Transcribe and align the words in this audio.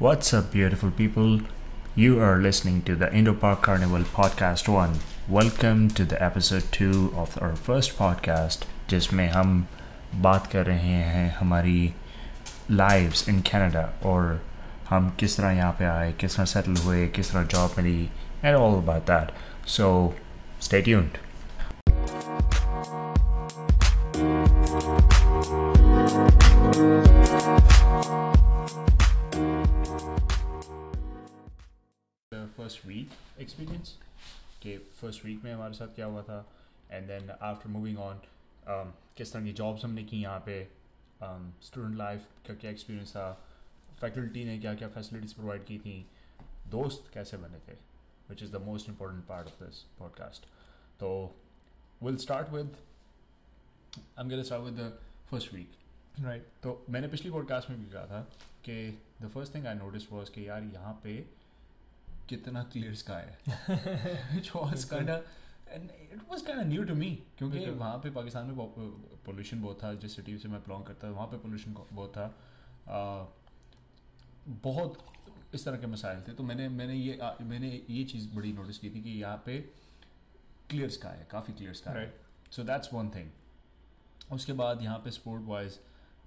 What's 0.00 0.34
up, 0.34 0.52
beautiful 0.52 0.90
people? 0.90 1.40
You 1.94 2.20
are 2.20 2.36
listening 2.36 2.82
to 2.82 2.94
the 2.96 3.10
Indo 3.14 3.32
Park 3.32 3.62
Carnival 3.62 4.02
Podcast 4.02 4.68
1. 4.68 4.98
Welcome 5.26 5.88
to 5.92 6.04
the 6.04 6.22
episode 6.22 6.64
2 6.70 7.14
of 7.16 7.38
our 7.40 7.56
first 7.56 7.96
podcast, 7.96 8.66
जिसमें 8.90 9.28
हम 9.30 9.66
बात 10.22 10.46
कर 10.52 10.66
रहे 10.66 10.98
हैं 11.12 11.30
हमारी 11.38 11.94
लाइव्स 12.70 13.28
इन 13.28 13.40
कनाडा 13.50 13.88
और 14.10 14.40
हम 14.90 15.08
किस 15.20 15.36
तरह 15.36 15.50
यहाँ 15.50 15.72
पे 15.78 15.84
आए 15.84 16.12
किस 16.20 16.36
तरह 16.36 16.44
सेटल 16.52 16.76
हुए 16.84 17.06
किस 17.16 17.32
तरह 17.32 17.44
job 17.56 17.74
milli 17.78 18.02
and 18.44 18.56
all 18.56 18.76
about 18.82 19.06
that 19.10 19.32
so 19.76 19.88
stay 20.62 20.82
tuned 20.82 21.18
experience 33.40 33.98
कि 34.62 34.78
फ़र्स्ट 34.78 35.24
वीक 35.24 35.44
में 35.44 35.52
हमारे 35.54 35.74
साथ 35.74 35.88
क्या 35.88 36.06
हुआ 36.06 36.22
था? 36.22 36.52
And 36.90 37.06
then 37.06 37.30
after 37.30 37.68
moving 37.68 37.98
on 37.98 38.20
किस 39.16 39.32
तरह 39.32 39.44
की 39.44 39.52
जॉब्स 39.52 39.84
हमने 39.84 40.04
की 40.04 40.22
यहाँ 40.22 40.40
पे? 40.40 40.68
स्टूडेंट 41.22 41.92
um, 41.92 41.98
लाइफ 41.98 42.26
का 42.48 42.54
क्या 42.54 42.70
एक्सपीरियंस 42.70 43.10
था? 43.10 43.32
फैकल्टी 44.00 44.44
ने 44.44 44.58
क्या 44.58 44.74
क्या 44.74 44.88
फैसिलिटीज़ 44.88 45.34
प्रोवाइड 45.34 45.64
की 45.64 45.78
थी? 45.78 46.10
दोस्त 46.70 47.10
कैसे 47.14 47.36
बने 47.36 47.58
थे? 47.58 47.76
Which 48.30 48.42
is 48.42 48.52
the 48.52 48.56
most 48.56 48.88
important 48.88 49.26
part 49.26 49.46
of 49.46 49.64
this 49.64 49.78
podcast 49.98 50.46
तो 51.00 51.36
will 52.02 52.16
start 52.16 52.48
with 52.48 52.76
I 54.18 54.30
am 54.30 54.42
start 54.42 54.62
with 54.62 54.74
the 54.74 54.98
first 55.30 55.54
week 55.54 55.70
right 56.20 56.48
तो 56.62 56.84
मैंने 56.90 57.08
पिछली 57.08 57.30
पॉडकास्ट 57.30 57.70
में 57.70 57.78
भी 57.78 57.90
कहा 57.90 58.06
था 58.06 58.20
कि 58.64 59.02
the 59.22 59.28
first 59.28 59.54
thing 59.54 59.66
I 59.66 59.74
notice 59.74 60.12
was 60.12 60.30
कि 60.30 60.48
यार 60.48 60.62
यहाँ 60.62 61.00
पे 61.02 61.35
कितना 62.28 62.62
क्लियर 62.62 62.94
स्काई 62.94 63.22
है। 63.22 63.36
Which 64.36 64.54
was 64.56 64.92
it 65.68 66.20
was 66.30 66.42
kind 66.42 66.60
of 66.60 66.66
new 66.66 66.82
to 66.88 66.94
me 66.98 67.10
क्योंकि 67.38 67.70
वहाँ 67.70 67.98
पे 67.98 68.10
पाकिस्तान 68.10 68.46
में 68.46 68.56
पोल्यूशन 69.26 69.62
बहुत 69.62 69.82
था 69.82 69.92
जिस 69.94 70.16
सिटी 70.16 70.36
से 70.38 70.48
मैं 70.48 70.60
बिलोंग 70.60 70.84
करता 70.84 71.06
था 71.06 71.12
वहाँ 71.12 71.26
पे 71.26 71.36
पोल्यूशन 71.36 71.74
बहुत 71.92 72.12
था। 72.16 72.26
आ, 72.88 73.26
बहुत 74.62 74.98
इस 75.54 75.64
तरह 75.64 75.76
के 75.76 75.86
मसाइल 75.86 76.22
थे 76.28 76.32
तो 76.32 76.42
मैंने 76.42 76.68
मैंने 76.68 76.94
ये 76.94 77.18
आ, 77.18 77.32
मैंने 77.42 77.70
ये 77.90 78.04
चीज़ 78.04 78.28
बड़ी 78.34 78.52
नोटिस 78.52 78.78
की 78.78 78.90
थी 78.90 79.02
कि 79.02 79.10
यहाँ 79.10 79.42
पे 79.46 79.58
क्लियर 80.70 80.90
स्काई 80.90 81.18
है 81.18 81.26
काफ़ी 81.30 81.54
क्लियर 81.54 81.74
स्काई 81.74 81.94
है। 81.94 82.14
सो 82.50 82.62
दैट्स 82.62 82.92
वन 82.94 83.10
थिंग 83.10 83.30
उसके 84.32 84.52
बाद 84.52 84.82
यहाँ 84.82 84.98
पे 84.98 85.10
स्पोर्ट 85.10 85.42
वाइज 85.44 85.78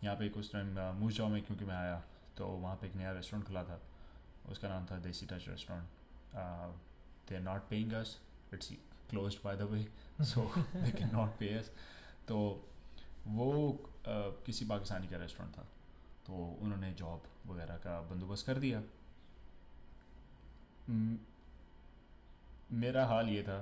यहाँ 0.03 0.15
पे 0.15 0.29
उस 0.39 0.51
टाइम 0.53 0.79
मूजाओ 0.99 1.27
में 1.27 1.41
क्योंकि 1.43 1.65
मैं 1.65 1.75
आया 1.75 2.03
तो 2.37 2.47
वहाँ 2.47 2.75
पे 2.75 2.87
एक 2.87 2.95
नया 2.95 3.11
रेस्टोरेंट 3.11 3.47
खुला 3.47 3.63
था। 3.63 3.81
उसका 4.51 4.69
नाम 4.69 4.85
था 4.85 4.97
Desi 4.99 5.25
touch 5.25 5.47
restaurant 5.49 5.85
they 7.29 7.35
are 7.35 7.41
not 7.43 7.69
paying 7.69 7.93
us 7.93 8.17
it's 8.53 8.71
close 9.09 9.37
by 9.43 9.55
the 9.57 9.69
way 9.71 9.83
so 10.25 10.41
they 10.57 10.91
can 10.91 11.09
not 11.13 11.37
pay 11.39 11.53
us 11.57 11.71
तो 12.27 12.37
वो 13.27 13.47
uh, 14.01 14.45
किसी 14.45 14.65
पाकिस्तानी 14.65 15.07
का 15.07 15.17
रेस्टोरेंट 15.17 15.57
था। 15.57 15.67
तो 16.25 16.33
उन्होंने 16.61 16.91
जॉब 16.93 17.23
वगैरह 17.47 17.77
का 17.83 17.99
बंदोबस्त 18.09 18.45
कर 18.47 18.57
दिया। 18.59 18.81
मेरा 22.73 23.05
हाल 23.05 23.29
ये 23.29 23.41
था 23.43 23.57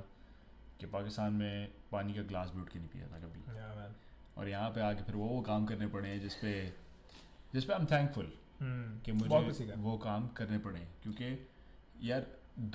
कि 0.80 0.86
पाकिस्तान 0.88 1.34
में 1.34 1.72
पानी 1.92 2.14
का 2.14 2.22
ग्लास 2.24 2.50
भी 2.50 2.62
उठ 2.62 2.70
के 2.70 2.80
नहीं 2.80 2.90
पिया 2.90 3.08
था 3.08 3.20
कभी। 3.20 3.40
मैन 3.50 3.96
और 4.38 4.50
यहाँ 4.50 4.70
पे 4.70 4.82
आके 4.82 5.04
फिर 5.04 5.16
वो 5.16 5.28
वो 5.28 5.42
काम 5.42 5.66
करने 5.66 5.88
पड़े 5.88 6.10
हैं 6.10 6.20
जिसपे 6.22 6.52
जिसपे 7.54 7.74
आई 7.74 7.80
एम 7.80 7.86
थैंकफुल 7.86 8.32
कि 8.62 9.12
मुझे 9.12 9.74
वो 9.78 9.98
काम 10.04 10.28
करने 10.38 10.58
पड़े 10.60 10.80
क्योंकि 11.04 11.38
यार 12.10 12.26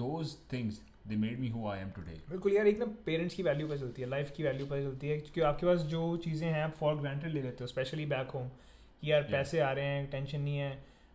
those 0.00 0.36
things 0.52 0.80
they 1.06 1.16
made 1.16 1.38
me 1.41 1.48
who 1.48 1.66
I 1.69 1.80
am 1.80 1.91
today 1.91 2.12
बिल्कुल 2.28 2.52
यार 2.52 2.66
एक 2.66 2.78
ना 2.78 2.86
पेरेंट्स 3.06 3.34
की 3.34 3.42
वैल्यू 3.42 3.69
पर 3.69 3.78
चलती 3.78 4.03
है 4.03 4.08
लाइफ 4.08 4.33
की 4.36 4.42
वैल्यू 4.42 4.66
पर 4.66 4.83
चलती 4.83 5.08
है 5.08 5.19
क्योंकि 5.19 5.41
आपके 5.50 5.66
पास 5.66 5.81
जो 5.94 6.16
चीज़ें 6.25 6.47
हैं 6.48 6.62
आप 6.65 6.75
फॉर 6.78 6.94
ग्रांटेड 6.97 7.32
ले 7.32 7.43
लेते 7.43 7.65
हो 7.65 7.66
स्पेशली 7.66 8.06
बैक 8.06 8.31
होम 8.34 8.48
कि 8.48 9.10
यार 9.10 9.22
Yeah. 9.22 9.32
पैसे 9.32 9.60
आ 9.60 9.70
रहे 9.72 9.84
हैं 9.84 10.10
टेंशन 10.10 10.41
नहीं 10.41 10.56
है 10.56 10.72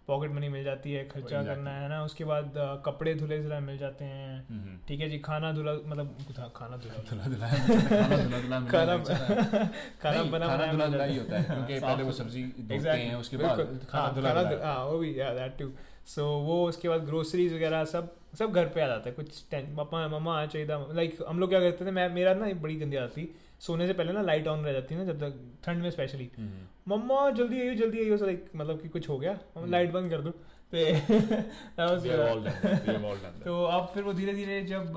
पॉकेट 0.07 0.31
मनी 0.31 0.49
मिल 0.49 0.63
जाती 0.63 0.91
है 0.91 1.03
खर्चा 1.07 1.41
करना 1.43 1.71
है। 1.71 1.87
ना 1.89 2.03
उसके 2.03 2.23
बाद 2.25 2.53
कपड़े 2.85 3.13
धुले 3.15 3.39
धुला 3.43 3.59
मिल 3.59 3.77
जाते 3.77 4.05
हैं। 4.05 4.79
ठीक 4.87 4.99
है 5.01 5.09
जी 5.09 5.17
खाना 5.19 5.51
धुला 5.51 5.73
मतलब 5.87 6.15
खाना 6.55 6.77
धुला। 6.83 7.01
धुला 7.03 7.27
धुला 7.27 8.59
खाना 8.69 8.97
खाना 10.03 10.23
बना 10.23 10.47
खाना 10.47 10.71
धुला 10.71 10.87
धुला 10.87 11.03
ही। 11.03 11.17
होता 11.17 11.37
है 11.37 11.43
क्योंकि 11.43 11.79
पहले 11.85 12.03
वो 12.03 12.11
सब्ज़ी 12.11 12.43
धोते 12.43 12.89
हैं 12.89 13.15
उसके 13.15 13.37
बाद 13.37 13.57
खाना 13.89 14.03
हाँ, 14.03 14.13
धुला 14.15 14.29
खाना 14.33 14.43
धुला। 14.49 14.65
हाँ 14.65 14.85
वो 14.85 14.97
भी 14.97 15.19
या 15.19 15.33
दैट 15.33 15.57
टू 15.59 15.71
सो 16.15 16.25
वो 16.41 16.63
उसके 16.67 16.89
बाद 16.89 17.05
ग्रोसरीज 17.05 17.53
वगैरह 17.53 17.83
सब 17.85 18.13
सब 18.39 18.51
घर 18.51 18.65
पे 18.75 18.81
आ 18.81 18.87
जाता 18.87 19.09
है 19.09 19.15
कुछ 19.15 19.43
टें- 19.51 19.65
पापा 19.77 20.07
मम्मा 20.07 20.39
आ 20.41 20.45
चाहिए 20.45 20.67
लाइक 20.95 21.17
हम 21.27 21.39
लोग 21.39 21.49
क्या 21.49 21.59
करते 21.59 21.85
थे 21.85 21.91
मैं 21.91 22.07
मेरा 22.13 22.33
ना 22.33 22.53
बड़ी 22.61 22.75
गंदी 22.75 22.97
आदत 22.97 23.17
थी 23.17 23.25
सोने 23.59 23.87
से 23.87 23.93
पहले 23.93 24.11
ना 24.11 24.21
लाइट 24.21 24.47
ऑन 24.47 24.65
रह 24.65 24.73
जाती 24.73 24.95
है 24.95 25.05
ना 25.05 25.13
जब 25.13 25.19
तक 25.19 25.61
ठंड 25.65 25.81
में 25.81 25.91
स्पेशली 25.91 26.31
हम्म। 26.37 26.95
मम्मा 26.95 27.29
जल्दी 27.29 27.61
आइयो 27.61 27.73
जल्दी 27.73 27.99
आइयो 27.99 28.15
लाइक 28.15 28.49
मतलब 28.55 28.81
कि 28.81 28.89
कुछ 28.89 29.09
हो 29.09 29.19
गया। 29.19 29.39
हम्म। 29.57 29.71
लाइट 29.71 29.91
बंद 29.91 30.09
कर 30.09 30.21
दो। 30.21 30.31
तो 30.31 30.77
that. 31.77 33.45
तो 33.45 33.63
अब 33.63 33.91
फिर 33.93 34.03
वो 34.03 34.13
धीरे 34.13 34.33
धीरे 34.33 34.61
जब 34.61 34.93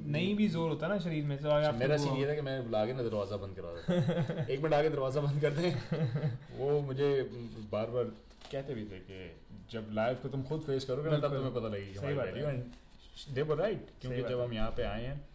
नहीं 0.00 0.36
भी 0.36 0.48
ज़ोर 0.48 0.70
होता 0.70 0.88
ना 0.88 0.98
शरीर 0.98 1.24
में 1.24 1.38
तो 1.38 1.50
आप 1.50 1.74
मेरा 1.74 1.96
सीन 1.96 2.16
ये 2.16 2.28
था 2.28 2.34
कि 2.34 2.40
मैं 2.40 2.64
बुला 2.64 2.86
के 2.86 2.92
ना 2.92 3.02
दरवाज़ा 3.02 3.36
बंद 3.36 3.56
करा 3.56 3.68
देता 3.68 4.52
एक 4.52 4.60
मिनट 4.60 4.74
आगे 4.74 4.88
दरवाज़ा 4.88 5.20
बंद 5.20 5.40
कर 5.40 5.50
दें। 5.50 5.74
वो 6.58 6.80
मुझे 6.80 7.30
बार 7.72 7.86
बार 7.86 8.04
कहते 8.52 8.74
भी 8.74 8.84
थे 8.84 8.96
कि 8.98 9.36
जब 9.70 9.88
लाइफ 9.92 10.22
को 10.22 10.28
तुम 10.28 10.42
खुद 10.42 10.60
फेस 10.60 10.84
करोगे 10.84 11.10
ना 11.10 11.16
तब 11.16 11.22
तुम्हें 11.22 11.54
पता 11.54 11.68
लगेगी 11.68 11.94
सही 11.94 12.14
बात 12.14 12.26
है। 12.26 12.32
वैल्यू 12.32 13.34
दे 13.34 13.54
राइट 13.54 13.86
क्योंकि 14.00 14.22
जब 14.22 14.40
हम 14.40 14.52
यहाँ 14.52 14.70
पे 14.70 14.82
आए 14.82 15.04
हैं 15.04 15.28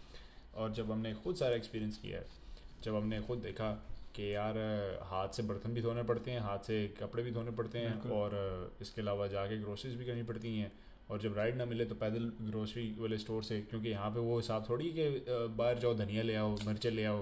और 0.56 0.74
जब 0.74 0.92
हमने 0.92 1.14
खुद 1.14 1.36
सारा 1.36 1.56
एक्सपीरियंस 1.56 1.98
किया 1.98 2.18
है 2.18 2.39
जब 2.84 2.96
हमने 2.96 3.22
खुद 3.22 3.40
देखा 3.40 3.72
कि 4.16 4.34
यार 4.34 4.58
हाथ 5.06 5.36
से 5.36 5.44
बर्तन 5.44 5.74
भी 5.74 5.82
धोने 5.82 6.04
पड़ते 6.04 6.32
हैं 6.32 6.40
हाथ 6.42 6.68
से 6.68 6.86
कपड़े 7.00 7.24
भी 7.24 7.32
धोने 7.32 7.52
पड़ते 7.54 7.80
हैं 7.80 8.12
और 8.12 8.36
इसके 8.82 9.02
अलावा 9.02 9.28
जाके 9.28 9.58
ग्रोसरीज 9.58 9.96
भी 9.96 10.06
करनी 10.06 10.24
पड़ती 10.24 10.58
हैं। 10.58 10.72
और 11.12 11.20
जब 11.20 11.38
राइड 11.38 11.56
ना 11.58 11.66
मिले 11.66 11.86
तो 11.86 11.96
पैदल 11.96 12.32
ग्रोसरी 12.42 12.84
वाले 13.00 13.18
स्टोर 13.18 13.44
से 13.44 13.60
क्योंकि 13.62 13.90
यहाँ 13.90 14.10
पे 14.12 14.20
वो 14.20 14.36
हिसाब 14.38 14.66
थोड़ी 14.70 14.90
कि 14.98 15.08
बाहर 15.30 15.80
जाओ 15.80 15.94
धनिया 15.98 16.24
ले 16.24 16.36
आओ 16.36 16.56
मिर्चें 16.66 16.90
ले 16.92 17.06
आओ 17.06 17.22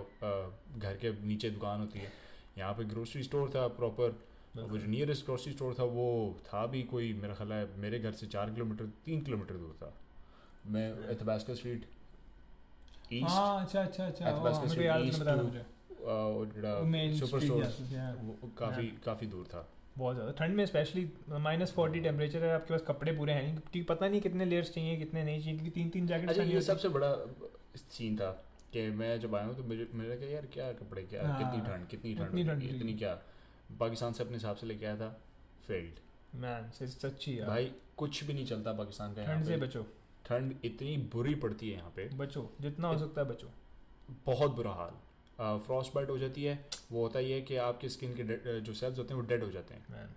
घर 0.78 0.98
के 1.02 1.12
नीचे 1.28 1.50
दुकान 1.50 1.80
होती 1.80 2.00
है। 2.00 2.12
यहाँ 2.58 2.74
पे 2.74 2.84
ग्रोसरी 2.86 3.24
स्टोर 3.24 3.50
था 3.50 3.68
प्रॉपर 3.78 4.18
वो 4.58 4.78
जो 4.78 4.88
नियरेस्ट 4.88 5.26
ग्रोसरी 5.26 5.54
स्टोर 5.54 5.76
था 5.80 5.84
वो 5.94 6.08
था 6.46 6.66
भी 6.66 6.82
कोई 6.86 7.14
मेरा 7.14 7.34
ख्याल 7.36 7.52
है 7.54 7.80
मेरे 7.80 8.00
घर 8.00 8.12
से 8.12 8.28
चार 8.28 8.52
किलोमीटर 8.52 8.86
तीन 9.06 9.22
किलोमीटर 9.22 9.56
दूर 9.56 9.76
था। 9.82 9.94
मैं 10.68 10.88
एथबास्का 11.12 11.54
स्ट्रीट 11.54 11.86
ईस्ट 13.14 13.30
हाँ 13.30 13.64
अच्छा 13.66 13.82
अच्छा 13.82 14.06
अच्छा 14.06 14.26
At 14.26 14.40
ओ, 14.40 14.46
Basket 14.46 14.70
मेरे 14.70 14.76
को 14.76 14.82
याद 14.82 15.02
East 15.02 15.22
नहीं 15.22 15.42
मुझे। 15.44 17.20
सुपर 17.20 17.40
स्टोर 17.40 17.64
काफ़ी 18.58 18.88
काफ़ी 19.06 19.28
दूर 19.28 19.46
था। 19.46 19.68
बहुत 19.98 20.16
ज़्यादा। 20.16 20.32
ठंड 20.32 20.56
में 20.56 20.66
स्पेशली 20.66 21.10
माइनस 21.30 21.72
फोर्टी 21.72 22.00
टेम्परेचर 22.00 22.44
है। 22.44 22.54
आपके 22.56 22.74
पास 22.74 22.82
कपड़े 22.88 23.12
पूरे 23.12 23.34
हैं 23.34 23.54
क्योंकि 23.54 23.82
पता 23.82 24.08
नहीं 24.08 24.22
कितने 24.22 24.46
लेयर्स 24.46 24.74
चाहिए 24.74 24.98
कितने 24.98 25.24
नहीं 25.24 25.40
चाहिए 25.40 25.60
क्योंकि 25.60 25.72
तीन 25.72 25.90
तीन 25.90 26.08
जैकेट 26.08 26.38
ये 26.38 26.62
सबसे 26.62 26.90
बड़ा 26.90 27.16
सीन 27.78 28.18
था 28.18 28.30
कि 28.74 28.90
मैं 28.92 29.20
जब 29.20 29.36
आया 29.36 29.46
हूँ 29.46 29.56
तो 29.56 29.64
मुझे 29.64 29.88
मेरा 29.94 30.16
क्या 30.16 30.30
यार 30.30 30.46
क्या 30.54 30.72
कपड़े 30.74 31.02
क्या 31.04 31.28
हाँ, 31.28 31.38
कितनी 31.38 31.62
ठंड 31.68 31.88
कितनी 31.88 32.44
ठंड 32.44 32.64
इतनी 32.64 32.94
क्या? 32.94 33.14
पाकिस्तान 33.80 34.14
से 34.14 34.24
अपने 34.24 34.36
हिसाब 34.36 34.56
से 34.56 34.68
लेके 34.68 34.86
आया 34.86 34.96
था 34.96 35.10
फेल्ड 35.68 36.00
मैन 36.36 36.70
सच्ची 36.88 37.36
भाई 37.48 37.72
कुछ 37.98 38.24
भी 38.24 38.34
नहीं 38.34 38.46
चलता 38.46 38.74
पाकिस्तान 38.74 39.14
का 39.14 39.26
ठंड 39.26 39.46
से 39.46 39.58
बचो। 39.58 39.86
ठंड 40.28 40.56
इतनी 40.66 40.98
बुरी 41.14 41.36
पड़ती 41.36 41.70
है 41.70 41.78
यहाँ 41.78 41.92
पे। 41.96 42.08
बचो 42.18 42.50
जितना 42.62 42.88
हो 42.88 42.98
सकता 42.98 43.22
है 43.22 43.28
बचो। 43.28 43.50
बहुत 44.26 44.56
बुरा 44.56 44.72
हाल। 44.74 45.60
फ्रॉस्ट 45.60 45.94
बाइट 45.96 46.10
हो 46.10 46.18
जाती 46.18 46.44
है 46.44 46.54
वो 46.92 47.02
होता 47.02 47.20
ही 47.20 47.32
है 47.32 47.42
कि 47.42 47.56
आपके 47.64 47.90
स्किन 47.90 48.14
के 48.16 48.60
जो 48.62 48.74
सेल्स 48.74 48.98
होते 49.00 49.14
हैं 49.14 49.22
वो 49.22 49.28
डेड 49.28 49.44
हो 49.44 49.50
जाते 49.52 49.74
हैं। 49.74 50.08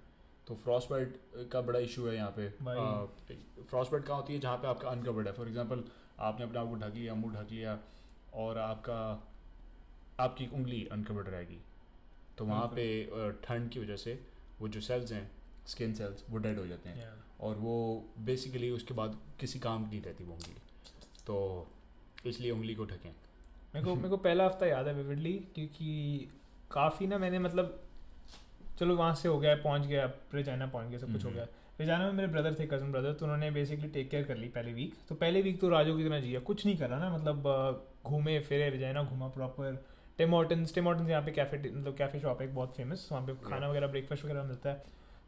तो 0.48 0.54
फ्रॉस्ट 0.56 0.91
बाइट 0.91 1.21
का 1.53 1.60
बड़ा 1.60 1.78
इशू 1.78 2.06
है 2.06 2.15
यहाँ 2.16 2.31
पे। 2.37 2.48
फ्रॉस्ट 2.50 3.92
बाइट 3.92 4.04
कहाँ 4.04 4.16
होती 4.16 4.34
है? 4.34 4.41
जहाँ 4.41 4.57
पे 4.57 4.68
आपका 4.68 4.89
अनकवर्ड 4.89 5.27
है। 5.27 5.33
फॉर 5.33 5.48
एग्जांपल 5.48 5.84
आपने 6.21 6.45
अपने 6.45 6.59
आप 6.59 6.68
को 6.68 6.74
ढक 6.77 6.95
लिया 6.95 7.15
मुँह 7.15 7.34
ढक 7.34 7.51
लिया 7.51 7.78
और 8.34 8.59
आपका 8.59 9.01
आपकी 10.21 10.47
उंगली 10.47 10.86
अनकवर्ड 10.92 11.28
रहेगी। 11.28 11.59
तो 12.39 12.45
वहाँ 12.45 12.66
पे 12.68 12.84
ठंड 13.42 13.71
की 13.71 13.80
वजह 13.80 13.97
से 13.97 14.18
वो 14.60 14.68
जो 14.68 14.80
सेल्स 14.80 15.13
हैं 15.13 15.30
स्किन 15.66 15.95
सेल्स 15.95 16.24
वो 16.30 16.39
डेड 16.39 16.59
हो 16.59 16.66
जाते 16.66 16.89
हैं। 16.89 16.97
Yeah. 16.97 17.41
और 17.41 17.54
वो 17.57 17.77
बेसिकली 18.18 18.71
उसके 18.71 18.95
बाद 18.95 19.18
किसी 19.41 19.59
काम 19.59 19.84
की 19.84 19.91
नहीं 19.91 20.03
रहती 20.03 20.24
वो 20.24 20.33
उंगली। 20.33 20.54
तो 21.27 21.68
इसलिए 22.27 22.51
उंगली 22.51 22.74
को 22.74 22.84
ढकें। 22.84 23.10
मेरे 23.74 23.84
को 23.86 23.95
मेरे 23.95 24.09
को 24.09 24.16
पहला 24.16 24.45
हफ़्ता 24.45 24.66
याद 24.66 24.86
है 24.86 24.95
विविडली 24.95 25.33
क्योंकि 25.54 26.28
काफ़ी 26.72 27.07
ना 27.07 27.18
मैंने 27.18 27.39
मतलब 27.39 27.80
चलो 28.78 28.97
वहाँ 28.97 29.15
से 29.15 29.28
हो 29.28 29.39
गया 29.39 29.54
पहुँच 29.54 29.86
गया 29.86 30.04
रेजाना 30.34 30.66
पहुँच 30.66 30.89
गया 30.89 30.98
सब 30.98 31.12
कुछ 31.12 31.24
हो 31.24 31.28
हम्म। 31.28 31.39
गया। 31.39 31.47
रेजाना 31.80 32.06
में 32.06 32.13
मेरे 32.13 32.28
ब्रदर 32.28 32.54
थे 32.54 32.66
कज़न 32.66 32.92
ब्रदर 32.92 33.13
तो 33.13 33.24
उन्होंने 33.27 33.51
बेसिकली 33.51 33.89
टेक 33.89 34.10
केयर 34.10 34.24
कर 34.24 34.36
ली 34.36 34.48
पहले 34.48 34.72
वीक 34.72 34.95
तो 35.09 35.15
पहले 35.15 35.42
वीक 35.42 35.60
तो 35.60 35.68
राजू 35.68 35.97
की 35.97 36.04
तरह 36.04 36.21
जिया 36.21 36.41
कुछ 36.41 36.65
नहीं 36.66 36.77
करा 36.77 36.98
ना 36.98 37.10
मतलब 37.16 37.86
घूमे 38.06 38.39
फिरे 38.41 38.68
रेजाना 38.71 39.03
घूमा 39.03 39.28
proper 39.28 39.84
Tim 40.18 40.30
Hortons 40.30 40.74
Tim 40.74 40.84
Hortons 40.84 41.10
यहाँ 41.10 41.22
पे 41.22 41.33
कैफ़े 41.33 41.59
मतलब 41.59 41.97
कैफ़े 41.97 42.21
शॉप 42.21 42.41
है 42.41 42.48
एक 42.48 42.54
बहुत 42.54 42.77
फ़ेमस 42.77 43.09
वहाँ 43.13 43.27
पे 43.27 43.34
खाना 43.48 43.68
वगैरह 43.68 43.86
ब्रेकफास्ट 43.86 44.24
वगैरह 44.24 44.42
मिलता 44.42 44.71
है। 44.71 44.83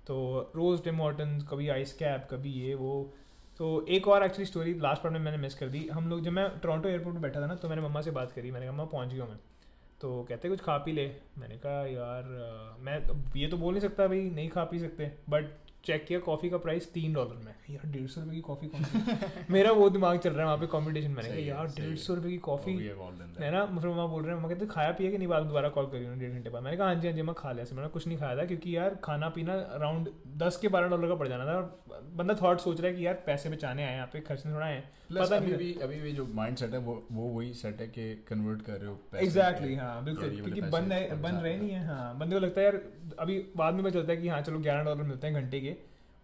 तो 0.06 0.52
रोज 0.56 0.82
टिमोटन 0.84 1.38
कभी 1.50 1.69
आइस 1.69 1.93
कैप, 1.93 2.26
कभी 2.31 2.50
ये, 2.50 2.75
वो। 2.75 3.12
तो 3.58 3.87
एक 3.88 4.08
और 4.08 4.25
एक्चुअली 4.25 4.44
स्टोरी 4.44 4.75
लास्ट 4.75 5.02
पार्ट 5.02 5.12
में 5.12 5.20
मैंने 5.20 5.37
मिस 5.37 5.54
कर 5.54 5.69
दी। 5.69 5.87
हम 5.93 6.08
लोग 6.08 6.20
जब 6.20 6.32
मैं 6.32 6.49
टोरंटो 6.58 6.88
एयरपोर्ट 6.88 7.16
पर 7.16 7.22
बैठा 7.22 7.40
था 7.40 7.46
ना 7.46 7.54
तो 7.54 7.69
मैंने 7.69 7.82
मम्मा 7.82 8.00
से 8.00 8.10
बात 8.10 8.32
करी। 8.32 8.50
मैंने 8.50 8.66
कहा, 8.66 8.72
मम्मा, 8.72 8.84
पहुँच 8.84 9.12
गया 9.12 9.25
मैं। 9.25 9.38
तो 10.00 10.22
कहते, 10.28 10.49
कुछ 10.49 10.60
खा 10.60 10.76
पी 10.78 10.93
ले। 10.93 11.06
मैंने 11.38 11.56
कहा, 11.56 11.87
यार 11.87 12.76
मैं 12.81 12.99
ये 13.37 13.49
तो 13.49 13.56
बोल 13.56 13.75
नहीं 13.75 13.81
सकता 13.81 14.06
भाई, 14.06 14.31
नहीं 14.31 14.49
खा 14.49 14.64
पी 14.64 14.78
सकते। 14.78 15.10
बट 15.28 15.50
चेक 15.84 16.05
किया 16.06 16.19
कॉफ़ी 16.19 16.50
का 16.50 16.56
प्राइस 16.56 16.93
तीन 16.93 17.12
डॉलर 17.12 17.34
में। 17.44 17.55
यार 17.70 17.87
डेढ़ 17.93 18.06
सौ 18.06 18.20
रुपये 18.20 18.34
की 18.34 18.40
कॉफ़ी 18.40 18.69
कौन 18.69 18.82
सी? 18.84 18.99
मेरा 19.50 19.73
वो 19.73 19.90
दिमाग 19.90 20.19
चल 20.19 20.31
रहा 20.31 20.40
है 20.40 20.44
वहाँ 20.44 20.58
पे 20.58 20.67
कॉम्पिटिशन 20.67 21.11
मैंने 21.11 21.29
कहा 21.29 21.38
यार 21.38 21.67
डेढ़ 21.67 21.96
सौ 21.96 22.14
रुपये 22.14 22.31
की 22.31 22.38
कॉफ़ी. 22.38 22.75
है 23.40 23.50
ना? 23.50 23.64
फिर 23.67 23.87
वहाँ 23.87 24.08
बोल 24.08 24.23
रहे 24.25 24.34
हैं 24.34 24.43
मैं 24.43 24.50
कहते 24.50 24.67
खाया 24.67 24.90
पिया 24.93 25.11
कि 25.11 25.19
नहीं? 25.19 25.29
बात 25.29 25.43
दोबारा 25.43 25.69
कॉल 25.69 25.87
करी 25.87 26.05
डेढ़ 26.20 26.32
घंटे 26.32 26.50
बाद। 26.50 26.62
मैंने 26.62 26.76
कहा 26.76 26.87
हाँ 26.87 26.94
जी 26.94 27.08
हाँ 27.08 27.17
जी 27.17 27.23
मैं 27.23 27.34
खा 27.34 27.52
लिया 27.52 27.75
मैंने 27.76 27.88
कुछ 27.88 28.06
नहीं 28.06 28.19
खाया 28.19 28.37
था 28.37 28.44
क्योंकि 28.44 28.76
यार 28.76 28.94
खाना 29.05 29.29
पीना 29.29 29.55
अराउंड 29.55 30.08
दस 30.37 30.56
के 30.56 30.69
बारह 30.69 30.88
डॉलर 30.88 31.08
का 31.08 31.14
पड़ 31.14 31.29
जाना 31.29 31.44
था। 31.44 31.61
बंदा 32.17 32.35
थॉट 32.43 32.61
सोच 32.61 32.81
रहा 32.81 32.90
है 32.90 32.96
कि 32.96 33.06
यार 33.06 33.14
पैसे 33.26 33.50
बचाने 33.50 33.85
आए 33.85 33.94
यहाँ 33.94 34.06
पे 34.06 34.20
खर्चने 34.20 34.52
थोड़ा 34.55 34.67
आए 34.67 34.82
पता 35.14 35.37
अभी 35.37 35.53
भी 35.53 35.73
अभी 35.82 36.00
भी 36.00 36.12
जो 36.12 36.26
माइंड 36.35 36.56
सेट 36.56 36.73
है 36.73 36.79
वो 36.79 36.94
वो 37.12 37.29
वही 37.29 37.53
सेट 37.55 37.81
है 37.81 37.87
कि 37.88 38.14
कन्वर्ट 38.29 38.62
कर 38.62 38.73
रहे 38.73 38.91
हो 38.91 38.99
एग्जैक्टली 39.17 39.75
हाँ 39.75 40.05
बिल्कुल। 40.05 40.31
क्योंकि 40.31 40.61
बन 40.61 40.85
रहे 40.85 41.09
बन 41.17 41.35
रहे 41.35 41.56
नहीं 41.56 41.70
है 41.70 41.85
हाँ। 41.87 42.19
बंदे 42.19 42.35
को 42.35 42.41
लगता 42.41 42.61
है 42.61 42.67
यार 42.67 42.81
अभी 43.19 43.38
बाद 43.56 43.75
में 43.75 43.82
पता 43.85 43.91
चलता 43.91 44.12
है 44.12 44.17
कि 44.17 44.29
हाँ 44.29 44.41
चलो 44.41 44.59
ग्यारह 44.59 44.85
डॉलर 44.85 45.03
मिलते 45.03 45.26
हैं 45.26 45.43
घंटे 45.43 45.61
के। 45.61 45.76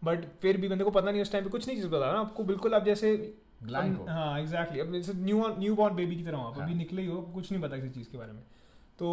बट 0.02 0.24
फिर 0.42 0.56
भी 0.56 0.68
बंदे 0.68 0.84
को 0.84 0.90
पता 0.90 1.10
नहीं 1.10 1.22
उस 1.22 1.32
टाइम 1.32 1.44
पे 1.44 1.50
कुछ 1.50 1.66
नहीं 1.68 1.76
चीज़ 1.76 1.88
पता 1.88 2.12
ना 2.12 2.18
आपको 2.20 2.44
बिल्कुल 2.44 2.74
आप 2.74 2.84
जैसे 2.84 3.10
हाँ 4.08 4.40
एग्जैक्टली 4.40 4.80
अब 4.80 4.92
जैसे 4.92 5.12
न्यू 5.14 5.46
न्यू 5.58 5.74
बॉर्न 5.74 5.94
बेबी 5.94 6.16
की 6.16 6.22
तरह 6.22 6.36
पर 6.38 6.60
हाँ। 6.60 6.64
अभी 6.64 6.74
निकले 6.74 7.02
ही 7.02 7.08
हो 7.08 7.20
कुछ 7.34 7.52
नहीं 7.52 7.62
पता 7.62 7.76
किसी 7.76 7.90
चीज़ 7.90 8.10
के 8.10 8.18
बारे 8.18 8.32
में। 8.32 8.42
तो 8.98 9.06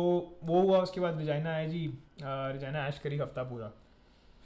वो 0.43 0.61
हुआ 0.61 0.79
उसके 0.79 1.01
बाद 1.01 1.17
रिजाइना 1.17 1.49
आया 1.49 1.67
जी। 1.67 1.85
रिजाइना 2.23 2.87
ऐश 2.87 2.99
करी 2.99 3.17
हफ़्ता 3.17 3.43
पूरा। 3.43 3.71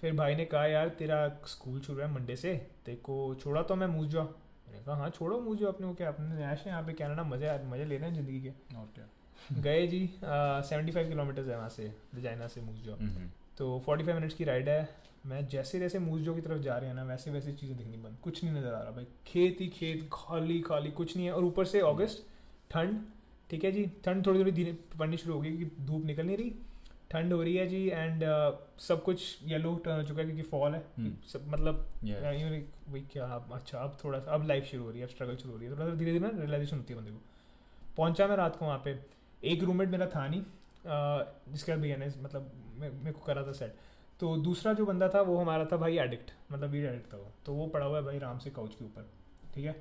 फिर 0.02 0.14
भाई 0.14 0.36
ने 0.36 0.46
कहा 0.46 0.66
यार 0.66 0.90
तेरा 0.90 1.18
स्कूल 1.46 1.80
शुरू 1.82 2.02
है 2.02 2.12
मंडे 2.14 2.36
से। 2.36 2.54
तेरे 2.86 2.98
को 2.98 3.36
छोड़ा 3.36 3.62
तो 3.62 3.76
मैं 3.76 3.88
मूझ 3.88 4.08
जाओ। 4.10 4.28
मैंने 4.70 4.84
कहा 4.86 4.96
हाँ 4.96 5.10
छोड़ो 5.10 5.40
मुझे 5.42 5.66
अपने 5.66 5.88
को 5.88 5.94
क्या 5.94 6.08
अपने 6.08 6.46
ऐश 6.46 6.60
है 6.60 6.72
यहाँ 6.72 6.84
पे 6.84 6.94
कनाडा 6.94 7.24
मज़े 7.26 7.58
मज़े 7.66 7.86
ले 7.86 7.98
रहे 7.98 8.10
हैं 8.10 8.16
ज़िंदगी 8.16 8.40
के। 8.42 8.76
और 8.78 8.88
क्या 8.96 9.06
गए 9.62 9.86
जी 9.88 10.00
सेवेंटी 10.22 10.92
फाइव 10.92 11.10
किलोमीटर्स 11.10 11.48
है 11.48 11.58
वहाँ 11.58 11.70
से 11.70 11.92
रिजाइना 12.16 12.48
से 12.48 12.62
मूज 12.62 12.88
हम्म। 12.90 13.30
तो 13.58 13.80
फोर्टी 13.86 14.04
फाइव 14.04 14.18
मिनट्स 14.18 14.36
की 14.36 14.44
राइड 14.44 14.70
है। 14.70 14.88
मैं 15.26 15.48
जैसे 15.50 15.80
जैसे 15.80 16.00
मूजो 16.00 16.34
की 16.34 16.42
तरफ़ 16.42 16.62
जा 16.64 16.78
रहे 16.78 16.90
हैं 16.90 16.96
ना 16.96 17.04
वैसे 17.04 17.32
वैसे 17.32 17.54
चीज़ें 17.54 17.76
दिखनी 17.78 17.98
बंद 17.98 18.18
कुछ 18.24 18.44
नहीं 18.44 18.54
नज़र 18.54 18.74
आ 18.74 18.82
रहा 18.82 18.92
भाई। 18.92 19.08
खेत 19.28 19.62
ही 19.62 19.68
खेत 19.70 20.08
खाली 20.14 20.60
खाली 20.62 20.92
कुछ 20.92 21.16
नहीं 21.16 21.26
है। 21.26 21.34
और 21.34 21.44
ऊपर 21.46 21.66
से 21.66 21.80
अगस्त 21.82 22.26
ठंड 22.72 23.02
ठीक 23.50 23.64
है 23.64 23.72
जी? 23.72 23.86
ठंड 24.06 24.26
थोड़ी 24.26 24.40
थोड़ी 24.40 24.52
धीरे 24.52 24.78
पड़नी 25.00 25.18
शुरू 25.18 25.34
हो 25.34 25.42
गई 25.42 25.56
क्योंकि 25.58 25.86
धूप 25.86 26.06
निकल 26.06 26.26
नहीं 26.26 26.38
रही। 26.38 26.54
ठंड 27.12 27.34
हो 27.34 27.42
रही 27.44 27.56
है 27.56 27.68
जी 27.68 27.86
एंड 27.88 28.24
uh, 28.24 28.82
सब 28.82 29.02
कुछ 29.04 29.38
येलो 29.46 29.74
टर्न 29.86 29.96
हो 29.96 30.04
चुका 30.08 30.22
है 30.22 30.26
क्योंकि 30.26 30.44
फॉल 30.50 30.74
है। 30.74 30.84
हम्म। 30.98 31.14
सब 31.28 31.48
मतलब 31.50 31.86
Yeah. 32.04 32.22
वही 32.90 33.02
क्या 33.12 33.26
अब 33.26 33.50
अच्छा 33.54 33.80
अब 33.80 33.98
थोड़ा 34.04 34.20
सा 34.20 34.34
अब 34.34 34.48
लाइफ 34.48 34.66
शुरू 34.66 34.84
हो 34.84 34.90
रही 34.90 35.00
है 35.00 35.06
अब 35.06 35.12
स्ट्रगल 35.12 35.36
शुरू 35.36 35.54
हो 35.54 35.58
रही 35.60 35.68
है। 35.68 35.74
थोड़ा 35.74 35.86
सा 35.86 35.94
धीरे 35.94 36.12
धीरे 36.12 36.26
ना 36.26 36.32
रियलाइजेशन 36.36 36.78
होती 36.78 36.94
है 36.94 37.00
बंदे 37.00 37.12
को। 37.12 37.22
पहुँचा 37.98 38.28
मैं 38.28 38.36
रात 38.36 38.56
को 38.56 38.66
वहाँ 38.66 38.82
पे। 38.86 38.98
एक 39.44 39.64
रूममेट 39.64 39.90
मेरा 39.90 40.08
था 40.08 40.28
नहीं 40.28 40.44
जिसका 41.52 41.76
भैया 41.76 41.98
ने 41.98 42.08
मतलब 42.22 42.52
मेरे 42.80 43.12
को 43.12 43.26
करा 43.26 43.44
था 43.44 43.52
सेट 43.54 43.76
तो 44.20 44.36
दूसरा 44.40 44.74
जो 44.74 44.86
बंदा 44.86 45.08
था 45.10 45.22
वो 45.22 45.38
हमारा 45.38 45.66
था 45.66 45.78
भाई 45.78 45.98
एडिक्ट 46.00 46.32
मतलब 46.52 46.70
वीड 46.70 46.86
एडिक्ट 46.86 47.14
था 47.14 47.18
वो। 47.18 47.32
तो 47.46 47.54
वो 47.54 47.68
पड़ा 47.68 47.86
हुआ 47.86 47.98
है 47.98 48.04
भाई 48.04 48.18
आराम 48.18 48.38
से 48.40 48.50
काउच 48.50 48.76
के 48.76 48.86
ऊपर 48.86 49.10
ठीक 49.54 49.66
है? 49.66 49.76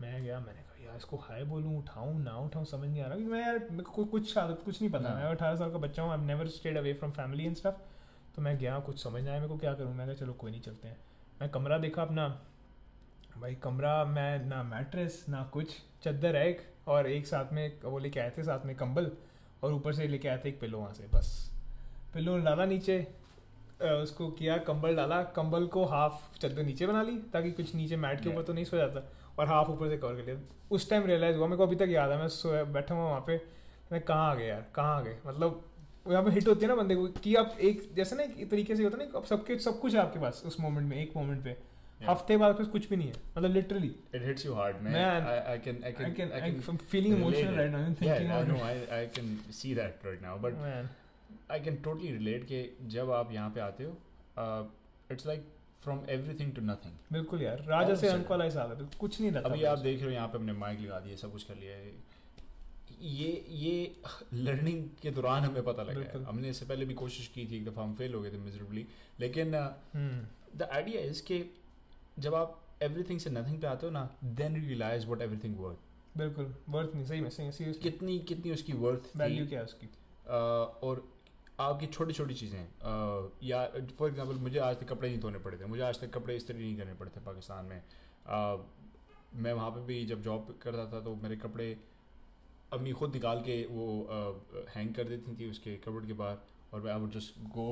मैं 0.00 0.22
गया 0.22 0.38
मैंने 0.40 0.60
कहा 0.60 0.84
यार 0.84 0.96
इसको 0.96 1.16
हाय 1.18 1.44
बोलूँ 1.44 1.76
उठाऊँ 1.78 2.18
ना 2.22 2.36
उठाऊँ 2.38 2.64
समझ 2.66 2.88
नहीं 2.88 3.02
आ 3.02 3.06
रहा। 3.06 3.16
क्योंकि 3.16 3.32
मैं 3.32 3.40
यार 3.40 3.58
मेरे 3.70 3.82
को 3.84 4.04
कुछ 4.04 4.36
आदत 4.38 4.62
कुछ 4.64 4.80
नहीं 4.82 4.90
पता। 4.92 5.08
हाँ। 5.08 5.16
मैं 5.16 5.30
अठारह 5.30 5.56
साल 5.56 5.70
का 5.72 5.78
बच्चा 5.78 6.02
हूँ 6.02 6.10
I 6.12 6.26
never 6.26 6.48
stayed 6.56 6.76
away 6.76 6.92
from 6.94 7.12
family 7.12 7.44
and 7.46 7.56
stuff 7.56 7.78
तो 8.36 8.42
मैं 8.42 8.56
गया 8.58 8.78
कुछ 8.80 9.02
समझ 9.02 9.20
नहीं 9.20 9.30
आया 9.30 9.40
मेरे 9.40 9.52
को 9.52 9.58
क्या 9.58 9.74
करूँ। 9.74 9.94
मैं 9.94 10.06
कहा 10.06 10.14
चलो 10.14 10.32
कोई 10.32 10.50
नहीं 10.50 10.60
चलते 10.60 10.88
हैं। 10.88 10.96
मैं 11.40 11.48
कमरा 11.50 11.76
देखा 11.78 12.02
अपना। 12.02 12.26
भाई 13.40 13.54
कमरा 13.54 14.04
मैं 14.04 14.44
ना 14.44 14.62
मैट्रेस 14.62 15.24
ना 15.28 15.42
कुछ। 15.52 15.72
चद्दर 16.04 16.36
है 16.36 16.48
एक 16.48 16.60
और 16.88 17.06
एक 17.06 17.26
साथ 17.26 17.52
में 17.52 17.80
वो 17.82 17.98
लेके 17.98 18.20
आए 18.20 18.30
थे 18.38 18.42
साथ 18.42 18.64
में 18.66 18.74
कंबल 18.76 19.10
और 19.62 19.72
ऊपर 19.72 19.92
से 19.92 20.06
लेके 20.08 20.28
आए 20.28 20.38
थे 20.44 20.48
एक 20.48 20.60
पिलो 20.60 20.78
वहाँ 20.78 20.92
से 20.94 21.08
बस। 21.14 21.28
पिलो 22.14 22.38
डाला 22.38 22.64
नीचे 22.64 22.98
उसको 23.82 24.30
किया 24.30 24.56
कंबल 24.66 24.96
डाला 24.96 25.22
कंबल 25.36 25.66
को 25.66 25.84
हाफ़ 25.84 26.38
चद्दर 26.38 26.62
नीचे 26.62 26.86
बना 26.86 27.02
ली 27.02 27.18
ताकि 27.32 27.52
कुछ 27.52 27.74
नीचे 27.74 27.96
मैट 27.96 28.22
के 28.22 28.28
ऊपर 28.28 28.42
तो 28.42 28.52
नहीं 28.52 28.64
सो 28.64 28.76
जाता 28.76 29.06
और 29.38 29.48
हाफ़ 29.48 29.70
ऊपर 29.70 29.88
से 29.88 29.98
कवर 29.98 30.14
कर 30.14 30.24
लिया। 30.24 30.36
उस 30.70 30.90
टाइम 30.90 31.06
रियलाइज़ 31.06 31.36
हुआ 31.36 31.46
मेरे 31.46 31.56
को 31.56 31.62
अभी 31.62 31.76
तक 31.76 31.88
याद 31.90 32.10
है 32.10 32.18
मैं 32.18 32.28
सोया 32.30 32.64
बैठा 32.64 32.94
हुआ 32.94 33.08
वहाँ 33.08 33.24
पे 33.26 33.40
मैं 33.92 34.00
कहाँ 34.02 34.30
आ 34.30 34.34
गया 34.34 34.46
यार 34.46 34.66
कहाँ 34.74 34.96
आ 34.96 35.00
गए 35.00 35.18
मतलब 35.26 35.64
यहाँ 36.12 36.24
पे 36.24 36.30
हिट 36.30 36.48
होती 36.48 36.60
है 36.60 36.68
ना 36.68 36.74
बंदे 36.74 36.96
को 36.96 37.06
कि 37.06 37.34
आप 37.34 37.56
एक 37.60 37.88
जैसे 37.94 38.16
ना 38.16 38.22
एक 38.22 38.50
तरीके 38.50 38.76
से 38.76 38.84
होता 38.84 38.98
है 38.98 39.06
ना 39.06 39.24
सबके 39.24 39.58
सब 39.58 39.80
कुछ 39.80 39.94
है 39.94 40.00
आपके 40.00 40.20
पास 40.20 40.42
उस 40.46 40.60
मोमेंट 40.60 40.88
में 40.90 40.96
एक 41.02 41.12
मोमेंट 41.16 41.44
पे। 41.44 41.56
हफ़्ते 42.06 42.36
बाद 42.36 42.56
फिर 42.56 42.66
कुछ 42.66 42.88
भी 42.88 42.96
नहीं 42.96 43.08
है 43.08 43.14
मतलब 43.38 43.52
literally 43.52 43.94
it 44.14 44.24
hits 44.24 44.46
you 44.46 44.54
hard 44.54 44.76
man 44.76 44.94
I 44.96 45.38
I 45.38 45.58
can 45.58 45.84
I 45.84 45.92
can 45.92 46.06
I 46.06 46.12
can 46.12 46.32
I 46.32 46.50
am 46.50 46.76
feeling 46.76 47.16
emotional 47.16 47.54
right 47.54 47.70
now 47.70 47.80
and 47.80 48.00
thinking 48.00 48.30
I 48.30 48.44
know 48.44 48.54
I 48.54 48.86
I 48.86 49.06
can 49.06 49.36
see 49.50 49.74
that 49.74 50.00
right 50.06 50.22
now 50.22 50.38
but 50.38 50.52
man 50.52 50.88
I 51.50 51.60
can 51.60 51.76
totally 51.76 52.12
relate 52.12 52.44
के 52.44 52.88
जब 52.88 53.10
आप 53.10 53.32
यहाँ 53.32 53.50
पे 53.50 53.60
आते 53.60 53.84
हो 53.84 53.98
it's 55.12 55.26
like 55.26 55.48
from 55.82 56.00
every 56.08 56.46
to 56.46 56.62
nothing 56.62 56.92
बिल्कुल 57.12 57.42
यार 57.42 57.64
राजा 57.66 57.94
से 57.94 58.08
अंक 58.08 58.30
वाला 58.30 58.44
हिसाब 58.44 58.70
है 58.70 58.78
तो 58.78 58.86
कुछ 58.98 59.20
नहीं 59.20 59.30
रहता 59.32 59.48
अभी 59.48 59.64
आप 59.64 59.78
देख 59.78 59.96
रहे 59.96 60.06
हो 60.06 60.12
यहाँ 60.12 60.28
पे 60.28 60.38
हमने 60.38 60.52
माइक 60.52 60.80
लगा 60.80 61.00
दिए 61.00 61.16
सब 61.16 61.32
कुछ 61.32 61.42
कर 61.42 61.54
लिया 61.54 61.76
है। 61.76 62.15
ये 63.00 63.46
ये 63.48 63.96
लर्निंग 64.34 64.88
के 65.02 65.10
दौरान 65.10 65.42
हमें 65.42 65.64
पता 65.64 65.82
लगा। 65.82 66.28
हमने 66.28 66.50
इससे 66.50 66.66
पहले 66.66 66.84
भी 66.84 66.94
कोशिश 66.94 67.26
की 67.28 67.46
थी 67.46 67.56
एक 67.56 67.64
दफ़ा 67.64 67.82
हम 67.82 67.94
फेल 67.94 68.14
हो 68.14 68.22
गए 68.22 68.30
थे 68.32 68.38
मिजरेबली 68.38 68.86
लेकिन 69.20 69.50
द 70.56 70.68
आइडिया 70.72 71.00
इज़ 71.00 71.22
कि 71.22 71.56
जब 72.18 72.34
आप 72.34 72.62
एवरीथिंग 72.82 73.20
से 73.20 73.30
नथिंग 73.30 73.60
पे 73.60 73.66
आते 73.66 73.86
हो 73.86 73.92
ना 73.92 74.16
then 74.24 74.64
realise 74.66 75.06
what 75.06 75.22
everything 75.22 75.58
worth 75.58 76.18
बिल्कुल 76.18 76.54
वर्थ 76.68 76.94
नहीं 76.94 77.04
सही 77.04 77.20
में 77.20 77.30
सही 77.30 77.72
कितनी 77.72 78.18
कितनी 78.18 78.52
उसकी 78.52 78.72
वर्थ 78.72 79.16
वैल्यू 79.16 79.46
क्या 79.46 79.58
है 79.58 79.64
उसकी? 79.64 79.86
Uh, 79.86 80.82
और 80.82 81.12
आपकी 81.60 81.86
छोटी 81.86 82.12
छोटी 82.12 82.34
चीज़ें 82.34 82.68
uh, 82.68 83.44
या 83.44 83.66
फॉर 83.98 84.08
एग्जांपल 84.08 84.34
मुझे 84.34 84.58
आज 84.58 84.80
तक 84.80 84.88
कपड़े 84.88 85.08
नहीं 85.08 85.20
धोने 85.20 85.38
पड़े 85.38 85.58
थे 85.58 85.64
मुझे 85.64 85.82
आज 85.82 86.00
तक 86.00 86.10
कपड़े 86.14 86.36
इस्त्री 86.36 86.58
नहीं 86.58 86.76
करने 86.76 86.94
पड़े 86.94 87.10
थे 87.16 87.20
पाकिस्तान 87.20 87.64
में। 87.64 87.82
Uh, 87.82 88.58
मैं 89.34 89.52
वहाँ 89.52 89.70
पे 89.70 89.86
भी 89.86 90.06
जब 90.06 90.22
जॉब 90.22 90.58
करता 90.62 90.92
था 90.92 91.00
तो 91.00 91.14
मेरे 91.14 91.36
कपड़े 91.36 91.78
अम्मी 92.76 92.92
खुद 92.92 93.14
निकाल 93.14 93.40
के 93.40 93.62
वो 93.70 93.86
हैंग 94.76 94.94
कर 94.94 95.04
देती 95.04 95.36
थी 95.36 95.50
उसके 95.50 95.76
कपड़ 95.76 96.04
के 96.06 96.12
बाहर 96.12 96.38
और 96.72 96.80
मैं 96.80 96.92
I 96.92 97.00
would 97.00 97.12
just 97.12 97.40
go 97.54 97.68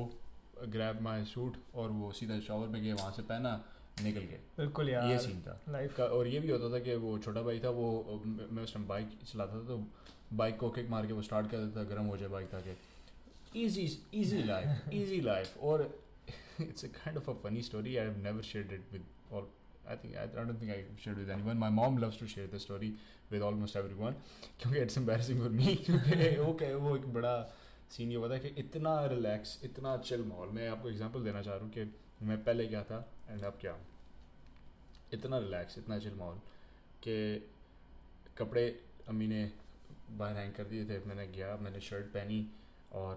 grab 0.67 1.01
my 1.01 1.23
suit 1.25 1.57
और 1.75 1.89
वो 1.91 2.11
सीधा 2.11 2.39
शॉवर 2.39 2.67
में 2.67 2.81
गए 2.83 2.93
वहाँ 2.93 3.11
से 3.11 3.21
पहना 3.21 3.63
निकल 4.03 4.19
गए 4.19 4.39
बिल्कुल 4.57 4.89
यार 4.89 5.09
ये 5.11 5.19
सीन 5.19 5.41
था। 5.41 5.59
लाइफ 5.69 5.95
का 5.97 6.05
और 6.05 6.27
ये 6.27 6.39
भी 6.39 6.49
होता 6.51 6.73
था 6.73 6.79
कि 6.79 6.95
वो 6.95 7.17
छोटा 7.19 7.41
भाई 7.41 7.59
था 7.59 7.69
वो 7.69 8.21
मैं 8.25 8.63
उस 8.63 8.73
टाइम 8.73 8.87
बाइक 8.87 9.09
चलाता 9.33 9.55
था 9.55 9.67
तो 9.67 9.83
बाइक 10.33 10.57
को 10.57 10.69
किक 10.69 10.89
मार 10.89 11.07
के 11.07 11.13
वो 11.13 11.21
स्टार्ट 11.21 11.51
कर 11.51 11.57
देता 11.57 11.79
था 11.79 11.83
गर्म 11.83 12.05
हो 12.05 12.17
जाए 12.17 12.29
बाइक 12.29 12.49
ताकि 12.49 13.65
easy 13.65 13.85
easy 14.13 14.43
life 14.43 14.89
easy 14.93 15.21
life 15.21 15.57
और 15.63 15.99
it's 16.61 16.85
a 16.85 16.87
kind 16.87 17.17
of 17.17 17.29
a 17.29 17.33
funny 17.33 17.61
story 17.61 17.95
I 17.97 18.05
have 18.05 18.17
never 18.17 18.41
shared 18.41 18.71
it 18.71 18.93
with 18.93 19.05
और 19.31 19.49
I 19.89 19.95
think 19.95 20.15
I 20.15 20.27
don't 20.27 20.61
think 20.61 20.71
I 20.71 20.83
shared 21.03 21.19
with 21.19 21.29
anyone 21.29 21.57
my 21.57 21.69
mom 21.69 21.97
loves 21.97 22.19
to 22.19 22.27
share 22.27 22.49
the 22.55 22.57
story 22.57 22.93
with 23.31 23.41
almost 23.41 23.75
every 23.75 23.93
one 23.93 24.15
क्योंकि 24.59 24.79
it's 24.79 24.97
embarrassing 24.97 25.39
for 25.41 25.49
me 25.51 25.75
क्योंकि 25.75 26.35
वो 26.37 26.53
क्या 26.53 26.75
वो 26.77 26.95
एक 26.97 27.13
बड़ा 27.13 27.35
scene 27.91 28.11
ये 28.11 28.17
होता 28.17 28.33
है 28.33 28.39
कि 28.39 28.61
इतना 28.61 29.05
रिलैक्स 29.05 29.59
इतना 29.63 29.97
चिल 29.99 30.23
माहौल। 30.23 30.49
मैं 30.49 30.67
आपको 30.69 30.89
एग्जांपल 30.89 31.23
देना 31.23 31.41
चाह 31.41 31.53
रहा 31.53 31.63
हूँ 31.63 31.71
कि 31.71 32.25
मैं 32.25 32.43
पहले 32.43 32.67
क्या 32.67 32.83
था 32.83 33.05
एंड 33.29 33.43
अब 33.43 33.57
क्या? 33.61 33.71
हूँ 33.71 33.85
इतना 35.13 35.37
रिलैक्स 35.39 35.77
इतना 35.77 35.99
चिल 35.99 36.13
माहौल 36.13 36.37
कि 37.03 37.15
कपड़े 38.37 38.67
अम्मी 39.09 39.27
ने 39.27 39.51
बाहर 40.11 40.35
हैंग 40.37 40.53
कर 40.53 40.63
दिए 40.63 40.85
थे, 40.85 40.97
मैंने 41.05 41.27
गया, 41.27 41.55
मैंने 41.57 41.79
शर्ट 41.79 42.05
पहनी 42.05 42.47
और 42.93 43.15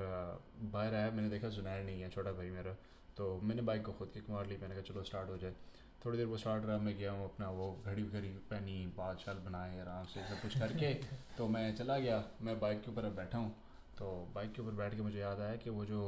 बाहर 0.63 0.95
आया, 0.95 1.11
मैंने 1.11 1.29
देखा 1.31 1.49
जुनैर 1.49 1.85
नहीं 1.85 2.01
है, 2.01 2.09
छोटा 2.11 2.33
भाई 2.33 2.51
मेरा। 2.51 2.73
तो 3.17 3.41
मैंने 3.41 3.63
बाइक 3.63 3.85
को 3.85 3.93
खुद 3.93 4.11
किक 4.15 4.31
मार 4.31 4.47
ली, 4.47 4.57
मैंने 4.57 4.75
कहा, 4.75 4.83
चलो 4.83 5.03
स्टार्ट 5.03 5.31
हो 5.31 5.37
जाए। 5.37 5.53
थोड़ी 6.05 6.19
देर 6.19 6.27
वो 6.27 6.37
स्टार्ट 6.37 6.65
रहा 6.65 6.79
मैं 6.79 6.97
गया 6.99 7.13
हूँ 7.13 7.25
अपना 7.25 7.49
वो 7.51 7.67
घड़ी 7.87 8.03
घड़ी 8.03 8.29
पहनी 8.51 8.87
बाल 8.97 9.17
शाल 9.25 9.37
बनाए 9.47 9.81
आराम 9.81 10.05
से 10.05 10.21
सब 10.29 10.41
कुछ 10.43 10.59
करके 10.59 10.93
तो 11.39 11.49
मैं 11.49 11.75
चला 11.77 11.99
गया। 11.99 12.23
मैं 12.43 12.59
बाइक 12.61 12.83
के 12.83 12.91
ऊपर 12.91 13.05
अब 13.05 13.17
बैठा 13.17 13.39
हूँ 13.39 13.51
तो 13.99 14.11
बाइक 14.35 14.53
के 14.53 14.63
ऊपर 14.63 14.73
बैठ 14.73 14.95
के 14.97 15.03
मुझे 15.03 15.19
याद 15.19 15.41
आया 15.41 15.57
कि 15.57 15.71
वो 15.71 15.85
जो 15.85 16.03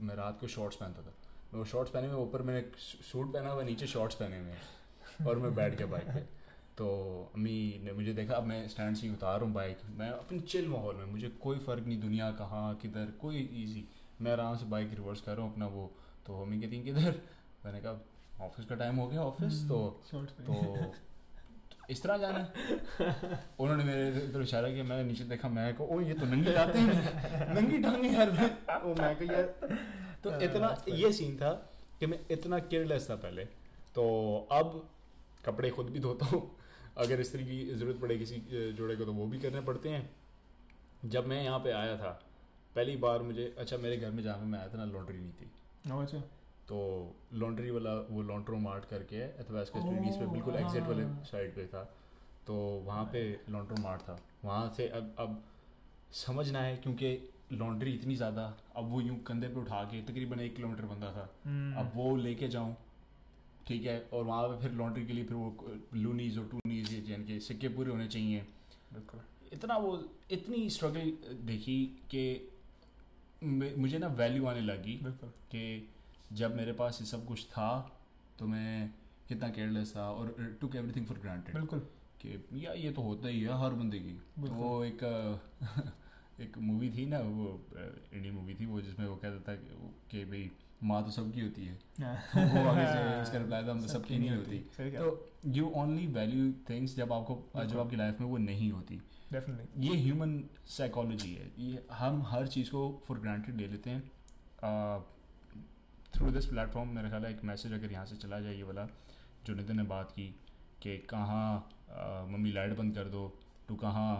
मैं 0.00 0.14
रात 0.16 0.38
को 0.40 0.46
शॉर्ट्स 0.46 0.76
पहनता 0.76 1.02
था। 1.02 1.12
मैं 1.52 1.58
वो 1.58 1.64
शॉर्ट्स 1.64 1.92
पहने 1.92 2.08
हुए 2.08 2.22
ऊपर 2.22 2.42
मैंने 2.42 2.64
सूट 3.10 3.32
पहना 3.32 3.50
हुआ 3.50 3.62
नीचे 3.62 3.86
शॉर्ट्स 3.86 4.16
पहने 4.16 4.38
हुए 4.38 5.28
और 5.28 5.38
मैं 5.38 5.54
बैठ 5.54 5.74
गया 5.74 5.86
बाइक 5.86 6.08
पे। 6.14 6.20
तो 6.78 6.86
अम्मी 7.34 7.80
ने 7.84 7.92
मुझे 7.92 8.12
देखा 8.12 8.34
अब 8.34 8.44
मैं 8.44 8.66
स्टैंड 8.68 8.96
से 8.96 9.10
उतार 9.10 9.40
हूँ 9.40 9.52
बाइक 9.52 9.80
मैं 9.98 10.08
अपने 10.10 10.38
चिल 10.52 10.68
माहौल 10.68 10.96
में 10.96 11.04
मुझे 11.06 11.28
कोई 11.42 11.58
फ़र्क 11.58 11.86
नहीं 11.86 12.00
दुनिया 12.00 12.30
कहाँ 12.32 12.74
किधर 12.74 13.12
कोई 13.20 13.48
ईजी 13.62 13.84
मैं 14.20 14.32
आराम 14.32 14.56
से 14.56 14.66
बाइक 14.66 14.94
रिवर्स 14.94 15.20
कर 15.20 15.36
रहा 15.36 15.44
हूँ 15.46 15.52
अपना 15.52 15.66
वो 15.66 15.86
तो 16.26 16.42
अम्मी 16.42 16.60
कहती 16.60 16.76
हैं 16.76 16.84
किधर 16.84 17.20
मैंने 17.64 17.80
कहा 17.80 17.92
ऑफ़िस 18.40 18.66
का 18.66 18.74
टाइम 18.74 18.96
हो 18.96 19.06
गया 19.08 19.20
ऑफ़िस 19.22 19.62
तो 19.68 19.78
तो 20.12 20.92
इस 21.90 22.02
तरह 22.02 22.16
जाना 22.18 22.38
है। 22.38 22.48
उन्होंने 23.60 23.84
मेरे 23.84 24.08
इधर 24.20 24.42
इशारा 24.42 24.68
किया 24.70 24.84
मैंने 24.84 25.04
नीचे 25.04 25.24
देखा 25.24 25.48
मैं 25.48 25.74
को 25.76 25.86
ओ 25.86 26.00
ये 26.00 26.14
तो 26.14 26.26
नंगी 26.26 26.52
जाते 26.52 26.78
हैं 26.78 27.54
नंगी 27.54 27.78
टांगे 27.78 28.08
यार 28.08 28.30
वो 28.84 28.94
मैं 28.94 29.14
कहा 29.16 29.32
यार 29.32 29.46
तो 30.24 30.30
Uh, 30.30 30.42
इतना 30.42 30.68
ये 30.88 31.12
सीन 31.12 31.36
था 31.36 31.52
कि 32.00 32.06
मैं 32.06 32.18
इतना 32.30 32.58
केयरलेस 32.58 33.08
था 33.10 33.14
पहले। 33.16 33.44
तो 33.94 34.04
अब 34.52 34.88
कपड़े 35.44 35.70
खुद 35.70 35.86
भी 35.86 36.00
धोता 36.00 36.26
हूँ। 36.26 36.40
अगर 36.98 37.20
इस 37.20 37.32
तरह 37.32 37.42
की 37.42 37.64
ज़रूरत 37.74 38.00
पड़े 38.00 38.16
किसी 38.18 38.36
जोड़े 38.72 38.96
को 38.96 39.04
तो 39.04 39.12
वो 39.12 39.26
भी 39.26 39.38
करने 39.38 39.60
पड़ते 39.60 39.88
हैं। 39.88 40.10
जब 41.04 41.26
मैं 41.26 41.42
यहाँ 41.44 41.58
पे 41.58 41.70
आया 41.72 41.96
था 41.96 42.10
पहली 42.76 42.96
बार 42.96 43.22
मुझे 43.22 43.54
अच्छा 43.58 43.76
मेरे 43.76 43.96
घर 43.96 44.10
में 44.10 44.22
जहाँ 44.22 44.38
पे 44.38 44.46
मैं 44.46 44.58
आया 44.58 44.68
था 44.68 44.78
ना 44.78 44.84
लॉन्ड्री 44.92 45.18
नहीं 45.18 45.32
थी। 45.32 45.50
अच्छा। 45.92 46.22
तो 46.68 46.76
लॉन्ड्री 47.34 47.70
वाला 47.70 47.94
वो 48.10 48.22
लॉन्ड्रो 48.22 48.56
मार्ट 48.58 48.84
करके 48.90 49.16
है 49.16 49.28
अथवा 49.40 49.62
इसके 49.62 49.80
स्टडीज़ 49.80 50.18
पे 50.18 50.26
बिल्कुल 50.26 50.54
एग्जिट 50.56 50.82
वाले 50.82 51.02
हाँ। 51.02 51.24
साइड 51.30 51.54
पे 51.54 51.66
था। 51.66 51.82
तो 52.46 52.54
वहाँ 52.86 53.04
पे 53.12 53.20
लॉन्ड्रो 53.50 53.82
मार्ट 53.82 54.00
था। 54.02 54.18
वहाँ 54.44 54.68
से 54.76 54.88
अब 54.88 55.14
अब 55.18 55.42
समझना 56.14 56.60
है 56.62 56.76
क्योंकि 56.76 57.16
लॉन्ड्री 57.52 57.92
इतनी 57.92 58.16
ज़्यादा 58.16 58.42
अब 58.76 58.90
वो 58.90 59.00
यूँ 59.00 59.16
कंधे 59.26 59.48
पे 59.48 59.60
उठा 59.60 59.82
के 59.84 60.00
तकरीबन 60.02 60.40
एक 60.40 60.56
किलोमीटर 60.56 60.84
बंदा 60.84 61.10
था। 61.12 61.28
हम्म, 61.44 61.74
अब 61.80 61.92
वो 61.94 62.16
लेके 62.16 62.48
जाऊँ 62.48 62.76
ठीक 63.66 63.84
है 63.86 63.98
और 64.12 64.24
वहाँ 64.24 64.48
पे 64.48 64.60
फिर 64.62 64.72
लॉन्ड्री 64.72 65.06
के 65.06 65.12
लिए 65.12 65.24
फिर 65.24 65.36
वो 65.36 65.76
लूनीज 65.94 66.38
और 66.38 66.48
टूनीज 66.48 66.92
ये 66.92 67.00
यानी 67.12 67.24
कि 67.24 67.38
सिक्के 67.40 67.68
पूरे 67.76 67.90
होने 67.90 68.06
चाहिए। 68.08 68.40
बिल्कुल। 68.92 69.20
इतना 69.52 69.76
वो 69.76 69.98
इतनी 70.32 70.68
स्ट्रगल 70.70 71.12
देखी 71.46 71.78
कि 72.14 72.24
मुझे 73.44 73.98
ना 73.98 74.06
वैल्यू 74.18 74.46
आने 74.46 74.60
लगी 74.62 74.98
बिल्कुल। 75.02 75.28
कि 75.50 75.88
जब 76.32 76.56
मेरे 76.56 76.72
पास 76.72 76.98
ये 77.00 77.06
सब 77.06 77.26
कुछ 77.26 77.46
था 77.46 78.00
तो 78.38 78.46
मैं 78.46 78.94
कितना 79.28 79.48
केयरलेस 79.48 79.96
था 79.96 80.10
और 80.10 80.56
टुक 80.60 80.76
एवरीथिंग 80.76 81.06
फॉर 81.06 81.18
ग्रांटेड 81.18 81.54
बिल्कुल। 81.54 81.78
कि 82.26 82.66
या 82.66 82.72
ये 82.72 82.92
तो 82.92 83.02
होता 83.02 83.28
ही 83.28 83.40
है 83.40 83.62
हर 83.62 83.70
बंदे 83.70 83.98
की। 83.98 84.14
तो 84.14 84.52
वो 84.54 84.84
एक 84.84 84.98
एक 86.40 86.58
मूवी 86.58 86.90
थी 86.90 87.06
ना 87.06 87.18
वो 87.18 87.66
इंडियन 88.12 88.34
मूवी 88.34 88.54
थी 88.54 88.66
वो 88.66 88.80
जिसमें 88.80 89.06
वो 89.06 89.16
कहता 89.16 89.52
था 89.52 89.56
कि- 89.56 90.28
भाई 90.28 90.50
माँ 90.82 91.04
तो 91.04 91.10
सबकी 91.10 91.40
होती 91.40 91.66
है। 91.66 91.74
तो 91.74 92.40
वो 92.40 92.68
आगे 92.68 92.86
से 92.86 93.22
उसका 93.22 93.38
रिप्लाई 93.38 93.62
था 93.64 93.80
तो 93.80 93.88
सबकी 93.88 94.18
नहीं 94.18 94.30
होती। 94.30 94.58
तो 94.80 95.32
यू 95.46 95.70
ओनली 95.70 96.06
वैल्यू 96.06 96.52
थिंग्स 96.52 96.96
जब 96.96 97.12
आपको 97.12 97.64
जब 97.66 97.78
आपकी 97.78 97.96
लाइफ 97.96 98.20
में 98.20 98.28
वो 98.28 98.36
नहीं 98.38 98.72
होती। 98.72 99.02
डेफिनेटली 99.32 99.88
ये 99.88 99.96
ह्यूमन 99.96 100.44
साइकोलॉजी 100.66 101.34
है। 101.34 101.52
ये 101.58 101.86
हम 101.92 102.22
हर 102.22 102.46
चीज़ 102.46 102.70
को 102.70 103.02
फॉर 103.06 103.18
ग्रांटेड 103.18 103.56
ले 103.56 103.66
लेते 103.66 103.90
हैं। 103.90 104.12
थ्रू 106.14 106.30
दिस 106.30 106.46
प्लेटफॉर्म 106.46 106.88
मेरा 106.94 107.08
ख्याल 107.08 107.24
है 107.24 107.30
एक 107.30 107.44
मैसेज 107.44 107.72
अगर 107.72 107.92
यहाँ 107.92 108.06
से 108.06 108.16
चला 108.16 108.38
जाए 108.40 108.54
ये 108.54 108.62
वाला 108.62 108.86
जो 109.46 109.54
नितिन 109.54 109.76
ने 109.76 109.82
बात 109.84 110.10
की 110.10 110.26
कि 110.82 110.96
कहाँ 111.10 112.26
मम्मी 112.30 112.52
लाइट 112.52 112.76
बंद 112.78 112.94
कर 112.94 113.08
दो 113.10 113.22
तो 113.68 113.74
कहाँ 113.76 114.10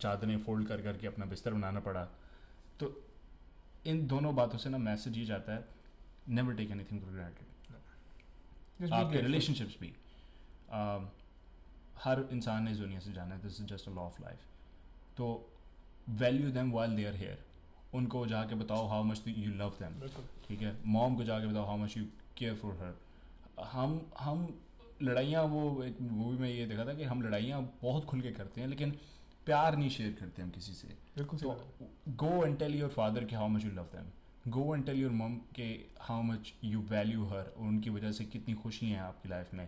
चादरें 0.00 0.36
फोल्ड 0.44 0.68
कर 0.68 0.82
करके 0.82 1.06
अपना 1.06 1.26
बिस्तर 1.26 1.52
बनाना 1.54 1.80
पड़ा। 1.80 2.04
तो 2.80 2.86
इन 3.86 4.06
दोनों 4.06 4.34
बातों 4.36 4.58
से 4.58 4.70
ना 4.70 4.78
मैसेज 4.80 5.16
ये 5.18 5.24
जाता 5.26 5.54
है 5.54 5.64
never 6.28 6.54
take 6.54 6.70
anything 6.70 7.00
for 7.00 7.12
granted 7.12 8.92
आपके 8.92 9.20
रिलेशनशिप्स 9.20 9.76
भी। 9.80 9.92
हर 12.02 12.26
इंसान 12.32 12.64
ने 12.64 12.70
इस 12.72 12.78
दुनिया 12.78 13.00
से 13.00 13.12
जाना 13.12 13.34
है 13.34 13.42
this 13.42 13.60
is 13.60 13.66
just 13.68 13.88
a 13.88 13.92
law 13.92 14.02
of 14.02 14.22
life 14.22 14.40
तो 15.16 15.26
value 16.20 16.50
them 16.52 16.72
while 16.72 16.96
they 16.96 17.04
are 17.06 17.14
here 17.16 17.44
उनको 17.94 18.26
जाके 18.26 18.54
बताओ 18.54 18.86
how 18.88 19.04
much 19.04 19.22
you 19.28 19.52
love 19.54 19.76
them 19.80 20.00
ठीक 20.48 20.62
है? 20.62 20.76
मॉम 20.86 21.16
को 21.16 21.24
जाके 21.24 21.46
बताओ 21.46 21.64
how 21.66 21.76
much 21.76 21.96
you 21.96 22.04
care 22.38 22.54
for 22.54 22.74
her 22.82 23.64
हम 23.72 24.00
हम 24.18 24.48
लड़ाइयाँ 25.02 25.42
वो 25.46 25.82
एक 25.84 26.00
मूवी 26.02 26.38
में 26.38 26.48
ये 26.48 26.66
देखा 26.66 26.84
था 26.86 26.94
कि 26.94 27.04
हम 27.04 27.22
लड़ाइयाँ 27.22 27.60
बहुत 27.82 28.04
खुल 28.04 28.20
के 28.20 28.30
करते 28.32 28.60
हैं 28.60 28.68
लेकिन 28.68 28.90
प्यार 29.46 29.76
नहीं 29.76 29.90
शेयर 29.90 30.16
करते 30.20 30.42
हम 30.42 30.50
किसी 30.50 30.72
से। 30.74 30.88
तो 31.18 31.56
go 32.22 32.44
and 32.46 32.58
tell 32.58 32.74
your 32.74 32.88
father 32.90 33.24
के 33.24 33.36
how 33.36 33.48
much 33.48 33.64
you 33.64 33.70
love 33.70 33.86
them 33.94 34.50
go 34.52 34.74
and 34.74 34.84
tell 34.86 35.00
your 35.00 35.12
mum 35.12 35.36
के 35.56 35.68
how 36.00 36.22
much 36.22 36.52
you 36.64 36.80
value 36.90 37.24
her 37.26 37.36
और 37.36 37.66
उनकी 37.68 37.90
वजह 37.90 38.12
से 38.12 38.24
कितनी 38.24 38.54
खुशी 38.54 38.86
हैं 38.86 39.00
आपकी 39.00 39.28
लाइफ 39.28 39.54
में। 39.54 39.66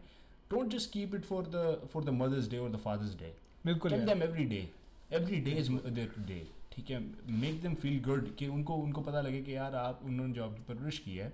Don't 0.50 0.73
just 0.73 0.93
keep 0.93 1.14
it 1.14 1.25
for 1.25 1.47
the 1.55 1.88
for 1.93 2.05
the 2.05 2.09
mother's 2.14 2.49
day 2.50 2.59
और 2.59 2.71
द 2.73 2.76
फादर्स 2.85 3.14
डे 3.19 3.35
बिल्कुल 3.64 3.93
every 3.93 4.45
day 4.45 4.69
every 5.12 5.41
day 5.41 5.50
is 5.50 5.71
their 5.73 6.14
day 6.26 6.47
ठीक 6.73 6.91
है 6.91 6.99
मेक 7.41 7.61
देम 7.62 7.75
फील 7.75 8.02
गुड 8.05 8.35
कि 8.37 8.47
उनको 8.49 8.75
उनको 8.83 9.00
पता 9.00 9.21
लगे 9.21 9.43
कि 9.43 9.57
यार 9.57 9.75
आप 9.75 10.00
उन्होंने 10.05 10.33
जो 10.33 10.45
आपकी 10.45 10.62
परवरिश 10.69 10.99
की 10.99 11.17
है 11.17 11.33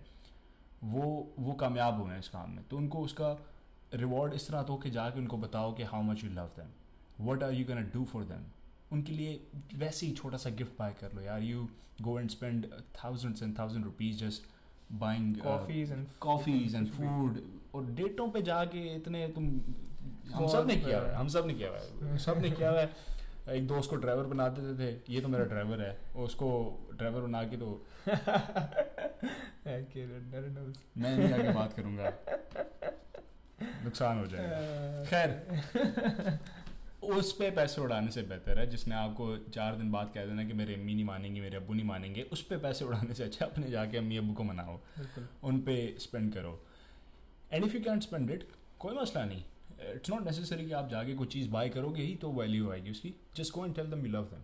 वो 0.85 1.05
वो 1.39 1.53
कामयाब 1.53 2.01
हुए 2.01 2.13
हैं 2.13 2.19
इस 2.19 2.29
काम 2.29 2.51
में। 2.51 2.63
तो 2.71 2.77
उनको 2.77 2.99
उसका 3.05 3.31
रिवॉर्ड 3.95 4.35
इस 4.35 4.49
तरह 4.49 4.63
दो 4.63 4.77
कि 4.77 4.91
जाके 4.91 5.21
उनको 5.21 5.37
बताओ 5.39 5.73
कि 5.75 5.83
how 5.83 6.03
much 6.03 6.25
you 6.25 6.31
love 6.31 6.51
them 6.57 7.27
what 7.29 7.43
are 7.43 7.53
you 7.53 7.65
can 7.65 7.91
do 7.95 8.05
for 8.05 8.25
them 8.25 8.45
उनके 8.93 9.13
लिए 9.13 9.41
वैसे 9.75 10.07
ही 10.07 10.13
छोटा 10.13 10.37
सा 10.37 10.51
गिफ्ट 10.51 10.79
बाय 10.79 10.93
कर 11.01 11.13
लो 11.13 11.23
यार। 11.23 11.43
You 11.43 11.69
go 12.03 12.19
and 12.21 12.31
spend 12.31 12.67
thousands 13.05 13.43
and 13.43 13.59
thousand 13.59 13.85
rupees 13.85 14.19
just 14.19 14.43
buying 15.01 15.35
coffees 15.41 15.93
and 15.93 16.07
coffees 16.21 16.75
and 16.75 16.89
food 16.89 17.41
और 17.75 17.87
डेटों 17.95 18.29
पे 18.31 18.43
जाके 18.43 18.87
इतने 18.97 19.27
तुम 19.29 19.45
हम 20.35 20.47
सबने 20.49 20.77
किया 20.77 20.99
हुआ 20.99 21.09
है 21.09 21.15
हम 21.15 21.29
सबने 21.29 21.55
किया 21.55 21.69
हुआ 21.69 21.79
है। 21.79 22.19
सबने 22.27 22.51
किया 22.51 22.71
हुआ 22.71 22.81
है। 22.81 22.91
एक 23.53 23.67
दोस्त 23.69 23.91
को 23.91 23.97
ड्राइवर 23.97 24.23
बना 24.23 24.49
देते 24.49 24.73
थे 24.79 25.15
ये 25.15 25.21
तो 25.21 25.29
मेरा 25.29 25.45
ड्राइवर 25.45 25.81
है 25.81 25.99
उसको 26.17 26.49
ड्राइवर 26.95 27.21
बना 27.21 27.43
के 27.43 27.57
तो 27.57 27.87
मैं 30.99 31.19
नहीं 31.19 31.33
आगे 31.33 31.53
बात 31.53 31.73
करूँगा। 31.73 32.13
नुकसान 33.85 34.19
हो 34.19 34.27
जाएगा। 34.27 35.05
खैर 35.11 36.39
उस 37.03 37.33
पे 37.33 37.51
पैसे 37.51 37.81
उड़ाने 37.81 38.11
से 38.11 38.23
बेहतर 38.23 38.59
है 38.59 38.67
जिसने 38.67 38.95
आपको 38.95 39.37
चार 39.37 39.77
दिन 39.77 39.93
बाद 39.93 40.11
कह 40.15 40.27
देना 40.27 40.45
कि 40.45 40.53
मेरे 40.53 40.75
अम्मी 40.75 40.95
नहीं 40.95 41.05
मानेंगे 41.05 41.41
मेरे 41.41 41.57
अबू 41.57 41.75
नहीं 41.75 41.87
मानेंगे 41.87 42.23
उस 42.23 42.43
पे 42.43 42.57
पैसे 42.57 42.85
उड़ाने 42.85 43.15
से 43.15 43.25
अच्छा 43.25 43.47
अपने 43.47 43.71
जाके 43.71 43.99
अम्मी 43.99 44.17
अब्बू 44.17 44.35
को 44.35 44.43
मनाओ। 44.43 44.81
उन 45.43 45.61
पे 45.61 45.97
स्पेंड 45.99 46.35
करो। 46.35 46.65
And 47.53 47.65
if 47.65 47.75
you 47.75 47.81
can't 47.81 48.03
spend 48.03 48.31
it 48.31 48.49
कोई 48.79 48.95
मसला 48.95 49.25
नहीं। 49.25 49.45
इट्स 49.81 50.11
नॉट 50.11 50.25
नेसेसरी 50.27 50.67
कि 50.67 50.73
आप 50.73 50.89
जाके 50.91 51.15
कोई 51.15 51.27
चीज़ 51.27 51.49
बाय 51.51 51.69
करोगे 51.69 52.03
ही 52.03 52.15
तो 52.23 52.31
वैल्यू 52.33 52.71
आएगी 52.73 52.91
उसकी। 52.91 53.15
Just 53.37 53.55
go 53.55 53.65
and 53.65 53.75
tell 53.75 53.91
them 53.91 54.07
you 54.07 54.13
love 54.13 54.25
them 54.25 54.43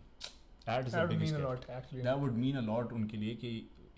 that 0.66 0.86
is 0.86 0.96
the 0.96 0.98
that 0.98 1.00
would 1.00 1.10
mean 1.10 1.18
biggest 1.18 1.36
a 1.36 1.46
lot 1.46 1.64
actually. 1.78 2.04
That 2.04 2.18
would 2.18 2.32
mean 2.34 2.56
a 2.56 2.60
lot 2.62 2.92
उनके 2.92 3.16
लिए 3.16 3.34
कि 3.36 3.50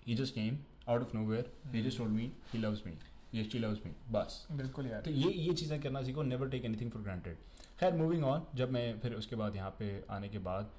he 0.07 0.15
just 0.15 0.35
came 0.35 0.57
out 0.89 1.01
of 1.01 1.15
nowhere 1.17 1.51
he 1.73 1.81
just 1.83 1.97
told 1.97 2.11
me 2.13 2.31
he 2.53 2.59
loves 2.59 2.83
me 2.85 2.93
ये 3.33 3.43
she 3.43 3.59
loves 3.59 3.85
me 3.85 3.91
बस 4.11 4.45
बिल्कुल 4.51 4.87
यार। 4.87 5.01
तो 5.01 5.11
ये 5.11 5.31
ये 5.31 5.53
चीज़ें 5.53 5.79
करना 5.81 6.01
सीखो 6.03 6.23
never 6.23 6.49
take 6.49 6.65
anything 6.65 6.91
for 6.91 7.01
granted 7.01 7.37
खैर 7.79 7.93
मूविंग 7.93 8.23
ऑन 8.25 8.45
जब 8.55 8.71
मैं 8.71 8.99
फिर 8.99 9.13
उसके 9.13 9.35
बाद 9.35 9.55
यहाँ 9.55 9.69
पे 9.79 9.89
आने 10.11 10.29
के 10.29 10.39
बाद 10.45 10.71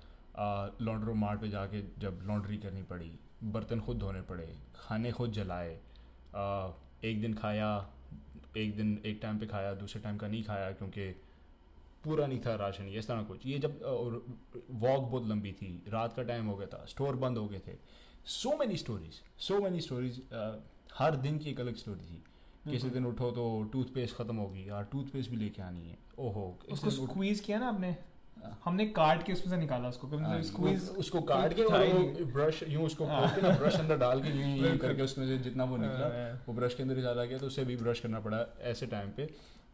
लॉन्ड्रो 0.83 1.15
मार्ट 1.15 1.41
पे 1.41 1.49
जाके 1.49 1.83
जब 2.01 2.21
लॉन्ड्री 2.27 2.57
करनी 2.59 2.83
पड़ी 2.91 3.11
बर्तन 3.53 3.81
खुद 3.81 3.99
धोने 3.99 4.21
पड़े 4.23 4.47
खाने 4.77 5.13
खुद 5.13 5.33
जलाए 5.33 5.79
आ, 6.35 6.71
एक 7.05 7.21
दिन 7.21 7.35
खाया 7.35 7.69
एक 8.57 8.77
दिन 8.77 9.01
एक 9.07 9.19
टाइम 9.23 9.39
पे 9.39 9.47
खाया 9.47 9.73
दूसरे 9.75 10.01
टाइम 10.03 10.17
का 10.17 10.29
नहीं 10.29 10.43
खाया 10.45 10.71
क्योंकि 10.73 11.11
पूरा 12.05 12.27
नहीं 12.27 12.39
था 12.41 12.55
राशन 12.55 12.85
ये 12.85 12.99
इस 12.99 13.09
तरह 13.09 13.23
कुछ। 13.23 13.47
ये 13.47 13.59
जब 13.59 13.83
और 13.83 14.25
वॉक 14.71 15.03
बहुत 15.03 15.27
लंबी 15.29 15.53
थी 15.53 15.71
रात 15.89 16.13
का 16.13 16.23
टाइम 16.23 16.47
हो 16.47 16.57
गया 16.57 16.67
था 16.67 16.85
स्टोर 16.89 17.17
बंद 17.17 17.39
हो 17.39 17.47
गए 17.49 17.59
थे। 17.59 17.77
So 18.27 18.57
many 18.57 18.77
stories 18.77 19.21
so 19.39 19.61
many 19.61 19.81
stories 19.81 20.23
हर 20.95 21.17
दिन 21.17 21.39
की 21.39 21.51
एक 21.51 21.61
अलग 21.61 21.77
स्टोरी 21.77 22.05
थी। 22.05 22.23
किसी 22.71 22.91
दिन 22.91 23.07
उठो 23.07 23.31
तो 23.31 23.63
टूथपेस्ट 23.73 24.17
खत्म 24.17 24.37
होगी 24.37 24.69
यार 24.69 24.85
टूथपेस्ट 24.93 25.31
भी 25.31 25.37
लेके 25.37 25.63
आनी 25.63 25.89
है। 25.89 25.99
ओहो 26.19 26.59
उसको 26.71 26.91
स्क्वीज 26.91 27.41
किया 27.41 27.59
ना 27.59 27.69
आपने। 27.69 27.97
हमने 28.65 28.87
काट 28.97 29.23
के 29.23 29.33
उसमें 29.33 29.51
से 29.51 29.57
निकाला 29.57 29.89
उसको 29.89 30.07
हाँ, 30.09 30.19
मतलब 30.19 30.43
स्क्वीज 30.43 30.89
उसको 30.99 31.21
काट 31.31 31.55
के 31.55 31.63
और 31.65 32.25
ब्रश 32.33 32.63
यूँ 32.69 32.85
उसको 32.85 33.07
खोल 33.07 33.29
के 33.29 33.43
ना 33.43 33.51
ब्रश 33.59 33.79
अंदर 33.81 33.99
डाल 33.99 34.23
के 34.23 34.31
यूँ 34.31 34.57
यूँ 34.59 34.77
करके 34.79 35.03
उसमें 35.03 35.27
से 35.27 35.39
जितना 35.45 35.65
वो 35.65 35.77
निकला 35.77 36.09
हाँ, 36.17 36.43
वो 36.49 36.55
ब्रश 36.55 36.75
के 36.75 36.83
अंदर 36.83 36.97
ही 36.97 37.03
चला 37.03 37.25
गया 37.25 37.39
तो 37.39 37.47
उसे 37.47 37.65
भी 37.65 37.77
ब्रश 37.77 38.01
करना 38.01 38.21
पड़ा 38.21 38.45
ऐसे 38.73 38.87
टाइम 38.87 39.11
पे। 39.17 39.27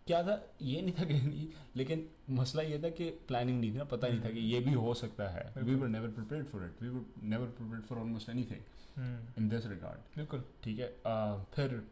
क्या 0.06 0.22
था? 0.22 0.40
ये 0.62 0.80
नहीं 0.82 0.92
था 0.92 1.04
कि 1.04 1.52
लेकिन 1.76 2.04
मसला 2.38 2.62
ये 2.62 2.78
था 2.78 2.88
कि 2.96 3.04
प्लानिंग 3.28 3.60
नहीं 3.60 3.72
थी 3.72 3.78
ना 3.78 3.84
पता 3.92 4.08
नहीं 4.08 4.20
था 4.20 4.30
कि 4.30 4.40
ये 4.52 4.60
भी 4.60 4.72
हो 4.74 4.94
सकता 4.94 5.28
है। 5.28 5.44
We 5.58 5.74
were 5.74 5.88
never 5.88 6.08
prepared 6.18 6.46
for 6.46 6.64
it 6.64 6.82
we 6.82 6.88
were 6.88 7.04
never 7.22 7.46
prepared 7.58 7.84
for 7.84 7.98
almost 7.98 8.28
anything 8.28 9.38
in 9.38 9.48
this 9.48 9.66
regard 9.66 10.16
बिल्कुल। 10.16 10.42
ठीक 10.64 10.78
है 10.78 10.88
फिर 11.54 11.82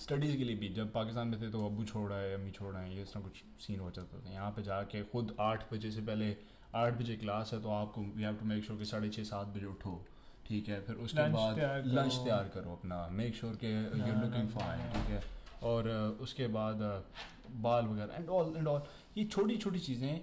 स्टडीज़ 0.00 0.36
के 0.36 0.44
लिए 0.44 0.56
भी 0.56 0.68
जब 0.74 0.92
पाकिस्तान 0.92 1.28
में 1.28 1.40
थे 1.40 1.50
तो 1.50 1.64
अबू 1.66 1.84
छोड़ 1.84 2.12
आए 2.12 2.32
अम्मी 2.34 2.50
छोड़ 2.50 2.74
आए 2.76 2.90
ये 2.94 3.02
इस 3.02 3.12
तरह 3.12 3.22
कुछ 3.22 3.42
सीन 3.66 3.80
हो 3.80 3.90
जाता 3.90 4.18
था। 4.18 4.32
यहाँ 4.32 4.50
पे 4.50 4.62
जाके 4.62 5.02
खुद 5.12 5.34
आठ 5.40 5.72
बजे 5.72 5.90
से 5.90 6.00
पहले 6.00 6.36
आठ 6.74 6.98
बजे 6.98 7.16
क्लास 7.16 7.50
है 7.52 7.60
तो 7.62 7.70
आपको 7.70 8.02
you 8.02 8.24
have 8.24 8.36
to 8.36 8.46
make 8.46 8.64
sure 8.64 8.78
कि 8.78 8.84
साढ़े 8.84 9.08
छः 9.16 9.24
सात 9.30 9.46
बजे 9.56 9.66
उठो 9.66 9.94
ठीक 10.48 10.68
है? 10.68 10.80
फिर 10.86 10.96
उसके 10.96 11.28
बाद 11.32 11.58
लंच 11.86 12.14
तैयार 12.24 12.48
करो 12.54 12.72
अपना 12.72 13.06
मेक 13.20 13.34
श्योर 13.36 13.56
के 13.64 13.72
यू 13.72 14.02
हाँ, 14.04 14.22
लुकिंग 14.24 14.48
फाइन 14.48 14.88
ठीक 14.92 15.10
है? 15.10 15.22
और 15.62 15.88
उसके 16.20 16.46
बाद 16.58 16.80
बाल 17.66 17.86
वगैरह 17.86 18.14
एंड 18.16 18.28
ऑल 18.28 18.54
एंड 18.56 18.68
ऑल 18.68 18.82
ये 19.18 19.24
छोटी 19.24 19.56
छोटी 19.56 19.78
चीज़ें 19.78 20.20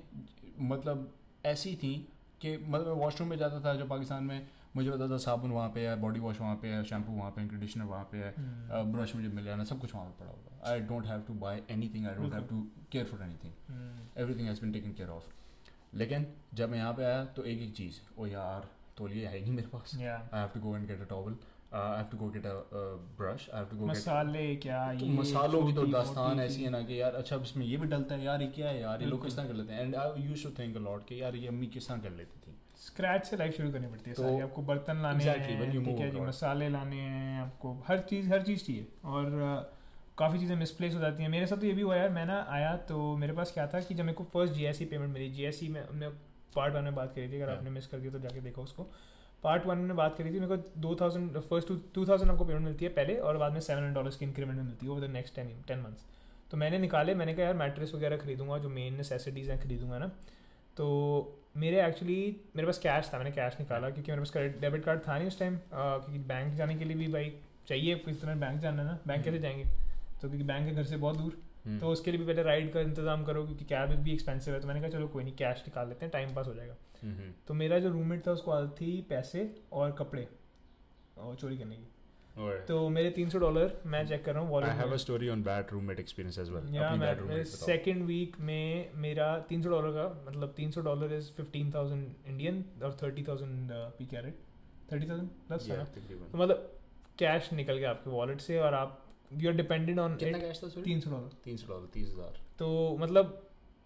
मतलब 0.70 1.12
ऐसी 1.46 1.76
थी 1.84 1.96
कि 2.42 2.58
मतलब 2.58 2.98
वॉशरूम 2.98 3.30
में 3.30 3.38
जाता 3.38 3.60
था 3.66 3.74
जो 3.76 3.86
पाकिस्तान 3.86 4.24
में 4.24 4.48
मुझे 4.76 4.90
पता 4.92 5.08
था 5.10 5.18
साबुन 5.18 5.52
वहाँ 5.52 5.70
पे 5.76 5.88
है 5.88 5.96
बॉडी 6.02 6.20
वॉश 6.20 6.40
वहाँ 6.42 6.56
पे 6.62 6.68
है 6.68 6.84
शैम्पू 6.86 7.14
वहाँ 7.14 7.32
पे 7.32 7.42
है 7.42 7.48
कंडीशनर 7.48 7.86
वहाँ 7.86 8.04
पे 8.12 8.18
है। 8.18 8.34
हम्म, 8.38 8.92
ब्रश 8.92 9.16
मुझे 9.16 9.28
मिल 9.30 9.46
जाना 9.46 9.64
सब 9.64 9.80
कुछ 9.80 9.94
वहाँ 9.96 10.06
पे 10.08 10.20
पड़ा 10.20 10.32
होगा 10.32 10.72
I 10.72 10.80
don't 10.90 11.06
have 11.08 11.22
to 11.28 11.34
buy 11.42 11.62
anything 11.72 12.08
I 12.08 12.16
don't 12.16 12.34
have 12.34 12.46
to 12.50 12.62
care 12.92 13.06
for 13.06 13.24
anything 13.24 14.18
everything 14.18 14.48
has 14.48 14.62
been 14.62 14.72
taken 14.74 14.94
care 14.94 15.10
of 15.10 15.30
लेकिन 15.98 16.26
जब 16.54 16.70
मैं 16.70 16.78
यहाँ 16.78 16.94
पे 16.94 17.04
आया 17.04 17.24
तो 17.38 17.44
एक 17.46 17.62
एक 17.62 17.74
चीज़ 17.76 18.00
ओ 18.18 18.26
यार 18.28 18.68
तौलिए 18.98 19.26
है 19.28 19.36
ही 19.36 19.42
नहीं 19.42 19.54
मेरे 19.54 19.68
पास। 19.68 19.96
I 19.98 20.40
have 20.40 20.50
to 20.54 20.60
go 20.60 20.76
and 20.78 20.88
get 20.88 21.02
a 21.02 21.06
towel 21.10 21.36
I 21.76 21.98
have 21.98 22.06
to 22.12 22.18
go 22.18 22.30
get 22.30 22.46
a 22.46 22.54
brush 23.20 23.50
I 23.50 23.60
have 23.60 23.70
to 23.70 23.78
go 23.78 23.86
get 23.86 23.92
मसाले 23.92 24.46
क्या 24.64 24.86
तो 24.94 25.06
ये 25.06 25.12
मसालों 25.14 25.66
की 25.68 25.74
तो 25.74 25.86
दास्तान 25.88 26.40
ऐसी 26.40 26.64
है 26.64 26.70
ना 26.70 26.82
कि 26.84 27.02
यार 27.02 27.16
अच्छा 27.16 27.36
अब 27.36 27.44
इसमें 27.44 27.66
ये 27.66 27.78
भी 27.78 27.88
डलता 27.88 28.16
है 28.16 28.24
यार 28.24 28.42
ये 28.42 28.48
क्या 28.56 28.70
है 28.70 28.80
यार 28.82 29.02
ये 29.02 29.08
लोग 29.10 29.24
किस 29.26 29.36
तरह 29.36 29.48
कर 29.48 29.54
लेते 29.54 29.74
हैं? 29.74 29.82
And 29.82 29.96
I 29.96 30.22
used 30.24 30.44
to 30.44 30.52
think 30.60 30.76
a 30.76 30.80
lot 30.82 31.06
कि 31.08 31.22
यार 31.22 31.36
ये 31.36 31.48
अम्मी 31.48 31.68
किस 31.76 31.88
तरह 31.88 31.98
कर 32.00 32.12
लेते 32.12 32.38
थी 32.38 32.39
स्क्रैच 32.90 33.26
से 33.26 33.38
लाइफ 33.38 33.58
शुरू 33.58 33.72
करनी 33.72 33.88
पड़ती 33.88 34.10
है 34.10 34.16
तो- 34.16 34.26
सारी 34.26 34.42
आपको 34.42 34.62
बर्तन 34.70 35.02
लाने 35.02 35.24
Exactly, 35.24 35.58
हैं 35.58 35.72
ठीक 35.86 36.00
है 36.00 36.12
जी 36.12 36.20
मसाले 36.22 36.70
लाने 36.70 37.02
हैं 37.02 37.42
आपको 37.42 37.74
हर 37.88 38.00
चीज़ 38.10 38.30
हर 38.34 38.42
चीज़ 38.42 38.64
चाहिए। 38.66 38.88
और 39.06 39.36
काफ़ी 40.18 40.40
चीज़ें 40.40 40.56
मिसप्लेस 40.56 40.96
हो 40.96 41.00
जाती 41.00 41.24
हैं। 41.24 41.30
मेरे 41.30 41.46
साथ 41.48 41.58
तो 41.58 41.66
ये 41.66 41.74
भी 41.74 41.82
हुआ 41.82 41.96
यार 41.96 42.10
मैं 42.10 42.26
ना 42.26 42.46
आया 42.50 42.76
तो 42.88 42.96
मेरे 43.18 43.34
पास 43.34 43.52
क्या 43.54 43.68
था 43.68 43.80
कि 43.82 43.96
जब 43.96 44.04
मेरे 44.04 44.16
को 44.16 44.24
फ़र्स्ट 44.34 44.54
जीएससी 44.54 44.86
पेमेंट 44.86 45.14
मिली 45.14 45.30
जीएससी 45.30 45.68
में 45.68 45.82
हमने 45.84 46.10
पार्ट 46.56 46.74
वन 46.76 46.84
में 46.84 46.96
बात 46.96 47.14
करी 47.16 47.28
थी 47.32 47.42
अगर 47.42 47.52
आपने 47.52 47.70
मिस 47.70 47.88
कर 47.88 47.98
दिया 47.98 48.12
तो 48.12 48.20
जाके 48.20 48.42
देखो 48.42 48.62
उसको। 48.64 48.84
पार्ट 49.44 49.66
वन 49.66 49.78
में 49.90 49.96
बात 49.96 50.18
करी 50.18 50.30
थी 50.30 50.40
मेरे 50.40 50.56
को 50.56 50.82
दो 50.82 50.96
थाउज़ेंड 51.02 51.38
फ़र्स्ट 51.40 51.68
टू 51.94 52.06
थाउज़ेंड 52.06 52.32
आपको 52.32 52.46
पेमेंट 52.46 52.66
मिलती 52.66 52.86
है 52.86 52.92
पहले 52.92 53.16
और 53.20 53.38
बाद 53.38 53.54
में 53.54 53.60
सेवन 53.60 53.78
हंड्रेड 53.78 53.96
डॉलर्स 53.96 54.16
की 54.16 54.26
इंक्रीमेंट 54.26 54.60
मिलती 54.60 54.86
है 54.86 54.92
over 54.92 55.08
the 55.08 55.12
next 55.12 55.36
ten 55.36 55.54
ten 55.68 55.80
months 55.80 56.06
तो 56.52 56.58
मैंने 56.58 56.78
निकाले 56.80 57.16
मैंने 57.16 57.34
कहा 57.34 57.46
यार 57.46 57.54
मैट्रेस 57.56 57.92
वगैरह 57.96 58.18
खरीदूँगा 58.18 58.58
जो 58.58 58.70
मेन 58.70 58.96
नेसेसिटीज़ 58.96 59.52
हैं 59.52 59.60
खरीदूँगा 59.62 59.98
ना। 59.98 60.08
तो 60.78 60.88
मेरे 61.56 61.82
एक्चुअली 61.82 62.20
मेरे 62.56 62.66
पास 62.66 62.78
कैश 62.78 63.10
था 63.14 63.18
मैंने 63.18 63.32
कैश 63.32 63.56
निकाला 63.60 63.90
क्योंकि 63.90 64.12
मेरे 64.12 64.22
पास 64.22 64.60
डेबिट 64.62 64.84
कार्ड 64.84 65.02
था 65.08 65.18
नहीं 65.18 65.28
उस 65.28 65.40
टाइम 65.40 65.58
क्योंकि 65.74 66.20
बैंक 66.28 66.54
जाने 66.54 66.76
के 66.76 66.86
लिए 66.86 66.98
भी 66.98 67.08
भाई 67.08 67.34
चाहिए 67.68 67.96
किस 67.96 68.22
तरह 68.22 68.36
बैंक 68.38 68.60
जाना 68.62 68.84
ना 68.84 68.98
बैंक 69.08 69.24
कैसे 69.24 69.40
जाएँगे 69.40 69.66
तो 70.22 70.28
क्योंकि 70.28 70.44
बैंक 70.44 70.68
है 70.68 70.76
घर 70.76 70.84
से 70.84 70.98
बहुत 70.98 71.18
दूर 71.18 71.38
हम्म। 71.66 71.80
तो 71.80 71.88
उसके 71.88 72.12
लिए 72.12 72.20
भी 72.20 72.26
पहले 72.26 72.44
राइड 72.44 72.72
का 72.74 72.80
इंतज़ाम 72.80 73.24
करो 73.24 73.46
क्योंकि 73.46 73.66
कैब 73.66 73.90
भी 74.04 74.14
एक्सपेंसिव 74.14 74.54
है 74.54 74.60
तो 74.62 74.68
मैंने 74.68 74.82
कहा 74.82 74.90
चलो 74.90 75.08
कोई 75.08 75.24
नहीं 75.24 75.36
कैश 75.36 75.64
निकाल 75.68 75.88
लेते 75.88 76.06
हैं 76.06 76.12
टाइम 76.12 76.34
पास 76.36 76.48
हो 76.48 76.54
जाएगा 76.54 76.76
हम्म 77.04 77.32
तो 77.48 77.54
मेरा 77.54 77.80
जो 77.80 77.90
रूममेट 77.90 78.26
था 78.28 78.32
उसको 78.32 78.52
आदत 78.52 78.76
थी 78.82 78.92
पैसे 79.10 79.50
और 79.72 79.92
कपड़े 79.92 80.28
और 81.18 81.36
चोरी 81.36 81.58
करने 81.58 81.76
की. 81.76 81.88
तो 82.68 82.78
मेरे 82.90 83.10
तीन 83.12 83.30
सौ 83.30 83.40
डॉलर 83.40 83.72
मैं 83.86 84.06
चेक 84.08 84.24
कर 84.26 84.34
रहा 84.34 84.44
हूँ 84.44 84.62
I 84.62 84.68
have 84.68 84.80
a 84.80 84.86
wallet 84.86 85.02
story 85.02 85.30
on 85.32 85.42
bad 85.48 85.72
roommate 85.74 86.00
experience 86.04 86.38
as 86.44 86.52
well. 86.54 86.70
या 86.76 86.92
मैं 86.96 87.44
सेकेंड 87.46 88.04
वीक 88.06 88.40
में 88.50 88.92
मेरा 89.06 89.28
तीन 89.50 89.62
सौ 89.64 89.70
डॉलर 89.70 89.92
का 89.98 90.06
मतलब 90.28 90.54
तीन 90.58 90.72
सौ 90.72 90.82
dollar 90.82 91.14
is 91.16 91.32
fifteen 91.38 91.72
thousand 91.74 92.06
Indian 92.28 92.64
और 92.84 92.98
thirty 93.04 93.24
thousand 93.28 93.72
P 93.98 94.06
carat 94.14 94.40
thirty 94.92 95.10
thousand 95.10 95.30
plus 95.48 95.70
है 95.70 95.84
तो 96.32 96.38
मतलब 96.38 96.72
कैश 97.20 97.52
निकल 97.54 97.78
गया 97.78 97.90
आपके 97.90 98.10
वॉलेट 98.10 98.42
से 98.42 98.60
और 98.60 98.74
आप 98.74 99.06
यू 99.42 99.50
आर 99.50 99.56
डिपेंडेंट 99.58 100.00
ऑन 100.00 100.16
कितना 100.16 100.40
कैश 100.40 100.64
था 100.64 100.82
तीन 100.82 101.00
सौ 101.00 101.12
डॉलर। 101.12 101.38
तीन 101.44 101.58
सौ 101.58 101.74
डॉलर 101.74 101.88
तीस 101.94 102.08
हज़ार। 102.14 102.42
तो 102.60 102.98
मतलब 103.00 103.38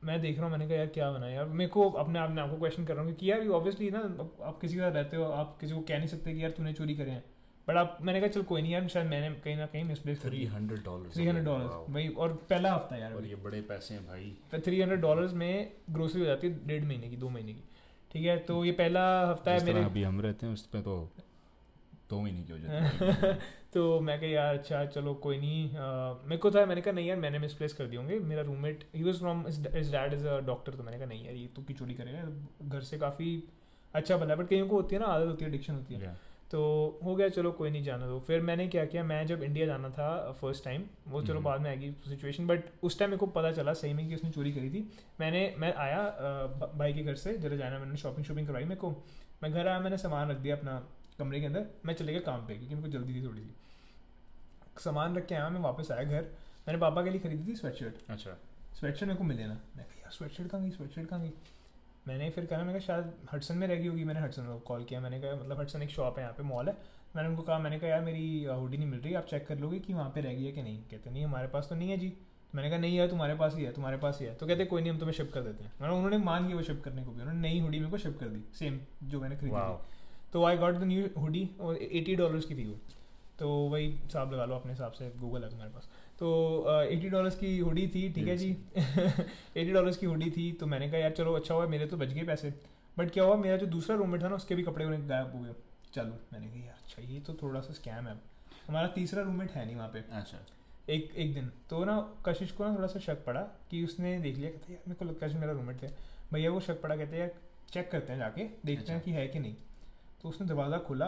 मैं 0.03 0.19
देख 0.22 0.38
रहा 0.38 0.43
हूँ 0.45 0.51
मैंने 0.51 0.67
कहा 0.67 0.77
यार 0.77 0.88
क्या 0.93 1.12
बना 1.12 1.27
यार? 1.29 1.45
मेरे 1.45 1.69
को 1.72 1.89
अपने 1.89 2.19
आप 2.19 2.31
ने 2.31 2.41
आपको 2.41 2.57
क्वेश्चन 2.57 2.86
कर 2.86 2.95
रहा 2.95 3.05
हूँ 3.05 3.13
कि 3.15 3.31
यार 3.31 3.48
ऑब्वियसली 3.60 3.89
ना 3.91 4.00
आप 4.48 4.57
किसी 4.62 4.75
के 4.75 4.81
साथ 4.81 4.91
रहते 4.93 5.17
हो 5.17 5.24
आप 5.41 5.57
किसी 5.62 5.74
को 5.74 5.81
कह 5.81 5.98
नहीं 5.98 6.07
सकते 6.07 6.33
कि 6.33 6.43
यार 6.43 6.51
तूने 6.57 6.74
चोरी 6.74 6.95
करे 6.95 7.12
हैं। 7.12 7.24
बट 7.67 7.75
आप 7.75 7.98
मैंने 8.01 8.20
कहा 8.20 8.29
चल 8.29 8.41
कोई 8.43 8.62
नहीं 8.62 8.72
यार 8.72 8.88
शायद 8.88 9.08
मैंने 9.08 9.29
कहीं 9.36 9.55
ना 9.58 9.65
कहीं 9.65 9.84
मिसप्लेस 9.84 10.20
कर 10.20 10.29
three 10.29 10.46
hundred 10.46 10.84
dollar 10.84 11.10
three 11.10 11.25
hundred 11.25 11.46
dollar 11.46 11.91
भाई 11.93 12.08
और 12.08 12.34
पहला 12.50 12.74
हफ़्ता 12.74 12.96
यार 12.96 13.13
और 13.13 13.25
ये 13.25 13.36
बड़े 13.36 13.62
पैसे 13.62 13.93
हैं 13.93 14.05
भाई। 14.08 14.60
थ्री 14.60 14.82
हंड्रेड 14.82 15.01
डॉलर 15.01 15.34
में 15.34 15.72
ग्रोसरी 15.89 16.22
हो 16.22 16.27
जाती 16.27 16.48
है 16.48 16.67
डेढ़ 16.67 16.84
महीने 16.84 17.10
की 17.10 17.17
दो 17.17 17.29
महीने 17.29 17.53
की। 17.53 17.63
ठीक 18.12 18.25
है 18.25 18.38
तो 18.38 18.63
ये 18.65 18.72
पहला 18.72 19.03
हफ़्ता 19.29 19.51
है 19.51 19.63
मेरे। 19.65 19.84
अभी 19.84 20.03
हम 20.03 20.22
रहते 20.22 20.46
हैं 20.46 20.53
उस 20.53 20.65
पे 20.67 20.82
तो 20.82 20.98
दो 22.10 22.20
महीने 22.22 22.43
की 22.43 22.51
हो 22.53 22.58
जाती 22.60 23.05
है। 23.05 23.34
तो 23.74 24.00
मैं 24.00 24.20
कहा 24.20 24.29
यार 24.29 24.58
अच्छा 24.58 24.86
चलो 24.86 25.13
कोई 25.13 25.38
नहीं। 25.38 25.63
मेरे 26.27 26.38
को 26.38 26.51
था 26.51 26.65
मैंने 26.65 26.82
कहा 26.82 26.93
नहीं 26.93 27.08
यार 27.08 27.17
मैंने 27.17 27.39
मिसप्लेस 27.39 27.74
कर 27.74 27.86
दिए 27.86 27.98
होंगे। 28.00 28.20
मेरा 28.20 28.41
roommate 28.41 28.84
he 28.96 29.03
was 29.03 29.20
from 29.20 29.46
his 29.48 29.91
dad 29.91 30.13
is 30.13 30.27
a 30.27 30.39
doctor 30.41 30.74
तो 30.74 30.84
मैंने 30.84 30.98
कहा 30.98 31.08
नहीं 31.08 31.25
यार 31.25 31.36
ये 31.36 31.48
तो 31.48 31.62
की 31.62 31.74
चोरी 31.74 31.93
करेगा? 31.93 32.27
घर 32.67 32.82
से 32.82 32.98
काफ़ी 32.98 33.32
अच्छा 33.93 34.17
भला 34.17 34.36
बट 34.36 34.48
कईयों 34.48 34.67
को 34.67 34.75
होती 34.75 34.96
है 34.96 35.01
ना 35.01 35.08
आदत 35.08 35.27
होती 35.27 35.46
है 35.46 35.51
एडिक्शन 35.51 35.74
होती 35.74 35.93
है. 35.93 36.15
तो 36.51 36.59
हो 37.03 37.15
गया 37.15 37.27
चलो 37.29 37.51
कोई 37.51 37.69
नहीं 37.69 37.83
जाना 37.83 38.07
दो। 38.07 38.19
फिर 38.19 38.41
मैंने 38.41 38.67
क्या 38.67 38.85
किया 38.85 39.03
मैं 39.03 39.25
जब 39.27 39.43
इंडिया 39.43 39.65
जाना 39.65 39.89
था 39.89 40.31
फ़र्स्ट 40.41 40.63
टाइम 40.63 40.83
वो 41.07 41.21
चलो 41.21 41.33
हम्म। 41.33 41.43
बाद 41.43 41.62
में 41.62 41.69
आएगी 41.69 41.91
सिचुएशन 42.07 42.47
बट 42.47 42.63
उस 42.83 42.97
टाइम 43.00 43.12
मेरे 43.12 43.19
को 43.19 43.27
पता 43.38 43.51
चला 43.51 43.73
सही 43.73 43.93
में 43.93 44.07
कि 44.07 44.15
उसने 44.15 44.29
चोरी 44.31 44.51
करी 44.51 44.69
थी। 44.69 44.81
मैंने 45.19 45.41
मैं 45.57 45.73
आया 45.75 46.03
भाई 46.75 46.93
के 46.93 47.03
घर 47.03 47.15
से 47.15 47.38
जरा 47.38 47.56
जाना 47.56 47.79
मैंने 47.79 47.97
शॉपिंग 47.97 48.25
शॉपिंग 48.25 48.47
करवाई 48.47 48.63
मेरे 48.63 48.75
को। 48.75 48.91
मैं 49.43 49.51
घर 49.51 49.67
आया 49.67 49.79
मैंने 49.79 49.97
सामान 49.97 50.29
रख 50.29 50.38
दिया 50.38 50.56
अपना 50.56 50.82
कमरे 51.19 51.39
के 51.39 51.45
अंदर 51.45 51.65
मैं 51.86 51.93
चले 51.93 52.12
गया 52.12 52.21
काम 52.21 52.45
पे 52.47 52.56
क्योंकि 52.56 52.75
मेरे 52.75 52.88
को 52.88 52.91
जल्दी 52.97 53.15
थी 53.15 53.25
थोड़ी 53.25 53.41
सी। 53.41 54.82
सामान 54.84 55.15
रख 55.15 55.25
के 55.27 55.36
आया 55.36 55.49
मैं 55.49 55.62
वापस 55.62 55.91
आया 55.91 56.03
घर। 56.03 56.29
मैंने 56.67 56.79
पापा 56.79 57.03
के 57.03 57.10
लिए 57.10 57.19
खरीदी 57.19 57.51
थी 57.51 57.56
स्वेटशर्ट 57.56 58.10
अच्छा। 58.10 58.38
स्वेटशर्ट 58.79 59.08
मेरे 59.08 59.17
को 59.17 59.23
मिले 59.23 59.45
ना। 59.45 59.60
मैं 59.77 59.84
यार 59.84 60.12
स्वेटशर्ट 60.12 60.49
कहाँ 60.49 60.63
गई 60.63 60.69
स्वेटशर्ट 60.71 61.10
कहाँ 61.10 61.21
गई? 61.21 61.32
मैंने 62.07 62.29
फिर 62.29 62.45
कहा 62.45 62.59
मैंने 62.59 62.71
कहा 62.71 62.79
शायद 62.79 63.13
हटसन 63.33 63.57
में 63.57 63.67
रह 63.67 63.75
गई 63.75 63.87
होगी। 63.87 64.03
मैंने 64.03 64.19
हटसन 64.19 64.45
को 64.45 64.59
कॉल 64.59 64.83
किया। 64.83 64.99
मैंने 64.99 65.19
कहा 65.21 65.35
मतलब 65.35 65.59
हटसन 65.59 65.81
एक 65.81 65.89
शॉप 65.89 66.17
है 66.17 66.23
यहाँ 66.23 66.33
पे 66.33 66.43
मॉल 66.43 66.69
है। 66.69 66.77
मैंने 67.15 67.29
उनको 67.29 67.43
कहा 67.43 67.57
मैंने 67.59 67.79
कहा 67.79 67.89
यार 67.89 68.01
मेरी 68.01 68.43
हुडी 68.43 68.77
नहीं 68.77 68.87
मिल 68.89 68.99
रही। 68.99 69.13
आप 69.13 69.25
चेक 69.25 69.47
कर 69.47 69.59
लोगे 69.59 69.79
कि 69.79 69.93
वहाँ 69.93 70.09
पे 70.09 70.21
रह 70.21 70.33
गई 70.33 70.45
है 70.45 70.51
कि 70.51 70.61
नहीं? 70.61 70.81
कहते 70.81 71.09
नहीं 71.09 71.25
हमारे 71.25 71.47
पास 71.47 71.67
तो 71.69 71.75
नहीं 71.75 71.89
है 71.89 71.97
जी। 71.97 72.13
मैंने 72.55 72.69
कहा 72.69 72.79
नहीं 72.79 72.97
यार 72.97 73.07
तुम्हारे 73.07 73.35
पास 73.35 73.55
ही 73.55 73.63
है 73.63 73.71
तुम्हारे 73.73 73.97
पास 73.97 74.17
ही 74.21 74.25
है। 74.25 74.33
तो 74.35 74.47
कहते 74.47 74.65
कोई 74.65 74.81
नहीं 74.81 74.91
हम 74.91 74.99
तुम्हें 74.99 75.13
शिप 75.13 75.31
कर 75.33 75.41
देते 75.41 75.63
हैं। 75.63 75.71
मतलब 75.81 75.93
उन्होंने 75.93 76.17
मान 76.17 76.47
की 76.47 76.53
वो 76.53 76.61
शिप 76.61 76.81
करने 76.85 77.03
को 77.03 77.11
भी। 77.11 77.21
उन्होंने 77.21 77.39
नई 77.39 77.59
हुडी 77.59 77.79
मेरे 77.79 77.91
को 77.91 77.97
शिप 77.97 78.17
कर 78.19 78.27
दी 78.27 78.43
सेम 78.53 78.79
जो 79.03 79.21
मैंने 79.21 79.35
खरीदी 79.35 79.55
थी। 79.55 80.31
तो 80.33 80.43
I 80.43 80.57
got 80.57 80.75
the 80.75 80.83
new 80.83 81.07
hoodie 81.17 81.49
और 81.61 81.77
एटी 81.77 82.15
डॉलर्स 82.15 82.45
की 82.45 82.55
थी 82.55 82.65
वो। 82.65 82.77
तो 83.39 83.49
वही 83.49 83.89
हिसाब 83.91 84.33
लगा 84.33 84.45
लो 84.45 84.55
अपने 84.55 84.71
हिसाब 84.71 84.91
से 84.91 85.09
गूगल 85.17 85.43
है 85.43 85.49
तुम्हारे 85.49 85.71
पास। 85.71 85.89
तो 86.19 86.30
एटी 86.82 87.10
डॉलर्स 87.10 87.36
की 87.36 87.58
हुडी 87.60 87.88
थी 87.88 88.10
ठीक 88.13 88.28
है 88.28 88.36
जी। 88.38 88.49
एटी 88.78 89.71
डॉलर्स 89.71 89.97
की 90.02 90.06
हुडी 90.06 90.30
थी 90.32 90.52
तो 90.52 90.65
मैंने 90.65 90.89
कहा 90.89 90.99
यार 90.99 91.12
चलो 91.12 91.34
अच्छा 91.34 91.54
हुआ 91.54 91.67
मेरे 91.67 91.86
तो 91.86 91.97
बच 91.97 92.13
गए 92.13 92.23
पैसे। 92.23 92.54
बट 92.97 93.12
क्या 93.12 93.23
हुआ 93.23 93.36
मेरा 93.36 93.58
जो 93.58 93.65
दूसरा 93.67 93.95
रूममेट 93.95 94.23
था 94.23 94.28
ना 94.30 94.36
उसके 94.36 94.56
भी 94.56 94.63
कपड़े 94.63 94.86
उन्हें 94.86 95.10
गायब 95.10 95.36
हो 95.36 95.39
गए। 95.39 95.54
चलो 95.93 96.19
मैंने 96.34 96.47
कहा 96.47 96.65
यार 96.65 96.76
अच्छा 96.84 97.02
ये 97.04 97.19
तो 97.19 97.34
थोड़ा 97.41 97.62
सा 97.62 97.73
स्कैम 97.73 98.08
है 98.08 98.17
हमारा 98.67 98.88
तीसरा 98.95 99.23
रूममेट 99.23 99.52
है 99.52 99.65
नहीं 99.65 99.76
वहाँ 99.76 99.89
पे। 99.89 100.04
अच्छा। 100.12 100.38
एक 100.89 101.12
एक 101.15 101.34
दिन 101.34 101.52
तो 101.69 101.84
ना 101.86 101.97
कशिश 102.26 102.52
को 102.52 102.65
ना 102.65 102.76
थोड़ा 102.76 102.88
सा 102.88 102.99
शक 102.99 103.23
पड़ा 103.26 103.41
कि 103.71 103.84
उसने 103.84 104.17
देख 104.19 104.38
लिया 104.38 104.49
कहते 104.52 104.73
यार 104.73 104.84
मेरे 104.88 104.95
को 104.99 105.06
लगता 105.06 105.26
है 105.26 105.39
मेरा 105.39 105.54
रूममेट 105.54 105.82
थे 105.84 105.88
भैया 106.34 106.52
वो 106.52 106.60
शक 106.60 106.82
पड़ा 106.82 106.95
कहते 106.95 107.17
यार 107.17 107.32
चेक 107.73 107.89
करते 107.91 108.13
हैं 108.13 108.19
जाके 108.19 108.43
देखते 108.65 108.91
हैं 108.91 108.99
अच्छा। 108.99 108.99
कि 108.99 109.12
है 109.12 109.28
कि 109.28 109.39
नहीं। 109.39 109.56
तो 110.21 110.30
उसने 110.30 110.47
दरवाज़ा 110.47 110.78
खोला 110.88 111.06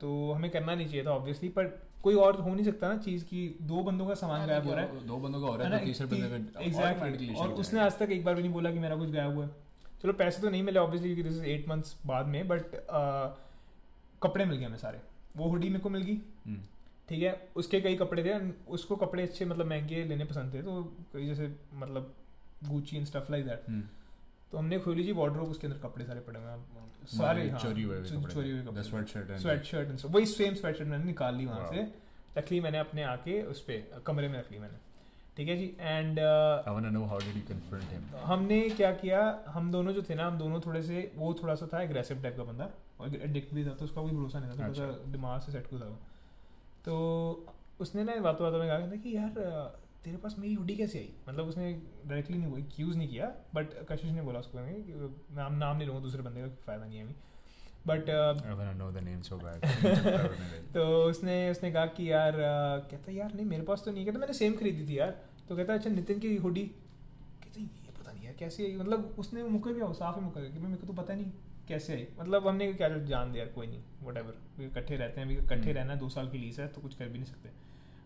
तो 0.00 0.32
हमें 0.32 0.50
करना 0.50 0.74
नहीं 0.74 0.86
चाहिए 0.86 1.04
था 1.06 1.10
ऑब्वियसली 1.10 1.48
पर 1.48 1.66
कोई 2.02 2.14
और 2.16 2.40
हो 2.40 2.54
नहीं 2.54 2.64
सकता 2.64 2.88
ना 2.88 2.96
चीज़ 2.98 3.24
की 3.24 3.40
दो 3.62 3.82
बंदों 3.82 4.06
का 4.06 4.14
सामान 4.14 4.46
गायब 4.46 4.66
हो 4.66 4.74
रहा 4.74 4.84
है। 4.84 5.06
दो 5.06 5.16
बंदों 5.18 5.40
का 5.40 5.46
हो 5.46 5.56
रहा 5.56 5.66
है 5.66 5.72
है 5.72 5.72
ना? 5.72 5.78
तो 5.78 5.86
तीसरे 5.86 6.06
बंदे 6.06 6.64
एग्जैक्टली 6.64 7.34
और 7.34 7.52
उसने 7.62 7.80
आज 7.80 7.98
तक 7.98 8.10
एक 8.10 8.24
बार 8.24 8.34
भी 8.34 8.42
नहीं 8.42 8.52
बोला 8.52 8.70
कि 8.70 8.78
मेरा 8.78 8.96
कुछ 8.96 9.10
गायब 9.10 9.34
हुआ 9.36 9.44
है। 9.44 9.50
चलो 10.02 10.12
पैसे 10.14 10.42
तो 10.42 10.50
नहीं 10.50 10.62
मिले 10.62 10.78
ऑब्वियसली 10.80 11.14
क्योंकि 11.14 11.28
दिस 11.28 11.38
इज़ 11.38 11.46
एट 11.46 11.68
मंथ्स 11.68 11.96
बाद 12.06 12.26
में 12.26 12.48
बट 12.48 12.74
कपड़े 14.22 14.44
मिल 14.44 14.56
गए 14.56 14.64
हमें 14.64 14.78
सारे। 14.78 15.00
वो 15.36 15.48
हुडी 15.48 15.68
मेरे 15.68 15.80
को 15.80 15.90
मिल 15.90 16.02
गई। 16.02 16.14
हम्म, 16.46 16.58
ठीक 17.08 17.22
है? 17.22 17.32
उसके 17.56 17.80
कई 17.80 17.96
कपड़े 17.96 18.24
थे 18.24 18.38
उसको 18.72 18.96
कपड़े 18.96 19.22
अच्छे 19.22 19.44
मतलब 19.44 19.66
महँगे 19.66 20.04
लेने 20.04 20.24
पसंद 20.24 20.54
थे 20.54 20.62
तो 20.62 20.82
कई 21.12 21.26
जैसे 21.26 21.50
मतलब 21.74 22.12
Gucci 22.64 22.96
and 22.96 23.06
stuff 23.06 23.30
like 23.32 23.46
that. 23.46 23.70
तो 24.52 24.58
हमने 24.58 24.78
खोली 24.78 25.04
जी 25.04 25.12
वार्डरोब 25.12 25.50
उसके 25.50 25.66
अंदर 25.66 25.78
कपड़े 25.78 26.04
सारे 26.04 26.20
पड़े 26.20 26.40
हुए 26.40 26.50
हैं। 26.50 27.06
सारे 27.12 27.48
हाँ, 27.50 27.58
चोरी 27.58 27.82
हुए 27.82 28.02
चोरी 28.04 28.50
हुए 28.50 28.62
कपड़े। 28.62 28.82
स्वेटशर्ट 28.82 29.30
एंड 29.30 29.38
स्वेट 29.40 29.64
शर्ट 29.64 30.04
वही 30.04 30.26
सेम 30.26 30.54
स्वेट 30.54 30.76
शर्ट 30.76 30.88
मैंने 30.88 31.04
निकाल 31.04 31.34
ली 31.36 31.46
वहाँ 31.46 31.68
से। 31.68 31.86
रख 32.38 32.52
ली 32.52 32.60
मैंने 32.60 32.78
अपने 32.78 33.02
आके 33.02 33.42
उस 33.42 33.60
पे 33.60 33.78
कमरे 34.06 34.28
में 34.28 34.38
रख 34.38 34.52
ली 34.52 34.58
मैंने। 34.58 34.78
ठीक 35.36 35.48
है 35.48 35.56
जी? 35.56 35.76
एंड 35.80 36.18
हिम 37.90 38.16
हमने 38.24 38.60
क्या 38.70 38.90
किया? 38.92 39.20
हम 39.48 39.70
दोनों 39.72 39.92
जो 39.92 40.02
थे 40.02 40.14
ना 40.14 40.26
हम 40.26 40.38
दोनों 40.38 40.60
थोड़े 40.60 40.82
से 40.82 41.12
वो 41.16 41.32
थोड़ा 41.34 41.54
सा 41.54 41.66
था 41.72 41.82
एग्रेसिव 41.82 42.22
टाइप 42.22 42.36
का 42.36 42.44
बंदा। 42.44 42.70
और 43.00 43.14
एडिक्ट 43.16 43.54
भी 43.54 43.64
था 43.66 43.70
तो 43.74 43.84
उसका 43.84 44.02
कोई 44.02 44.12
भरोसा 44.12 44.38
नहीं 44.38 44.50
था 44.50 44.54
थोड़ा 44.54 44.68
अच्छा। 44.68 44.86
सा 44.86 45.10
दिमाग 45.12 45.40
से 45.40 45.52
सेट 45.52 45.66
को 45.66 45.78
था 45.78 45.86
तो 46.84 47.46
उसने 47.80 48.04
ना 48.04 48.16
बातों 48.20 48.46
बातों 48.46 48.58
में 48.58 48.68
कहा 48.68 48.96
कि 48.96 49.16
यार 49.16 49.38
अ, 49.38 49.78
तेरे 50.04 50.16
पास 50.16 50.34
मेरी 50.38 50.54
हुडी 50.54 50.74
कैसे 50.76 50.98
आई? 50.98 51.10
मतलब 51.28 51.48
उसने 51.48 51.72
डायरेक्टली 52.06 52.38
नहीं 52.38 52.50
बोली 52.50 52.62
एक्यूज 52.62 52.96
नहीं 52.96 53.08
किया 53.08 53.26
बट 53.54 53.74
कशिश 53.90 54.10
ने 54.12 54.22
बोला 54.22 54.38
उसको 54.40 54.58
कि 54.58 55.10
नाम 55.36 55.54
नाम 55.56 55.76
नहीं 55.76 55.86
लूँगा 55.88 56.00
दूसरे 56.02 56.22
बंदे 56.22 56.40
का 56.40 56.48
फ़ायदा 56.64 56.84
नहीं 56.84 56.98
है 56.98 57.04
अभी। 57.04 57.14
But 57.86 58.10
I 58.10 58.54
want 58.54 58.72
to 58.72 58.78
know 58.78 58.90
the 58.92 59.02
name 59.04 59.20
so 59.22 59.36
bad 59.38 59.64
तो 60.74 60.82
उसने 61.04 61.36
उसने 61.50 61.70
कहा 61.72 61.86
कि 61.96 62.10
यार 62.10 62.34
अ, 62.34 62.88
कहता 62.90 63.12
यार 63.12 63.34
नहीं 63.34 63.46
मेरे 63.46 63.62
पास 63.62 63.82
तो 63.84 63.92
नहीं 63.92 64.04
कहता 64.06 64.18
मैंने 64.18 64.34
सेम 64.34 64.56
खरीदी 64.56 64.86
थी 64.88 64.98
यार। 64.98 65.10
तो 65.48 65.56
कहता 65.56 65.74
अच्छा 65.74 65.90
नितिन 65.90 66.18
की 66.18 66.36
हुडी? 66.38 66.62
कहता 67.42 67.60
ये 67.60 67.92
पता 67.98 68.12
नहीं 68.12 68.24
यार 68.24 68.34
कैसे 68.38 68.64
आई? 68.64 68.76
मतलब 68.76 69.14
उसने 69.18 69.42
मुकर 69.48 69.72
गया 69.72 69.92
साफ़ 69.94 70.18
ही 70.18 70.24
मुकर 70.24 70.40
गया 70.40 70.50
कि 70.50 70.58
मेरे 70.58 70.76
को 70.76 70.86
तो 70.86 70.92
पता 71.02 71.14
नहीं 71.14 71.30
कैसे 71.68 71.94
आई। 71.94 72.06
मतलब 72.20 72.46
हमने 72.48 72.72
क्या 72.74 72.88
जान 72.88 73.32
दिया 73.32 73.44
यार 73.44 73.52
कोई 73.54 73.66
नहीं 73.66 73.82
वट 74.04 74.16
एवर 74.16 74.64
इकट्ठे 74.64 74.96
रहते 74.96 75.20
हैं 75.20 75.26
अभी 75.26 75.36
इकट्ठे 75.36 75.54
हम्म। 75.56 75.72
रहना 75.72 75.94
दो 75.96 76.08
साल 76.08 76.28
की 76.28 76.38
लीज 76.38 76.60
है 76.60 76.66
तो 76.68 76.80
कुछ 76.80 76.94
कर 76.94 77.08
भी 77.08 77.18
नहीं 77.18 77.32
सकते। 77.32 77.48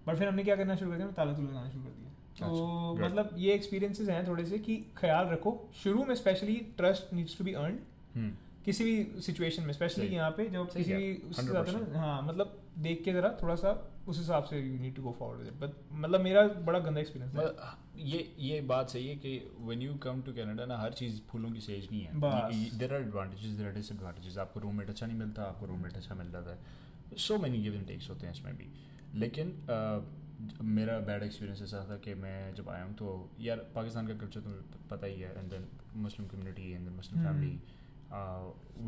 बट 0.07 0.17
फिर 0.17 0.29
हमने 0.29 0.45
क्या 0.45 0.57
करना 0.57 0.77
शुरू 0.77 0.91
कर 0.91 0.97
दिया? 0.97 1.11
ताला 1.13 1.33
तुला 1.33 1.51
लगाना 1.51 1.71
शुरू 1.71 1.85
कर 1.85 1.91
दिया। 1.91 2.05
तो 2.39 2.47
अच्छा, 2.93 3.05
मतलब 3.05 3.35
ये 3.39 3.53
एक्सपीरियंसेस 3.55 4.09
हैं 4.09 4.27
थोड़े 4.27 4.45
से 4.47 4.59
कि 4.61 4.77
ख्याल 4.97 5.27
रखो। 5.29 5.53
शुरू 5.83 6.05
में 6.05 6.15
specially 6.15 6.57
trust 6.77 7.13
needs 7.15 7.39
to 7.39 7.45
be 7.45 7.53
earn 7.55 8.35
किसी 8.65 8.85
भी 8.85 9.21
सिचुएशन 9.23 9.63
में 9.63 9.73
स्पेशली 9.73 10.07
यहाँ 10.09 10.31
पे 10.37 10.49
जब 10.51 10.71
किसी 10.71 10.95
भी 10.95 11.13
उससे 11.31 11.47
जाते 11.47 11.73
ना 11.73 12.01
हाँ 12.01 12.23
मतलब 12.23 12.57
देख 12.79 13.03
के 13.05 13.13
जरा 13.13 13.29
थोड़ा 13.43 13.55
सा 13.57 13.71
उस 14.09 14.19
हिसाब 14.19 14.45
से 14.45 14.59
you 14.61 14.79
need 14.81 14.95
to 14.95 15.03
go 15.03 15.15
forward 15.19 15.41
with 15.41 15.55
but 15.61 15.71
मतलब 16.01 16.21
मेरा 16.21 16.43
बड़ा 16.67 16.79
गंदा 16.79 17.01
एक्सपीरियंस 17.01 17.35
है। 17.35 18.05
ये 18.07 18.19
ये 18.41 18.61
बात 18.71 18.91
सही 18.91 19.07
है 19.09 19.15
कि 19.17 19.31
when 19.61 19.83
you 19.83 19.95
come 20.03 20.23
to 20.23 20.33
Canada 20.33 20.67
ना 20.67 20.77
हर 20.79 20.93
चीज़ 20.95 21.21
फूलों 21.29 21.51
की 21.51 21.61
सेज 21.61 21.89
नहीं 21.93 22.03
है। 22.03 22.79
There 22.79 22.95
are 22.95 23.01
advantages 23.01 23.53
there 23.53 23.67
are 23.67 23.73
disadvantages 23.75 24.39
आपको 24.39 24.61
रूममेट 24.61 24.91
अच्छा 24.91 25.07
नहीं 25.07 25.19
मिलता 25.19 25.43
आपको 25.45 25.67
रूममेट 25.67 25.97
अच्छा 25.97 26.15
मिल 26.15 26.31
जाता 26.33 26.51
है 26.51 27.17
so 27.19 27.39
many 27.39 27.63
give 27.63 27.75
and 27.75 27.87
takes 27.87 28.11
होते 28.11 28.27
हैं 28.27 28.33
इसमें 28.33 28.57
भी। 28.57 28.69
लेकिन 29.17 29.51
uh, 29.71 30.63
मेरा 30.63 30.99
बैड 31.01 31.23
एक्सपीरियंस 31.23 31.63
ऐसा 31.63 31.87
था 31.91 31.97
कि 31.97 32.15
मैं 32.15 32.55
जब 32.55 32.69
आया 32.69 32.85
हूँ 32.85 32.95
तो 32.95 33.31
यार 33.41 33.57
पाकिस्तान 33.75 34.07
का 34.07 34.15
कल्चर 34.15 34.41
तुम्हें 34.41 34.89
पता 34.91 35.07
ही 35.07 35.21
है 35.21 35.39
and 35.39 35.51
then 35.51 35.67
Muslim 35.97 36.29
community 36.29 36.71
and 36.73 36.85
then 36.85 36.95
Muslim. 36.95 37.23
Family 37.25 37.61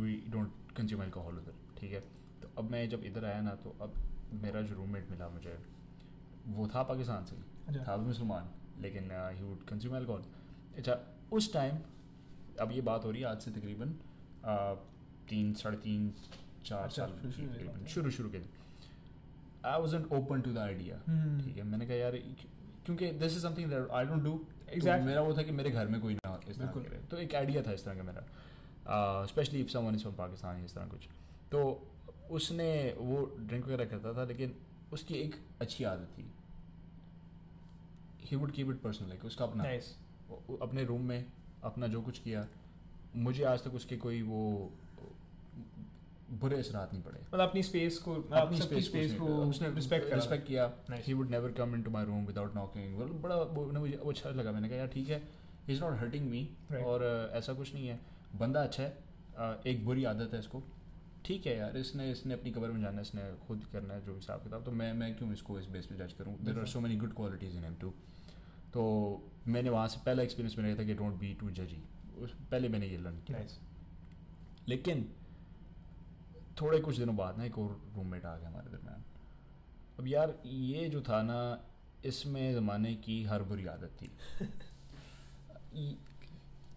we 0.00 0.16
don't 0.30 0.52
consume 0.76 1.02
alcohol 1.02 1.36
उधर 1.36 1.54
ठीक 1.78 1.92
है? 1.92 2.00
तो 2.42 2.48
अब 2.58 2.70
मैं 2.70 2.88
जब 2.88 3.04
इधर 3.04 3.24
आया 3.24 3.40
ना 3.42 3.54
तो 3.54 3.76
अब 3.82 3.94
मेरा 4.42 4.62
जो 4.62 4.74
रूममेट 4.74 5.10
मिला 5.10 5.28
मुझे 5.28 5.58
वो 6.46 6.66
था 6.74 6.82
पाकिस्तान 6.82 7.24
से 7.24 7.36
अच्छा। 7.68 7.84
था 7.88 7.96
भी 7.96 8.06
मुसलमान 8.06 8.50
लेकिन 8.82 9.08
ही 9.12 9.44
वुड 9.44 9.64
कंज्यूम 9.64 9.96
अल्कोहल 9.96 10.22
अच्छा 10.76 10.98
उस 11.32 11.52
टाइम 11.52 11.78
अब 12.60 12.72
ये 12.72 12.80
बात 12.80 13.04
हो 13.04 13.10
रही 13.10 13.22
है 13.22 13.28
आज 13.28 13.40
से 13.40 13.50
तकरीबन 13.50 13.94
तीन 15.28 15.52
साढ़े 15.54 15.76
तीन 15.76 16.12
चार 16.64 16.84
अच्छा, 16.84 17.06
साल 17.06 17.16
शुरू- 17.18 17.34
शुरू 17.34 17.46
की 17.48 17.52
की 17.52 17.64
तकरीबन 17.64 17.86
शुरू 17.86 18.10
शुरू 18.10 18.30
के 18.30 18.38
I 19.68 19.80
was 19.80 19.96
open 19.96 20.40
to 20.40 20.52
the 20.52 20.58
idea 20.58 20.96
ठीक 21.46 21.56
है 21.56 21.62
मैंने 21.62 21.86
कहा 21.86 21.96
यार 21.96 22.16
क्योंकि 22.86 23.10
this 23.10 23.32
is 23.32 23.42
something 23.42 23.70
that 23.70 23.90
I 23.90 24.04
don't 24.04 24.22
do 24.22 24.46
Exactly. 24.74 25.04
मेरा 25.04 25.20
वो 25.20 25.34
था 25.34 25.42
कि 25.42 25.50
मेरे 25.50 25.70
घर 25.70 25.86
में 25.86 26.00
कोई 26.00 26.14
ना 26.14 26.40
इस 26.48 26.58
तरह 26.58 26.66
करे। 26.66 26.96
तो 27.10 27.16
एक 27.16 27.34
आइडिया 27.34 27.62
था 27.62 27.72
इस 27.72 27.84
तरह 27.84 27.94
का 27.94 28.02
मेरा। 28.02 29.26
Specially 29.26 29.60
if 29.60 29.68
someone 29.68 29.94
is 29.94 30.00
from 30.00 30.14
Pakistan 30.14 30.64
इस 30.64 30.74
तरह 30.74 30.86
कुछ। 30.86 31.08
तो 31.52 31.88
उसने 32.30 32.94
वो 32.98 33.36
ड्रिंक 33.40 33.64
वगैरह 33.64 33.84
करता 33.84 34.12
था 34.12 34.24
लेकिन 34.24 34.54
उसकी 34.92 35.14
एक 35.14 35.36
अच्छी 35.60 35.84
आदत 35.84 36.08
थी। 36.18 36.32
He 38.20 38.36
would 38.36 38.52
keep 38.52 38.70
it 38.70 38.80
personal 38.80 39.08
like 39.08 39.24
उसका 39.24 39.44
अपना 39.44 39.64
वो- 40.30 40.62
अपने 40.62 40.84
रूम 40.84 41.00
में 41.00 41.24
अपना 41.62 41.86
जो 41.86 42.02
कुछ 42.02 42.18
किया 42.18 42.46
मुझे 43.16 43.44
आज 43.44 43.64
तक 43.64 43.74
उसके 43.74 43.96
कोई 43.96 44.22
वो 44.22 44.72
बुरे 46.30 46.58
असरात 46.58 46.92
नहीं 46.92 47.02
पड़े। 47.02 47.18
मतलब 47.18 47.40
अपनी 47.40 47.62
स्पेस 47.62 47.98
को 47.98 48.14
अपनी 48.14 48.58
स्पेस 48.58 48.84
स्पेस 48.84 49.12
को 49.14 49.26
उसने 49.44 49.70
रिस्पेक्ट 49.74 50.12
रिस्पेक्ट 50.14 50.46
किया। 50.46 50.70
He 51.06 51.12
would 51.12 51.30
never 51.30 51.52
come 51.52 51.74
into 51.74 51.90
my 51.90 52.04
room 52.04 52.26
without 52.26 52.54
knocking 52.54 52.98
मतलब 52.98 53.20
बड़ा 53.22 53.36
वो 53.36 53.64
मुझे 53.72 53.96
वो 53.96 54.10
अच्छा 54.10 54.30
लगा। 54.30 54.52
मैंने 54.52 54.68
कहा 54.68 54.78
यार 54.78 54.88
ठीक 54.88 55.08
है। 55.08 55.18
He 55.66 55.72
is 55.72 55.80
not 55.80 55.98
hurting 56.00 56.30
me 56.30 56.48
और 56.84 57.04
ऐसा 57.34 57.52
कुछ 57.52 57.74
नहीं 57.74 57.88
है। 57.88 58.00
बंदा 58.36 58.62
अच्छा 58.62 58.82
है। 58.82 59.60
एक 59.66 59.84
बुरी 59.84 60.04
आदत 60.06 60.34
है 60.34 60.40
इसको। 60.40 60.62
ठीक 61.24 61.46
है 61.46 61.56
यार 61.56 61.76
इसने 61.76 62.10
इसने 62.10 62.34
अपनी 62.34 62.50
कबर 62.50 62.70
में 62.70 62.80
जाना 62.80 62.96
है 62.96 63.02
इसने 63.02 63.22
खुद 63.46 63.64
करना 63.72 63.94
है 63.94 64.04
जो 64.04 64.14
हिसाब 64.14 64.42
किताब। 64.42 64.64
तो 64.64 64.72
मैं 64.72 64.92
मैं 64.94 65.14
क्यों 65.16 65.32
इसको 65.32 65.58
इस 65.60 65.66
बेस 65.68 65.86
पे 65.86 65.94
जज 65.96 66.12
करूँ? 66.12 66.36
There 66.44 66.58
are 66.58 66.66
so 66.66 66.80
many 66.80 66.96
good 66.96 67.14
qualities 67.14 67.56
in 67.56 67.64
him 67.64 67.74
too 67.80 67.90
तो 68.72 68.82
मैंने 69.48 69.70
वहाँ 69.70 69.88
से 69.88 70.00
पहला 70.06 70.22
एक्सपीरियंस 70.22 70.58
मेरा 70.58 70.78
था 70.78 70.84
कि 70.86 70.94
डोंट 70.94 71.14
बी 71.20 71.32
टू 71.40 71.50
जजी 71.52 71.82
पहले 72.20 72.68
मैंने 72.68 72.86
ये 72.86 72.96
लर्न 72.98 73.18
किया। 73.26 73.38
लेकिन 74.68 75.06
थोड़े 76.60 76.78
कुछ 76.78 76.96
दिनों 76.96 77.16
बाद 77.16 77.38
ना 77.38 77.44
एक 77.44 77.58
और 77.58 77.80
रूममेट 77.96 78.24
आ 78.24 78.36
गया 78.36 78.48
हमारे 78.48 78.70
दरम्यान। 78.70 79.02
अब 80.00 80.06
यार 80.06 80.34
ये 80.46 80.88
जो 80.88 81.00
था 81.00 81.22
ना 81.22 81.60
इसमें 82.04 82.54
ज़माने 82.54 82.94
की 82.94 83.24
हर 83.24 83.42
बुरी 83.42 83.66
आदत 83.66 83.90
थी। 84.02 84.12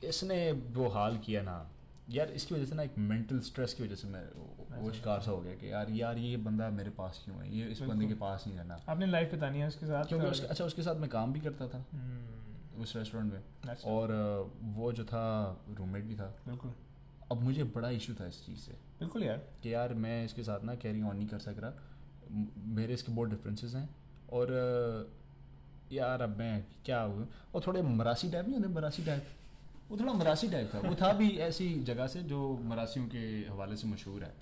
इसने 0.04 0.52
वो 0.52 0.88
हाल 0.88 1.18
किया 1.18 1.44
ना 1.44 1.70
यार 2.10 2.28
इसकी 2.28 2.56
वजह 2.56 2.66
से 2.66 2.76
ना 2.76 2.84
एक 2.84 2.98
मेंटल 2.98 3.40
स्ट्रेस 3.40 3.74
की 3.74 3.84
वजह 3.84 3.96
से 3.96 4.08
मैं 4.08 4.26
वो- 4.26 4.72
अच्छा। 4.72 4.92
शिकार 4.92 5.22
सा 5.22 5.32
हो 5.32 5.42
गया 5.42 5.56
कि 5.56 5.72
यार 5.72 5.90
यार 5.90 6.18
ये 6.18 6.38
बंदा 6.38 6.70
मेरे 6.70 6.90
पास 6.90 7.22
क्यों 7.26 7.38
है? 7.38 7.58
ये 7.58 7.66
इस 7.66 7.82
बंदे 7.82 8.08
के 8.08 8.14
पास 8.14 8.44
नहीं 8.48 8.58
रहना। 8.58 8.80
आपने 8.90 9.06
लाइफ 9.06 9.32
बितानी 9.32 9.60
है 9.60 9.68
उसके 9.68 9.86
साथ। 9.86 10.06
क्योंकि 10.06 10.28
उसके, 10.28 10.48
अच्छा 10.48 10.66
उसके 10.66 10.82
साथ 10.82 10.96
मैं 10.96 11.10
काम 11.10 11.34
भी 11.34 11.40
करता 11.40 11.68
था। 11.68 11.86
हम्म, 11.94 12.82
उस 12.82 12.96
रेस्टोरेंट 12.96 13.34
में। 13.34 13.44
और 13.76 14.12
वो 14.62 14.92
जो 14.92 15.06
था 15.06 15.58
रूममेट 15.70 16.04
भी 16.04 16.16
था। 16.16 16.36
बिल्कुल। 16.48 16.74
अब 17.32 17.42
मुझे 17.42 17.64
बड़ा 17.64 17.90
इशू 17.90 18.14
था 18.14 18.28
इस 18.28 18.46
चीज़ 18.46 18.60
से। 18.60 18.91
बिल्कुल 19.02 19.24
यार। 19.24 19.42
कि 19.64 19.74
यार 19.74 19.94
मैं 19.94 20.24
इसके 20.26 20.44
साथ 20.44 20.64
ना 20.64 20.76
कैरी 20.76 21.02
ऑन 21.02 21.16
नहीं 21.18 21.28
कर 21.28 21.40
सक 21.40 21.56
रहा। 21.60 21.74
मेरे 22.76 22.94
इसके 22.94 23.12
बहुत 23.12 23.30
डिफरेंसेस 23.30 23.76
हैं। 23.76 23.90
और 24.34 25.12
यार 25.92 26.22
अब 26.22 26.38
मैं 26.38 26.66
क्या 26.86 27.02
हूँ? 27.02 27.28
और 27.56 27.64
थोड़े 27.68 27.82
मरासी 27.82 28.30
टाइप 28.32 28.46
नहीं 28.46 28.56
होते? 28.56 28.68
मरासी 28.68 29.06
टाइप 29.06 29.24
वो 29.92 29.98
थोड़ा 29.98 30.14
मरासी 30.14 30.50
टाइप 30.50 30.72
था। 30.74 30.80
वो 30.80 30.96
था 30.96 31.14
भी 31.14 31.30
ऐसी 31.38 31.74
जगह 31.84 32.08
से 32.08 32.22
जो 32.24 32.60
मरासियों 32.64 33.08
के 33.08 33.18
हवाले 33.50 33.76
से 33.76 33.88
मशहूर 33.88 34.24
है। 34.24 34.34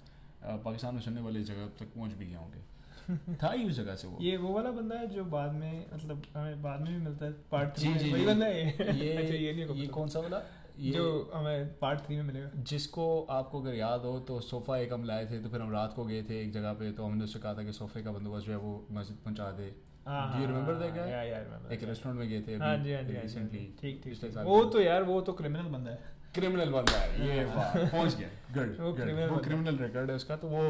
पाकिस्तान 0.64 0.96
में 0.96 1.02
सुनने 1.02 1.22
वाली 1.22 1.44
जगह 1.44 1.66
तक 1.80 1.86
पहुँच 1.86 2.12
भी 2.12 2.26
गया 2.26 2.40
होंगे 2.40 2.68
था 3.44 3.52
ही 3.52 3.64
उस 3.68 3.74
जगह 3.74 3.96
से 3.96 4.08
वो। 4.08 4.18
ये 4.22 4.38
वो 4.38 4.54
वाला 4.54 4.72
बंदा 4.72 4.96
है 4.96 5.08
जो 5.08 5.24
बाद 5.26 5.52
में 5.52 5.86
मतलब 5.94 6.24
हमें 6.36 6.62
बाद 6.62 6.82
में 6.82 6.94
भी 6.94 7.06
मिलता 7.06 7.26
है। 7.26 7.32
पार्ट 7.52 7.80
जी, 7.80 7.94
जी, 7.94 8.12
वही 8.12 8.22
जी। 8.22 8.28
बंदा 8.28 8.46
है 8.46 8.66
ये। 8.66 9.14
अच्छा 9.18 9.34
ये 9.36 9.54
ये 9.82 9.88
कौन 9.88 10.08
सा 10.08 10.20
वाला? 10.20 10.38
ये 10.38 10.69
जो 10.82 11.32
हमें 11.34 11.74
पार्ट 11.80 12.00
थ्री 12.00 12.16
में 12.16 12.24
मिलेगा। 12.24 12.50
जिसको 12.64 13.06
आपको 13.32 13.62
अगर 13.62 13.74
याद 13.76 14.02
हो 14.02 14.20
तो 14.20 14.40
सोफ़ा 14.42 14.78
एक 14.78 14.94
हम 14.94 15.04
लाए 15.04 15.26
थे 15.26 15.40
तो 15.40 15.50
फिर 15.50 15.62
हम 15.62 15.72
रात 15.72 15.94
को 15.94 16.06
गए 16.06 16.22
थे 16.24 16.42
एक 16.42 16.52
जगह 16.52 16.74
पे 16.74 16.92
तो 16.92 17.06
हमने 17.06 17.24
उससे 17.24 17.40
कहा 17.40 17.54
था 17.54 17.64
कि 17.64 17.74
सोफ़े 17.74 18.04
का 18.04 18.12
बंदोबस्त 18.12 18.46
जो 18.46 18.52
है 18.52 18.58
वो 18.58 18.74
मस्जिद 18.92 19.18
पहुँचा 19.26 19.50
दे। 19.52 19.74
हाँ 20.08 20.42
या 20.42 20.48
रिमेंबर 20.48 21.74
एक 21.74 21.84
रेस्टोरेंट 21.84 22.20
में 22.20 22.30
गए 22.30 22.42
थे 22.42 22.56
हाँ 22.58 22.78
जी 22.78 22.94
हाँ 22.94 23.02
जी 23.04 23.16
हाँ 23.16 23.22
रिसेंटली 23.24 23.60
ठीक 23.60 23.76
ठीक 23.80 24.04
पिछले 24.04 24.28
ठीक। 24.28 24.36
साल। 24.36 24.46
वो 24.46 24.64
तो 24.66 24.82
यार 24.82 25.04
वो 25.04 25.20
तो 25.22 25.34
क्रिमिनल 25.34 25.70
बंदा 25.70 25.92
है। 25.92 26.18
क्रिमिनल 26.36 26.70
बंदा 26.70 26.98
है। 26.98 27.28
ये 27.28 27.44
हाँ। 27.50 27.72
पहुँच 27.76 28.16
गया। 28.16 28.30
गुड 28.54 28.76
वो 28.80 28.92
criminal 28.92 29.22
वो 29.22 29.28
बंदा। 29.28 29.44
क्रिमिनल 29.44 29.78
रिकॉर्ड 29.78 30.10
है 30.10 30.16
उसका 30.16 30.36
तो 30.38 30.48
वो 30.48 30.64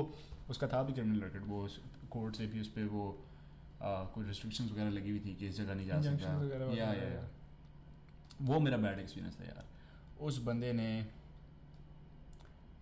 उसका 0.50 0.68
था 0.68 0.84
भी 0.84 0.94
क्रिमिनल 0.94 1.24
रिकॉर्ड 1.24 1.46
वो 1.48 1.68
कोर्ट 2.12 2.36
से 2.36 2.48
भी 2.48 2.62
उस 2.62 2.68
पर 2.68 2.86
वो 2.88 3.08
कुछ 3.82 4.28
रिस्ट्रिक्शंस 4.28 4.72
वगैरह 4.72 4.90
लगी 4.90 5.10
हुई 5.10 5.20
थी 5.20 5.36
कि 5.36 5.48
इस 5.48 5.58
जगह 5.58 5.74
नहीं 5.76 5.88
जा 5.88 6.02
सकता। 6.02 6.28
या 6.28 6.38
वगैरह, 6.38 6.78
या 6.78 6.94
या। 6.94 7.10
या 7.14 7.28
वो 8.42 8.60
मेरा 8.60 8.78
बैड 8.78 9.00
एक्सपीरियंस 9.00 9.40
था 9.40 9.46
यार। 9.46 9.66
उस 10.28 10.38
बंदे 10.44 10.72
ने 10.74 10.90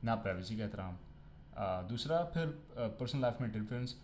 ना 0.05 0.15
प्राइवेसी 0.25 0.57
का 0.57 0.63
एहतराम 0.63 0.97
दूसरा 1.87 2.23
फिर 2.33 2.47
पर्सनल 2.77 3.21
लाइफ 3.21 3.41
में 3.41 3.47
इंटरफेरेंस 3.47 3.95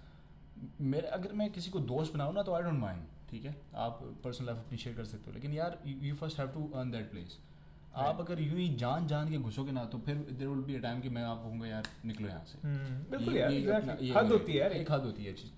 मेरे 0.93 1.07
अगर 1.17 1.33
मैं 1.41 1.49
किसी 1.51 1.71
को 1.71 1.79
दोस्त 1.93 2.13
बनाऊँ 2.13 2.33
ना 2.33 2.43
तो 2.43 2.53
आई 2.55 2.61
डोंट 2.63 2.79
माइंड 2.79 3.01
ठीक 3.29 3.45
है? 3.45 3.55
आप 3.85 3.99
पर्सनल 4.23 4.47
लाइफ 4.47 4.57
अपनी 4.59 4.77
शेयर 4.77 4.95
कर 4.95 5.05
सकते 5.05 5.29
हो 5.29 5.33
लेकिन 5.33 5.53
यार 5.53 5.77
you 5.85 6.15
first 6.15 6.39
have 6.39 6.47
to 6.53 6.69
earn 6.79 6.91
that 6.91 7.09
place 7.11 7.37
आप 8.03 8.19
अगर 8.19 8.39
यूँ 8.41 8.57
ही 8.57 8.67
जान 8.83 9.07
जान 9.07 9.29
के 9.31 9.37
घुसोगे 9.37 9.71
ना 9.71 9.83
तो 9.85 9.97
फिर 10.05 10.15
there 10.29 10.47
will 10.47 10.61
be 10.65 10.75
a 10.75 10.79
time 10.81 11.01
कि 11.01 11.09
मैं 11.17 11.23
आप 11.23 11.41
कहूँगा 11.43 11.67
यार 11.67 11.87
निकलो 12.05 12.27
यहाँ 12.27 12.43
से। 12.51 12.67
हम्म, 12.67 13.03
बिल्कुल 13.11 13.37
यार 13.37 13.51
हद 14.17 14.31
होती 14.31 14.51
है 14.51 14.57
यार 14.59 14.71
एक 14.73 14.91
हद 14.91 15.01
होती 15.05 15.25
है 15.25 15.33
चीज़। 15.33 15.51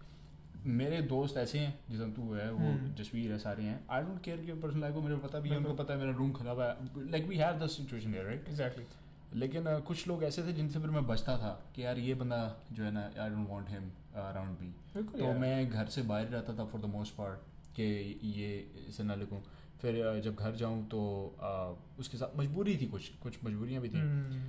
मेरे 0.66 1.02
दोस्त 1.02 1.38
ऐसे 1.38 1.60
हैं 1.60 1.80
जिसम 1.90 2.12
तू 2.12 2.34
है 2.34 2.52
वो 2.52 2.58
हम्म। 2.60 2.94
जसवीर 2.96 3.32
है 3.32 3.38
सारे 3.40 3.64
हैं। 3.64 3.80
आई 3.90 4.02
डोंट 4.02 4.22
केयर 4.24 4.38
कि 4.46 4.54
पर्सनल 4.54 4.82
लाइफ 4.82 4.94
को 4.94 5.02
मेरे 5.02 5.16
को 5.16 5.28
पता 5.28 5.40
भी 5.40 5.50
है 5.50 5.58
उनको 5.58 5.74
पता 5.74 5.94
है 5.94 6.00
मेरा 6.00 6.12
रूम 6.18 6.32
खराब 6.32 6.60
है। 6.60 7.10
Like 7.12 7.26
we 7.28 7.38
have 7.38 7.60
the 7.60 7.68
situation 7.68 8.14
right 8.16 8.48
exactly 8.50 8.86
लेकिन 9.34 9.64
uh, 9.64 9.82
कुछ 9.82 10.08
लोग 10.08 10.24
ऐसे 10.24 10.44
थे 10.44 10.54
जिनसे 10.54 10.80
फिर 10.80 10.90
मैं 10.90 11.06
बचता 11.08 11.38
था 11.38 11.50
कि 11.76 11.84
यार 11.84 11.98
ये 12.00 12.14
बंदा 12.14 12.38
जो 12.72 12.84
है 12.84 12.92
ना 12.92 13.02
I 13.20 13.30
don't 13.30 13.50
want 13.50 13.70
him 13.70 13.90
around 14.24 14.58
me 14.62 15.02
तो। 15.02 15.34
मैं 15.40 15.70
घर 15.70 15.86
से 15.86 16.02
बाहर 16.02 16.28
रहता 16.28 16.54
था 16.58 16.66
फॉर 16.66 16.82
द 16.82 16.86
मोस्ट 16.86 17.16
पार्ट 17.16 17.40
कि 17.76 17.84
ये 18.24 18.50
इसे 18.90 19.04
ना 19.04 19.16
लिखूँ। 19.16 19.42
फिर 19.82 20.02
अ, 20.06 20.20
जब 20.20 20.36
घर 20.36 20.56
जाऊँ 20.56 20.88
तो 20.88 21.02
अ, 21.40 22.00
उसके 22.00 22.18
साथ 22.18 22.38
मजबूरी 22.40 22.78
थी 22.78 22.86
कुछ 22.86 23.10
कुछ 23.24 23.38
मजबूरियाँ 23.46 23.82
भी 23.82 23.90
थी। 23.90 24.00
हम्म, 24.00 24.42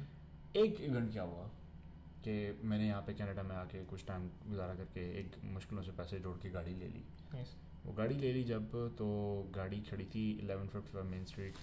एक 0.60 0.80
इवेंट 0.80 1.12
क्या 1.12 1.22
हुआ? 1.22 1.50
कि 2.24 2.60
मैंने 2.64 2.86
यहाँ 2.86 3.02
पे 3.02 3.12
कनाडा 3.14 3.42
में 3.42 3.54
आके 3.56 3.84
कुछ 3.84 4.04
टाइम 4.06 4.28
गुजारा 4.48 4.74
करके 4.74 5.00
एक 5.20 5.36
मुश्किलों 5.52 5.82
से 5.82 5.92
पैसे 5.98 6.18
जोड़ 6.20 6.36
के 6.42 6.50
गाड़ी 6.50 6.74
ले 6.74 6.88
ली। 6.88 7.02
Nice. 7.34 7.52
वो 7.86 7.92
गाड़ी 7.92 8.14
ले 8.14 8.32
ली 8.32 8.42
जब 8.44 8.70
तो 8.98 9.06
गाड़ी 9.54 9.80
खड़ी 9.90 10.04
थी 10.14 10.24
eleven 10.42 10.66
fifty 10.68 10.92
five 10.92 11.04
main 11.06 11.24
street 11.24 11.54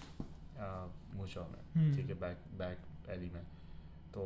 मूछा 1.16 1.40
में। 1.40 1.58
हम्म। 1.74 1.96
ठीक 1.96 2.06
है 2.06 2.14
बैक 2.20 2.38
बैक 2.58 3.10
एली 3.10 3.30
में। 3.30 3.42
तो 4.14 4.24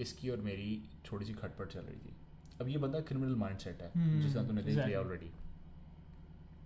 इसकी 0.00 0.30
और 0.30 0.40
मेरी 0.42 0.70
थोड़ी 1.10 1.26
सी 1.26 1.32
खटपट 1.34 1.72
चल 1.72 1.80
रही 1.80 1.98
थी। 1.98 2.14
अब 2.60 2.68
ये 2.68 2.78
बंदा 2.78 3.00
क्रिमिनल 3.08 3.34
माइंड 3.36 3.58
सेट 3.58 3.82
है 3.82 3.90
हम्म, 3.96 4.20
जिस 4.20 4.34
तरह 4.34 4.46
तूने 4.46 4.62
देख 4.62 4.76
लिया 4.76 5.00
ऑलरेडी 5.00 5.30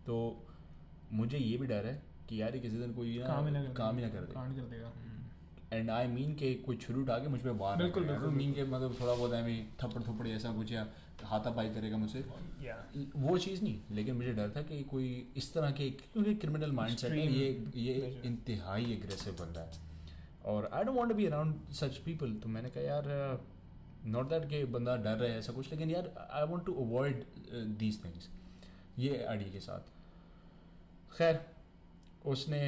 तो 0.06 0.14
मुझे 1.12 1.38
ये 1.38 1.56
भी 1.58 1.66
डर 1.66 1.86
है 1.86 2.02
कि 2.28 2.40
यार 2.40 2.54
ये 2.54 2.60
किसी 2.60 2.78
दिन 2.78 2.92
कोई 2.94 3.18
काम 3.26 3.46
ही 3.46 3.52
ना 3.52 4.08
कर 4.08 4.20
देगा, 4.20 4.40
एंड 5.72 5.90
आई 5.90 6.06
मीन 6.08 6.34
के 6.34 6.54
कोई 6.66 6.76
छुरी 6.76 7.00
उठा 7.00 7.18
के 7.18 7.28
मुझ 7.28 7.40
पर 7.40 7.50
वार 7.58 7.76
बिल्कुल, 7.76 8.04
बिल्कुल, 8.04 8.30
मीन 8.30 8.52
के 8.52 8.64
मतलब 8.64 8.96
थोड़ा 9.00 9.14
बहुत 9.14 9.32
है 9.32 9.62
थप्पड़ 9.82 10.02
थप्पड़ 10.02 10.26
ऐसा 10.28 10.52
कुछ 10.52 10.72
या 10.72 10.86
हाथापाई 11.24 11.68
करेगा 11.70 11.96
मुझसे। 11.96 12.24
वो 13.16 13.36
चीज़ 13.38 13.62
नहीं 13.62 13.78
लेकिन 13.92 14.14
मुझे 14.14 14.32
डर 14.32 14.50
था 14.56 14.62
कि 14.62 14.82
कोई 14.90 15.06
इस 15.36 15.52
तरह 15.54 15.70
के 15.70 15.88
क्योंकि 15.92 16.34
क्रिमिनल 16.34 16.72
माइंड 16.72 16.98
सेट 16.98 17.12
है 17.12 17.26
ये 17.32 17.48
ये. 17.76 18.20
इंतहाई 18.24 18.92
एग्रेसिव 18.92 19.34
बंदा 19.40 19.60
है। 19.60 19.90
और 20.44 20.68
I 20.74 20.84
don't 20.84 20.96
want 20.96 21.08
to 21.10 21.14
be 21.16 21.26
around 21.26 21.72
such 21.74 21.96
people 22.04 22.32
तो 22.42 22.48
मैंने 22.48 22.70
कहा 22.70 22.82
यार 22.84 23.04
नॉट 24.06 24.28
दैट 24.30 24.48
कि 24.50 24.64
बंदा 24.74 24.96
डर 24.98 25.16
रहा 25.16 25.30
है 25.30 25.38
ऐसा 25.38 25.52
कुछ 25.52 25.70
लेकिन 25.72 25.90
यार 25.90 26.12
I 26.32 26.46
want 26.46 26.64
to 26.66 26.72
avoid 26.84 27.24
these 27.78 28.04
things 28.04 28.28
ये 28.98 29.24
आइडिया 29.24 29.52
के 29.52 29.60
साथ। 29.60 29.90
खैर 31.16 31.40
उसने 32.26 32.60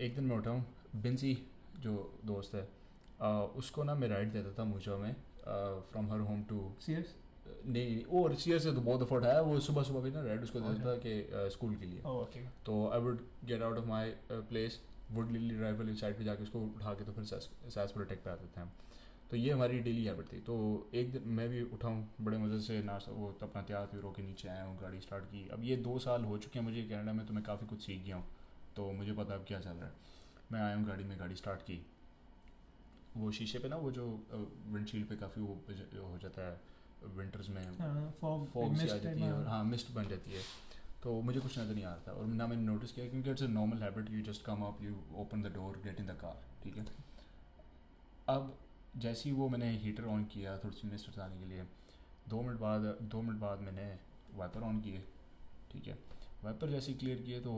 एक 0.00 0.14
दिन 0.14 0.24
मैं 0.24 0.36
उठाऊँ 0.36 0.64
बिंसी 0.96 1.32
जो 1.80 1.92
दोस्त 2.24 2.54
है 2.54 2.64
uh, 2.64 3.58
उसको 3.58 3.84
ना 3.84 3.94
मैं 3.94 4.08
राइड 4.08 4.32
देता 4.32 4.52
था 4.58 4.64
मुझे 4.66 4.96
में 4.96 5.14
from 5.42 6.12
her 6.12 6.20
home 6.20 6.42
to 6.44 6.60
serious 6.80 7.14
नहीं 7.66 8.02
और 8.14 8.34
सीयर 8.36 8.58
से 8.58 8.72
तो 8.72 8.80
बहुत 8.80 9.02
अफोर्ड 9.02 9.24
है 9.24 9.40
वो 9.42 9.58
सुबह 9.60 9.82
सुबह 9.82 10.00
भी 10.00 10.10
ना 10.10 10.20
राइड 10.24 10.42
उसको 10.42 10.60
देता 10.60 10.84
था 10.86 10.94
कि 10.96 11.50
स्कूल 11.52 11.74
के 11.76 11.86
लिए। 11.86 12.00
तो 12.66 12.88
I 12.88 13.00
would 13.00 13.20
get 13.44 13.62
out 13.62 13.78
of 13.78 13.86
my 13.86 14.12
place 14.30 14.80
would 15.10 15.30
lily 15.30 15.56
drive 15.56 15.78
वाली 15.78 15.94
साइड 15.96 16.16
पे 16.18 16.24
जाके 16.24 16.42
उसको 16.42 16.60
उठा 16.60 16.92
के 16.94 17.04
तो 17.04 17.12
फिर 17.12 17.24
सास 17.24 17.92
प्रोटेक्ट 17.92 18.24
पे 18.24 18.30
आते 18.30 18.46
थे 18.46 18.60
हम। 18.60 18.70
तो 19.30 19.36
ये 19.36 19.50
हमारी 19.52 19.78
डेली 19.80 20.04
हैबिट 20.04 20.32
थी। 20.32 20.38
तो 20.40 20.54
एक 20.94 21.10
दिन 21.12 21.22
मैं 21.28 21.48
भी 21.48 21.62
उठाऊँ 21.64 22.08
बड़े 22.20 22.38
मज़े 22.38 22.60
से 22.60 22.82
नाश्ता 22.82 23.12
वो 23.12 23.30
तो 23.32 23.46
अपना 23.46 23.62
तैयार 23.62 23.86
फिर 23.86 24.00
के 24.06 24.22
नीचे 24.22 24.48
आया 24.48 24.64
हूँ 24.64 24.78
गाड़ी 24.80 25.00
स्टार्ट 25.00 25.24
की। 25.24 25.48
अब 25.52 25.64
ये 25.64 25.76
दो 25.78 25.98
साल 25.98 26.24
हो 26.24 26.38
चुके 26.38 26.58
हैं 26.58 26.66
मुझे 26.66 26.82
कनाडा 26.82 27.12
में 27.12 27.26
तो 27.26 27.34
मैं 27.34 27.42
काफ़ी 27.44 27.66
कुछ 27.66 27.80
सीख 27.80 28.04
गया 28.04 28.16
हूँ। 28.16 28.24
तो 28.76 28.90
मुझे 28.92 29.12
पता 29.12 29.34
अब 29.34 29.44
क्या 29.48 29.60
चल 29.60 29.70
रहा 29.70 29.86
है। 29.86 29.92
मैं 30.52 30.60
आया 30.60 30.76
हूँ 30.76 30.86
गाड़ी 30.86 31.04
में 31.04 31.18
गाड़ी 31.18 31.36
स्टार्ट 31.36 31.60
की। 31.60 31.80
वो 33.16 33.30
शीशे 33.32 33.58
पे 33.58 33.68
ना 33.68 33.76
वो 33.76 33.90
जो 33.92 34.06
विंडशील्ड 34.72 35.06
पे 35.08 35.16
काफ़ी 35.16 35.42
वो 35.42 35.54
हो 36.06 36.18
जाता 36.22 36.48
है 36.48 36.60
विंटर्स 37.16 37.48
में 37.48 37.62
फॉग 38.20 38.48
हाँ, 38.54 38.76
सी 38.76 38.88
आ 38.88 38.96
जाती 38.96 39.20
है 39.20 39.32
और 39.32 39.46
हाँ 39.46 39.62
मिस्ट 39.64 39.90
बन 39.94 40.08
जाती 40.08 40.32
है। 40.32 40.42
तो 41.02 41.20
मुझे 41.22 41.40
कुछ 41.40 41.58
नज़र 41.58 41.74
नहीं 41.74 41.84
आ 41.84 41.92
रहा 41.94 42.02
था 42.06 42.12
और 42.12 42.26
ना 42.26 42.46
मैंने 42.46 42.62
नोटिस 42.62 42.92
किया 42.92 43.08
क्योंकि 43.08 43.30
it's 43.30 43.42
a 43.42 43.46
normal 43.46 43.82
habit 43.82 44.10
you 44.10 44.22
just 44.22 44.44
come 44.44 44.62
up 44.62 44.82
you 44.82 44.96
open 45.20 45.42
the 45.42 45.52
door 45.54 45.80
get 45.84 46.00
in 46.00 46.06
the 46.06 46.16
car 46.20 46.42
ठीक 46.64 46.76
है? 46.76 46.86
अब 48.28 48.56
जैसे 48.96 49.28
ही 49.28 49.34
वो 49.36 49.48
मैंने 49.48 49.70
हीटर 49.78 50.04
ऑन 50.06 50.24
किया 50.24 50.56
थोड़ी 50.64 50.76
सी 50.76 50.88
मिस्ट 50.88 51.18
आने 51.18 51.38
के 51.38 51.46
लिए 51.46 51.62
दो 52.28 52.42
मिनट 52.42 52.58
बाद 52.60 52.82
दो 53.12 53.22
मिनट 53.22 53.40
बाद 53.40 53.60
मैंने 53.60 53.86
वाइपर 54.34 54.62
ऑन 54.62 54.80
किए 54.80 55.02
ठीक 55.72 55.86
है? 55.88 55.98
वाइपर 56.44 56.70
जैसे 56.70 56.92
ही 56.92 56.98
क्लियर 56.98 57.22
किए 57.22 57.40
तो 57.40 57.52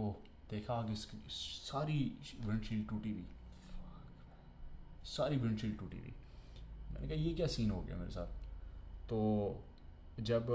देखा 0.53 0.75
आगे 0.75 0.95
सारी 0.95 2.01
विंडशील्ड 2.47 2.89
टूटी 2.89 3.11
हुई। 3.11 3.27
सारी 5.09 5.37
विंडशील्ड 5.37 5.79
टूटी 5.79 5.99
हुई। 5.99 6.15
मैंने 6.93 7.07
कहा 7.07 7.17
ये 7.19 7.35
क्या 7.35 7.47
सीन 7.49 7.71
हो 7.71 7.81
गया 7.83 7.97
मेरे 7.97 8.11
साथ? 8.11 8.27
तो 9.09 9.19
जब 10.21 10.47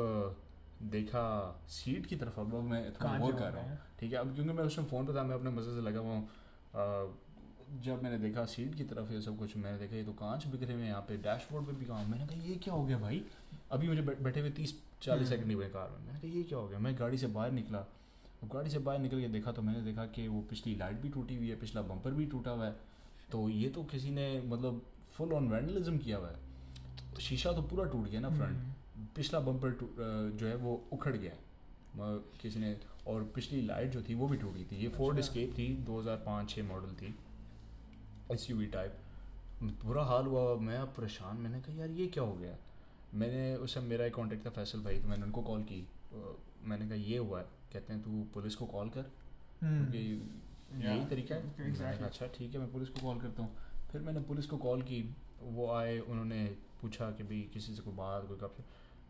देखा 0.91 1.25
सीट 1.69 2.05
की 2.05 2.15
तरफ़ 2.15 2.39
अब 2.39 2.53
मैं 2.63 2.81
थोड़ा 2.93 3.17
गौर 3.19 3.33
कर 3.35 3.51
रहा 3.51 3.63
हूँ। 3.63 3.77
ठीक 3.99 4.11
है 4.11 4.17
अब 4.19 4.33
क्योंकि 4.35 4.53
मैं 4.53 4.63
उस 4.63 4.75
टाइम 4.75 4.87
फ़ोन 4.89 5.05
पर 5.05 5.15
था 5.15 5.23
मैं 5.23 5.35
अपने 5.35 5.49
मज़े 5.51 5.73
से 5.75 5.81
लगा 5.81 5.99
हुआ 5.99 6.13
हूँ। 6.13 6.23
जब 7.83 8.03
मैंने 8.03 8.17
देखा 8.19 8.43
सीट 8.47 8.75
की 8.75 8.83
तरफ़ 8.85 9.11
ये 9.13 9.21
सब 9.21 9.37
कुछ 9.37 9.55
मैंने 9.57 9.77
देखा 9.77 9.95
ये 9.95 10.03
तो 10.03 10.11
कांच 10.19 10.45
बिखरे 10.47 10.73
हुए 10.73 10.85
यहाँ 10.85 11.01
पे 11.07 11.17
डैशबोर्ड 11.23 11.65
पे 11.67 11.73
भी 11.73 11.85
काम 11.85 12.11
मैंने 12.11 12.27
कहा 12.27 12.43
ये 12.43 12.55
क्या 12.63 12.73
हो 12.73 12.85
गया 12.85 12.97
भाई? 12.99 13.23
अभी 13.71 13.87
मुझे 13.87 14.01
बैठे 14.01 14.39
हुए 14.39 14.49
तीस 14.59 14.73
चालीस 15.01 15.29
सेकंड 15.29 15.45
नहीं 15.45 15.55
हुए 15.55 15.69
कार 15.69 15.89
में। 15.89 15.99
मैंने 16.05 16.19
कहा 16.19 16.31
ये 16.31 16.43
क्या 16.43 16.59
हो 16.59 16.67
गया? 16.67 16.79
मैं 16.79 16.97
गाड़ी 16.99 17.17
से 17.17 17.27
बाहर 17.29 17.51
निकला। 17.51 17.85
अब 18.43 18.49
गाड़ी 18.49 18.69
से 18.69 18.79
बाहर 18.79 18.99
निकल 18.99 19.21
के 19.21 19.27
देखा 19.27 19.51
तो 19.51 19.61
मैंने 19.61 19.81
देखा 19.81 20.05
कि 20.07 20.27
वो 20.27 20.41
पिछली 20.49 20.75
लाइट 20.75 20.97
भी 21.01 21.09
टूटी 21.09 21.35
हुई 21.35 21.49
है 21.49 21.55
पिछला 21.59 21.81
बम्पर 21.83 22.11
भी 22.11 22.25
टूटा 22.25 22.51
हुआ 22.51 22.65
है। 22.65 22.75
तो 23.31 23.47
ये 23.49 23.69
तो 23.69 23.83
किसी 23.83 24.11
ने 24.11 24.27
मतलब 24.41 24.81
फुल 25.13 25.33
ऑन 25.33 25.47
वैंडलिज्म 25.49 25.97
किया 25.97 26.17
हुआ 26.17 26.29
है। 26.29 26.35
तो 27.13 27.19
शीशा 27.19 27.51
तो 27.53 27.61
पूरा 27.61 27.85
टूट 27.85 28.07
गया 28.09 28.19
ना 28.19 28.29
फ्रंट 28.29 28.57
हम्म। 28.57 29.05
पिछला 29.15 29.39
बम्पर 29.39 29.77
जो 30.39 30.47
है 30.47 30.55
वो 30.55 30.81
उखड़ 30.93 31.15
गया। 31.15 31.31
किसी 32.41 32.59
ने 32.59 32.75
और 33.07 33.23
पिछली 33.35 33.61
लाइट 33.61 33.91
जो 33.91 34.01
थी 34.01 34.13
वो 34.15 34.27
भी 34.27 34.37
टूट 34.37 34.53
गई 34.53 34.65
थी। 34.71 34.81
ये 34.81 34.87
फोर्ड 34.89 35.17
अच्छा। 35.17 35.31
स्केप 35.31 35.57
थी 35.57 35.67
2005-6 35.85 36.63
मॉडल 36.63 36.93
थी। 36.95 37.13
एसयूवी 38.31 38.65
टाइप 38.67 38.97
बुरा 39.83 40.03
हाल 40.03 40.25
हुआ 40.25 40.55
मैं 40.61 40.85
परेशान। 40.93 41.37
मैंने 41.37 41.61
कहा 41.61 41.75
यार 41.75 41.89
ये 41.91 42.07
क्या 42.07 42.23
हो 42.23 42.33
गया? 42.33 42.55
मैंने 43.13 43.55
उस 43.55 43.73
समय 43.73 43.87
मेरा 43.87 44.05
एक 44.05 44.13
कॉन्टेक्ट 44.13 44.45
था 44.45 44.49
फैसल 44.49 44.79
भाई 44.79 44.99
तो 44.99 45.07
मैंने 45.07 45.23
उनको 45.23 45.41
कॉल 45.41 45.63
की। 45.63 45.81
तो 46.11 46.39
मैंने 46.63 46.85
कहा 46.85 46.95
ये 46.95 47.17
हुआ 47.17 47.39
है। 47.39 47.45
कहते 47.73 47.93
हैं 47.93 48.01
तू 48.03 48.23
पुलिस 48.33 48.55
को 48.55 48.65
कॉल 48.65 48.89
कर। 48.89 49.11
हम्म। 49.61 49.91
क्योंकि 49.91 50.87
यही 50.87 51.05
तरीका 51.05 51.35
है। 51.35 52.03
अच्छा 52.03 52.27
ठीक 52.27 52.53
है 52.53 52.59
मैं 52.59 52.71
पुलिस 52.71 52.89
को 52.89 53.01
कॉल 53.01 53.19
करता 53.19 53.43
हूँ। 53.43 53.55
फिर 53.91 54.01
मैंने 54.01 54.21
पुलिस 54.21 54.45
को 54.45 54.57
कॉल 54.57 54.81
की। 54.81 55.03
वो 55.43 55.71
आए 55.71 55.97
उन्होंने 55.99 56.45
पूछा 56.81 57.09
कि 57.11 57.23
भाई 57.23 57.41
किसी 57.53 57.73
से 57.73 57.81
कोई 57.81 57.93
बात 57.93 58.27
कोई 58.27 58.37
कब 58.37 58.55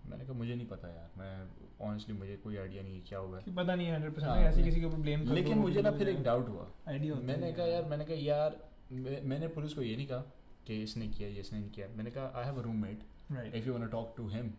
मैंने 0.10 0.26
कहा 0.26 0.34
मुझे 0.34 0.56
नहीं 0.56 0.68
पता 0.68 0.88
यार 0.88 1.10
मैं 1.18 1.88
ऑनेस्टली 1.88 2.16
मुझे 2.18 2.36
कोई 2.44 2.58
आइडिया 2.58 2.84
नहीं 2.84 2.96
है 2.96 3.02
क्या 3.08 3.20
हुआ 3.20 3.40
है? 3.40 3.56
पता 3.56 3.76
नहीं 3.76 3.92
हंड्रेड 3.92 4.14
परसेंट 4.14 4.32
ऐसे 4.32 4.64
किसी 4.64 4.80
के 4.80 4.86
ऊपर 4.86 4.98
ब्लेम 4.98 5.24
लेकिन 5.34 5.58
मुझे 5.58 5.82
ना 5.82 5.92
फिर 5.92 6.10
एक 6.10 6.22
डाउट 6.24 6.50
हुआ। 6.50 6.68
आइडिया 6.88 7.16
मैंने 7.16 7.52
कहा 7.54 7.66
यार 7.66 7.86
मैंने 7.86 8.06
कहा 8.06 8.16
यार 8.18 8.60
मैंने 8.92 9.48
पुलिस 9.48 9.74
को 9.74 9.82
ये 9.82 9.96
नहीं 9.96 10.08
कहा 10.08 10.20
कि 10.68 10.82
इसने 10.84 11.08
किया 11.08 11.30
ये 11.30 11.40
इसने 11.40 11.60
नहीं 11.60 11.70
किया। 11.70 11.88
मैंने 11.88 12.12
कहा 12.12 12.32
I 12.36 12.46
have 12.46 12.60
a 12.60 12.64
roommate 12.64 13.04
if 13.32 13.68
you 13.68 13.74
want 13.74 13.86
to 13.86 13.92
talk 13.92 14.14
to 14.18 14.28
him 14.30 14.52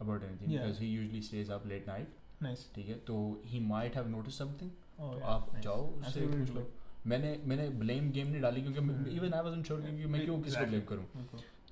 about 0.00 0.22
anything 0.22 0.50
because 0.50 0.80
he 0.80 0.88
usually 0.88 1.22
stays 1.22 1.50
up 1.50 1.66
late 1.66 1.86
night 1.88 2.16
nice 2.42 2.66
ठीक 2.74 2.88
है? 2.88 2.94
तो 2.94 3.42
he 3.46 3.60
might 3.66 3.96
have 3.96 4.08
notice 4.08 4.38
something 4.38 4.70
तो 4.98 5.20
आप 5.26 5.50
जाओ 5.58 5.86
उससे 5.90 6.26
पूछ 6.26 6.50
लो। 6.50 6.66
मैंने 7.06 7.36
मैंने 7.44 7.68
ब्लेम 7.80 8.10
गेम 8.10 8.26
नहीं 8.26 8.40
डाली 8.42 8.62
क्योंकि 8.62 9.16
इवन 9.16 9.34
आई 9.34 9.42
वाजंट 9.42 9.66
श्योर 9.66 9.80
क्योंकि 9.80 10.06
मैं 10.06 10.24
क्यों 10.24 10.40
किसको 10.42 10.64
ब्लेम 10.66 10.82
करूँ। 10.84 11.06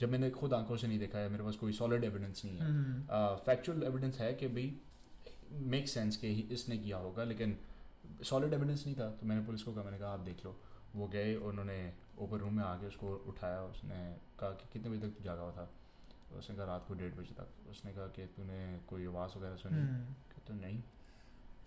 जब 0.01 0.11
मैंने 0.11 0.31
खुद 0.31 0.55
आँखों 0.55 0.77
से 0.77 0.87
नहीं 0.87 0.99
देखा 0.99 1.19
है 1.19 1.29
मेरे 1.29 1.45
पास 1.45 1.57
कोई 1.57 1.73
सॉलिड 1.73 2.05
एविडेंस 2.05 2.43
नहीं 2.45 2.59
है। 2.59 2.67
Factual 3.47 3.79
hmm. 3.79 3.89
एविडेंस 3.89 4.19
है 4.21 4.33
कि 4.35 4.49
भाई 4.49 4.73
मेक 5.73 5.89
सेंस 5.89 6.17
कि 6.17 6.31
इसने 6.53 6.79
किया 6.79 6.97
होगा 6.97 7.25
लेकिन 7.25 7.57
सॉलिड 8.25 8.53
एविडेंस 8.53 8.85
नहीं 8.87 8.97
था। 8.97 9.09
तो 9.11 9.27
मैंने 9.27 9.45
पुलिस 9.47 9.63
को 9.63 9.73
कहा 9.73 9.85
मैंने 9.85 9.99
कहा 9.99 10.13
आप 10.13 10.21
देख 10.21 10.45
लो। 10.45 10.57
वो 10.95 11.09
गए 11.09 11.35
उन्होंने 11.45 11.79
ऊपर 12.19 12.39
रूम 12.39 12.55
में 12.55 12.63
आके 12.65 12.87
उसको 12.87 13.15
उठाया 13.29 13.63
उसने 13.65 14.03
कहा 14.41 14.51
कि 14.51 14.69
कितने 14.73 14.91
बजे 14.91 15.09
तक 15.09 15.23
जागा 15.25 15.43
हुआ 15.43 15.53
था। 15.53 15.71
उसने 16.39 16.57
कहा 16.57 16.65
रात 16.67 16.85
को 16.89 16.95
डेढ़ 16.95 17.13
बजे 17.15 17.35
तक। 17.39 17.71
उसने 17.71 17.93
कहा 17.93 18.07
कि 18.17 18.27
तूने 18.37 18.61
कोई 18.89 19.07
आवाज़ 19.07 19.39
वगैरह 19.39 19.57
सुनी? 19.57 19.81
हम्म। 19.81 20.15
तो 20.47 20.55
नहीं। 20.55 20.79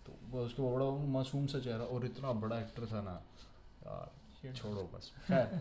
तो 0.06 0.12
वो 0.30 0.44
उसको 0.44 0.70
बड़ा 0.74 0.86
मासूम 1.12 1.46
सा 1.46 1.58
चेहरा 1.60 1.84
और 1.84 2.04
इतना 2.06 2.32
बड़ा 2.42 2.60
एक्टर 2.60 2.86
था 2.86 3.00
ना 3.02 3.14
यार 3.86 4.54
छोड़ो 4.54 4.82
बस। 4.94 5.12
खैर 5.26 5.60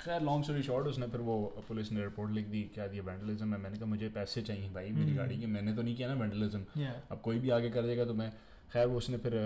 खैर 0.00 0.22
लॉन्ग 0.22 0.44
स्टोरी 0.44 0.62
शॉर्ट 0.62 0.86
उसने 0.86 1.06
फिर 1.06 1.20
वो 1.20 1.36
पुलिस 1.68 1.90
ने 1.92 2.02
रिपोर्ट 2.02 2.32
लिख 2.32 2.46
दी 2.46 2.62
क्या 2.74 2.86
दिया 2.86 3.02
वेंडलिज्म 3.02 3.54
है। 3.54 3.60
मैंने 3.60 3.76
कहा 3.76 3.86
मुझे 3.86 4.08
पैसे 4.08 4.42
चाहिए 4.42 4.68
भाई 4.70 4.90
मेरी 4.90 5.06
हम्म। 5.06 5.16
गाड़ी 5.16 5.38
के। 5.40 5.46
मैंने 5.46 5.74
तो 5.74 5.82
नहीं 5.82 5.96
किया 5.96 6.08
ना 6.08 6.14
वेंडलिज्म 6.14 6.84
अब 7.10 7.20
कोई 7.24 7.38
भी 7.38 7.50
आगे 7.50 7.70
कर 7.70 7.82
देगा 7.82 8.04
तो 8.04 8.14
मैं 8.14 8.30
खैर 8.72 8.88
उसने 9.00 9.18
फिर 9.18 9.36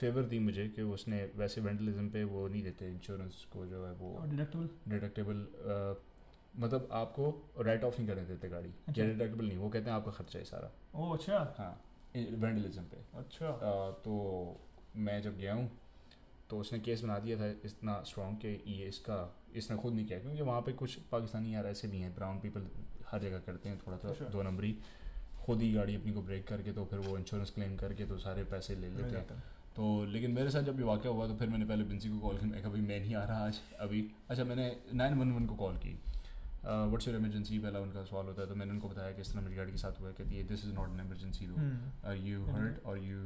फेवर 0.00 0.22
दी 0.22 0.38
मुझे 0.38 0.68
कि 0.68 0.82
उसने 0.94 1.22
वैसे 1.36 1.60
वेंटलिज्म 1.60 2.08
पे 2.10 2.24
वो 2.24 2.46
नहीं 2.48 2.62
देते 2.62 2.88
इंश्योरेंस 2.88 3.44
को 3.52 3.66
जो 3.66 3.84
है 3.86 3.92
वो 3.92 4.08
डिडक्टेबल 4.26 4.68
डिडक्टेबल 4.88 5.46
मतलब 6.58 6.88
आपको 6.92 7.30
राइट 7.60 7.84
ऑफ़ 7.84 7.96
नहीं 7.98 8.08
करने 8.08 8.24
देते 8.24 8.48
गाड़ी। 8.48 8.68
अच्छा। 8.88 9.02
डिडक्टेबल 9.02 9.46
नहीं 9.46 9.58
वो 9.58 9.68
कहते 9.68 9.90
हैं 9.90 9.96
आपका 9.96 10.10
खर्चा 10.12 10.38
है 10.38 10.44
सारा। 10.44 10.70
ओ 10.94 11.12
अच्छा। 11.14 11.38
हाँ 11.58 11.72
वेंडलिज्म 12.16 12.82
पे। 12.82 13.04
अच्छा। 13.18 13.46
आ, 13.46 13.90
तो 13.90 14.60
मैं 14.96 15.20
जब 15.22 15.36
गया 15.38 15.54
हूँ 15.54 15.70
तो 16.50 16.58
उसने 16.58 16.78
केस 16.78 17.02
बना 17.02 17.18
दिया 17.18 17.36
था 17.38 17.46
इतना 17.64 18.02
स्ट्रॉन्ग 18.06 18.36
कि 18.36 18.48
ये 18.72 18.86
इसका 18.86 19.18
इसने 19.56 19.76
खुद 19.76 19.94
नहीं 19.94 20.06
किया 20.06 20.18
क्योंकि 20.18 20.42
वहाँ 20.42 20.60
पे 20.60 20.72
कुछ 20.72 20.94
पाकिस्तानी 21.12 21.54
यार 21.54 21.66
ऐसे 21.66 21.88
भी 21.88 21.98
हैं 21.98 22.14
ब्राउन 22.14 22.38
पीपल 22.40 22.66
हर 23.10 23.20
जगह 23.20 23.38
करते 23.46 23.68
हैं 23.68 23.80
थोड़ा 23.86 23.96
सा 23.96 24.08
अच्छा। 24.08 24.24
दो 24.24 24.42
नंबरी। 24.42 24.76
खुद 25.44 25.60
ही 25.62 25.72
गाड़ी 25.72 25.94
अपनी 25.94 26.12
को 26.12 26.22
ब्रेक 26.22 26.46
करके 26.48 26.72
तो 26.72 26.84
फिर 26.84 26.98
वो 26.98 27.16
इंश्योरेंस 27.18 27.50
क्लेम 27.50 27.76
करके 27.76 28.04
तो 28.06 28.18
सारे 28.18 28.44
पैसे 28.44 28.74
ले 28.74 28.88
लेते 28.88 29.16
हैं। 29.16 29.42
तो 29.76 30.04
लेकिन 30.04 30.30
मेरे 30.30 30.50
साथ 30.50 30.62
जब 30.62 30.78
ये 30.78 30.84
वाक़ 30.84 31.06
हुआ 31.08 31.26
तो 31.28 31.34
फिर 31.36 31.48
मैंने 31.48 31.64
पहले 31.64 31.84
बिंसी 31.84 32.08
को 32.08 32.18
कॉल 32.18 32.38
किया 32.38 32.50
मैं 32.50 32.62
कभी 32.62 32.80
मैं 32.80 33.00
नहीं 33.00 33.14
आ 33.14 33.24
रहा 33.24 33.46
आज 33.46 33.60
अभी। 33.80 34.00
अच्छा 34.30 34.44
मैंने 34.44 34.76
नाइन 34.94 35.14
वन 35.14 35.32
वन 35.32 35.46
को 35.46 35.54
कॉल 35.54 35.76
की। 35.76 35.98
व्हाट्स 36.66 37.08
योर 37.08 37.16
इमरजेंसी 37.16 37.58
पहला 37.58 37.80
उनका 37.80 38.04
सवाल 38.04 38.26
होता 38.26 38.42
है 38.42 38.48
तो 38.48 38.54
मैंने 38.54 38.72
उनको 38.72 38.88
बताया 38.88 39.12
कि 39.12 39.20
इस 39.20 39.32
तरह 39.32 39.42
मेरी 39.42 39.56
गाड़ी 39.56 39.72
के 39.72 39.78
साथ 39.78 40.00
हुआ 40.00 40.10
कहती 40.12 40.36
है 40.36 40.44
this 40.44 40.64
is 40.64 40.72
not 40.74 40.88
an 40.90 41.00
emergency 41.00 41.46
though 41.46 41.54
are 42.08 42.16
you 42.24 42.44
hurt 42.46 42.84
or 42.84 42.98
you 42.98 43.20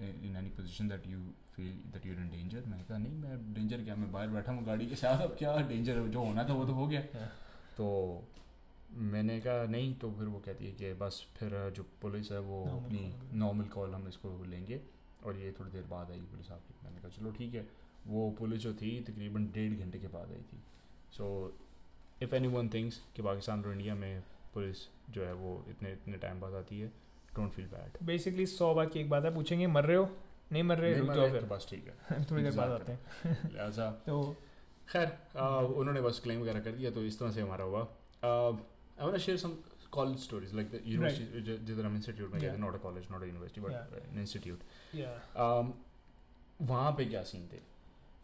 in 0.00 0.36
any 0.36 0.50
position 0.56 0.88
that 0.88 1.06
you 1.06 1.18
feel 1.54 1.72
that 1.92 2.06
you're 2.06 2.16
in 2.16 2.28
danger 2.30 2.64
मैंने 2.66 2.84
कहा 2.84 2.98
नहीं 2.98 3.14
मैं 3.14 3.52
डेंजर 3.54 3.84
क्या 3.84 3.96
मैं 3.96 4.10
बाहर 4.12 4.28
बैठा 4.28 4.52
हूँ 4.52 4.64
गाड़ी 4.66 4.86
के 4.86 4.96
साथ 4.96 5.22
अब 5.22 5.36
क्या 5.38 5.56
डेंजर 5.68 6.06
जो 6.08 6.24
होना 6.24 6.44
था 6.48 6.54
वो 6.54 6.64
तो 6.64 6.72
हो 6.72 6.86
गया. 6.86 7.00
तो 7.76 7.86
मैंने 9.12 9.40
कहा 9.40 9.64
नहीं 9.70 9.94
तो 9.94 10.10
फिर 10.12 10.28
वो 10.28 10.38
कहती 10.46 10.66
है 10.66 10.72
कि 10.72 10.92
बस 11.00 11.24
फिर 11.36 11.52
जो 11.76 11.82
पुलिस 12.02 12.30
है 12.32 12.38
वो 12.40 12.62
अपनी 12.70 13.02
नॉर्मल 13.38 13.64
कॉल 13.74 13.94
हम 13.94 14.08
इसको 14.08 14.32
लेंगे 14.44 14.80
और 15.24 15.36
ये 15.36 15.52
थोड़ी 15.58 15.70
देर 15.70 15.82
बाद 15.90 16.10
आई 16.10 16.20
पुलिस 16.32 16.50
आपकी। 16.50 16.74
मैंने 16.84 17.00
कहा 17.00 17.08
चलो 17.10 17.30
ठीक 17.32 17.54
है। 17.54 17.66
वो 18.06 18.30
पुलिस 18.38 18.60
जो 18.60 18.72
थी 18.74 18.90
तकरीबन 19.08 19.46
डेढ़ 19.54 19.74
घंटे 19.74 19.98
के 19.98 20.08
बाद 20.08 20.32
आई 20.32 20.42
थी। 20.50 20.62
So 21.12 21.26
if 22.22 22.34
any 22.34 22.48
one 22.48 22.68
things 22.68 23.02
कि 23.16 23.22
पाकिस्तान 23.22 23.64
और 23.64 23.72
इंडिया 23.72 23.94
में 23.94 24.22
पुलिस 24.54 24.76
जो 25.10 25.24
है 25.24 25.32
वो 25.32 25.64
इतने 25.68 25.92
इतने 25.92 26.16
टाइम 26.16 26.40
बाद 26.40 26.54
आती 26.54 26.80
है 26.80 26.88
डोंट 27.34 27.52
फील 27.52 27.66
बैड 27.66 28.06
बेसिकली 28.06 28.46
सौ 28.46 28.74
बार 28.74 28.86
की 28.86 29.00
एक 29.00 29.10
बात 29.10 29.24
है 29.24 29.34
पूछेंगे 29.34 29.66
मर 29.66 29.84
रहे 29.84 29.96
हो? 29.96 30.16
नहीं 30.52 30.62
मर 30.62 30.78
रहे 30.78 30.98
हो 30.98 31.40
तो 31.40 31.46
बस 31.46 31.66
ठीक 31.70 31.94
है। 32.10 32.24
थोड़ी 32.30 32.42
देर 32.42 32.52
बाद 32.52 32.70
आते 32.70 32.92
हैं। 32.92 33.52
लिहाजा। 33.52 33.90
तो 34.06 34.36
खैर 34.92 35.38
उन्होंने 35.62 36.00
बस 36.00 36.20
क्लेम 36.20 36.40
वगैरह 36.40 36.60
कर 36.60 36.72
दिया 36.72 36.90
तो 36.90 37.02
इस 37.02 37.18
तरह 37.18 37.30
से 37.30 37.40
हमारा 37.40 37.64
हुआ। 37.64 37.80
I 37.80 39.06
want 39.06 39.16
share 39.16 39.38
some 39.38 39.56
college 39.98 40.18
stories 40.18 40.48
like 40.48 40.68
the 40.70 40.78
university 40.78 41.48
right. 41.48 41.96
institute 41.96 42.32
में 42.32 42.40
गए 42.40 42.56
not 42.56 42.70
a 42.70 42.78
college 42.78 43.04
not 43.08 43.20
a 43.20 43.26
university 43.26 43.58
but 43.58 43.70
yeah. 43.70 44.14
an 44.14 44.20
institute. 44.20 44.60
Yeah. 44.94 45.40
Um, 45.40 45.70
वहाँ 46.62 46.92
पे 46.92 47.04
क्या 47.04 47.22
सीन 47.22 47.48
थे? 47.52 47.69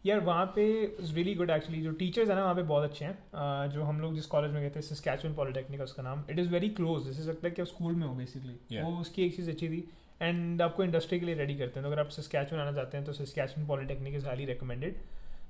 यार 0.07 0.19
वहाँ 0.19 0.45
पे 0.55 0.63
इज़ 0.83 1.13
रियली 1.15 1.33
गुड 1.35 1.49
एक्चुअली 1.49 1.81
जो 1.81 1.91
टीचर्स 1.93 2.29
हैं 2.29 2.35
ना 2.35 2.41
वहाँ 2.41 2.55
पे 2.55 2.63
बहुत 2.63 2.83
अच्छे 2.83 3.05
हैं। 3.05 3.69
जो 3.71 3.83
हम 3.83 3.99
लोग 4.01 4.13
जिस 4.15 4.25
कॉलेज 4.25 4.51
में 4.51 4.61
गए 4.61 4.69
थे 4.75 4.81
सिस्कैचुअन 4.83 5.33
पॉलिटेक्निक 5.35 5.81
उसका 5.81 6.03
नाम 6.03 6.23
इट 6.29 6.39
इज़ 6.39 6.49
वेरी 6.49 6.69
क्लोज 6.69 7.05
जैसे 7.05 7.29
लगता 7.29 7.47
है 7.47 7.53
कि 7.53 7.61
आप 7.61 7.67
स्कूल 7.67 7.93
में 7.93 8.05
हो 8.07 8.13
बेसिकली 8.15 8.81
वो 8.81 8.91
उसकी 9.01 9.25
एक 9.25 9.35
चीज़ 9.35 9.49
अच्छी 9.51 9.69
थी। 9.69 9.83
एंड 10.21 10.61
आपको 10.61 10.83
इंडस्ट्री 10.83 11.19
के 11.19 11.25
लिए 11.25 11.35
रेडी 11.35 11.55
करते 11.55 11.79
हैं। 11.79 11.83
तो 11.83 11.91
अगर 11.91 11.99
आप 12.01 12.09
सिस्कैचुअन 12.11 12.61
आना 12.61 12.71
चाहते 12.73 12.97
हैं 12.97 13.05
तो 13.05 13.13
Saskatchewan 13.13 13.67
Polytechnic 13.67 14.15
is 14.15 14.25
highly 14.25 14.45
recommended 14.45 15.01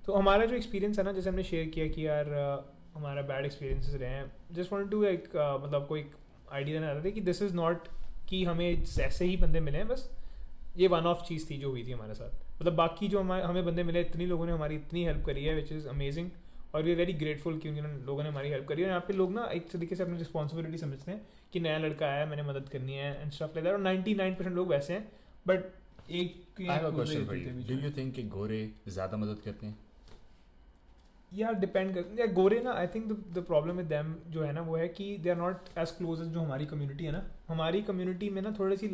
तो 0.06 0.14
हमारा 0.14 0.46
जो 0.46 0.56
एक्सपीरियंस 0.56 1.00
है 1.00 1.06
ना 1.06 1.12
जैसे 1.12 1.30
हमने 1.30 1.44
शेयर 1.44 1.68
किया 1.68 1.88
कि 1.88 2.08
यार 2.08 2.30
हमारा 2.96 3.22
बैड 3.24 3.46
एक्सपीरियंसेस 3.46 3.96
रहे 4.02 4.10
हैं। 4.10 4.32
जस्ट 4.52 4.74
वॉन्ट 4.74 4.92
टू 4.92 5.04
एक 5.06 5.30
मतलब 5.64 5.86
कोई 5.90 6.06
आइडिया 6.52 6.80
देना 6.80 6.94
चाहते 6.94 7.12
कि 7.12 7.22
दिस 7.22 7.42
इज़ 7.42 7.56
नॉट 7.56 7.88
कि 8.30 8.44
हमें 8.46 8.70
ऐसे 9.02 9.26
ही 9.26 9.38
बंदे 9.38 9.60
मिले 9.60 9.78
हैं 9.78 9.88
बस। 9.88 10.10
ये 10.78 10.88
वन 10.88 11.06
ऑफ़ 11.06 11.24
चीज़ 11.28 11.50
थी 11.50 11.58
जो 11.58 11.70
हुई 11.70 11.84
थी 11.88 11.92
हमारे 11.92 12.14
साथ। 12.14 12.62
मतलब 12.62 12.76
बाकी 12.76 13.08
जो 13.08 13.20
हमारे 13.20 13.44
हमें 13.44 13.66
बंदे 13.66 13.84
मिले 13.84 14.02
इतनी 14.02 14.26
लोगों 14.26 14.46
ने 14.46 14.52
हमारी 14.52 14.76
इतनी 14.76 15.06
हेल्प 15.06 15.26
करी 15.26 15.44
है 15.44 15.56
विच 15.56 15.72
इज़ 15.72 15.88
अमेजिंग 15.88 16.30
और 16.76 16.84
वी 16.84 16.96
वेरी 16.96 17.14
ग्रेटफुल 17.14 17.58
कि 17.60 17.70
उन्होंने 17.70 18.06
लोगों 18.06 18.24
ने 18.24 18.30
हमारी 18.30 18.50
हेल्प 18.50 18.68
करी 18.68 18.84
और 18.84 18.90
यहाँ 18.90 19.04
पे 19.08 19.14
लोग 19.14 19.34
ना 19.34 19.46
एक 19.54 19.72
तरीके 19.72 19.96
से 19.96 20.04
अपनी 20.04 20.18
रिस्पॉन्सिबिलिटी 20.18 20.78
समझते 20.78 21.12
हैं 21.12 21.22
कि 21.54 21.60
नया 21.60 21.78
लड़का 21.78 22.06
आया 22.06 22.26
मैंने 22.26 22.44
मदद 22.44 22.70
करनी 22.70 22.94
है 22.94 23.22
एंड 23.22 23.32
स्टफ़ 23.32 23.60
लाइक 23.60 23.68
और 23.68 23.82
99% 23.82 24.56
लोग 24.56 24.68
वैसे 24.68 24.94
हैं 24.94 25.12
बट 25.48 25.66
एक 26.12 26.60
I 26.60 26.70
have 26.70 26.84
a 26.84 26.88
एक 26.88 26.96
question 26.96 27.26
for 27.26 27.28
होते 27.28 27.40
you. 27.40 27.48
हैं 27.48 27.58
बीच 27.58 27.68
Do 27.68 27.76
में। 27.76 27.84
you 27.84 27.96
think 27.98 28.16
कि 28.16 28.24
गोरे 28.24 28.70
ज़्यादा 28.88 29.18
मदद 29.18 29.40
करते 29.46 29.66
हैं? 29.66 29.78
यार 31.32 31.54
डिपेंड 31.54 31.94
कर 31.96 32.20
या 32.20 32.26
गोरे 32.34 32.60
ना 32.60 32.72
I 32.72 32.88
think 32.88 33.12
the 33.34 33.44
problem 33.48 33.78
with 33.78 33.86
them 33.86 34.16
जो 34.28 34.44
है 34.44 34.54
ना 34.54 34.62
वो 34.62 34.76
है 34.76 34.88
कि 34.88 35.18
they 35.18 35.30
are 35.30 35.38
not 35.38 35.78
as 35.78 35.92
close 35.92 36.22
as 36.22 36.28
जो 36.28 36.40
हमारी 36.40 36.66
कम्युनिटी 36.66 37.06
है 37.06 37.12
ना। 37.12 37.24
हमारी 37.48 37.82
कम्युनिटी 37.82 38.30
में 38.30 38.42
ना 38.42 38.52
थोड़ी 38.60 38.78
सी 38.78 38.88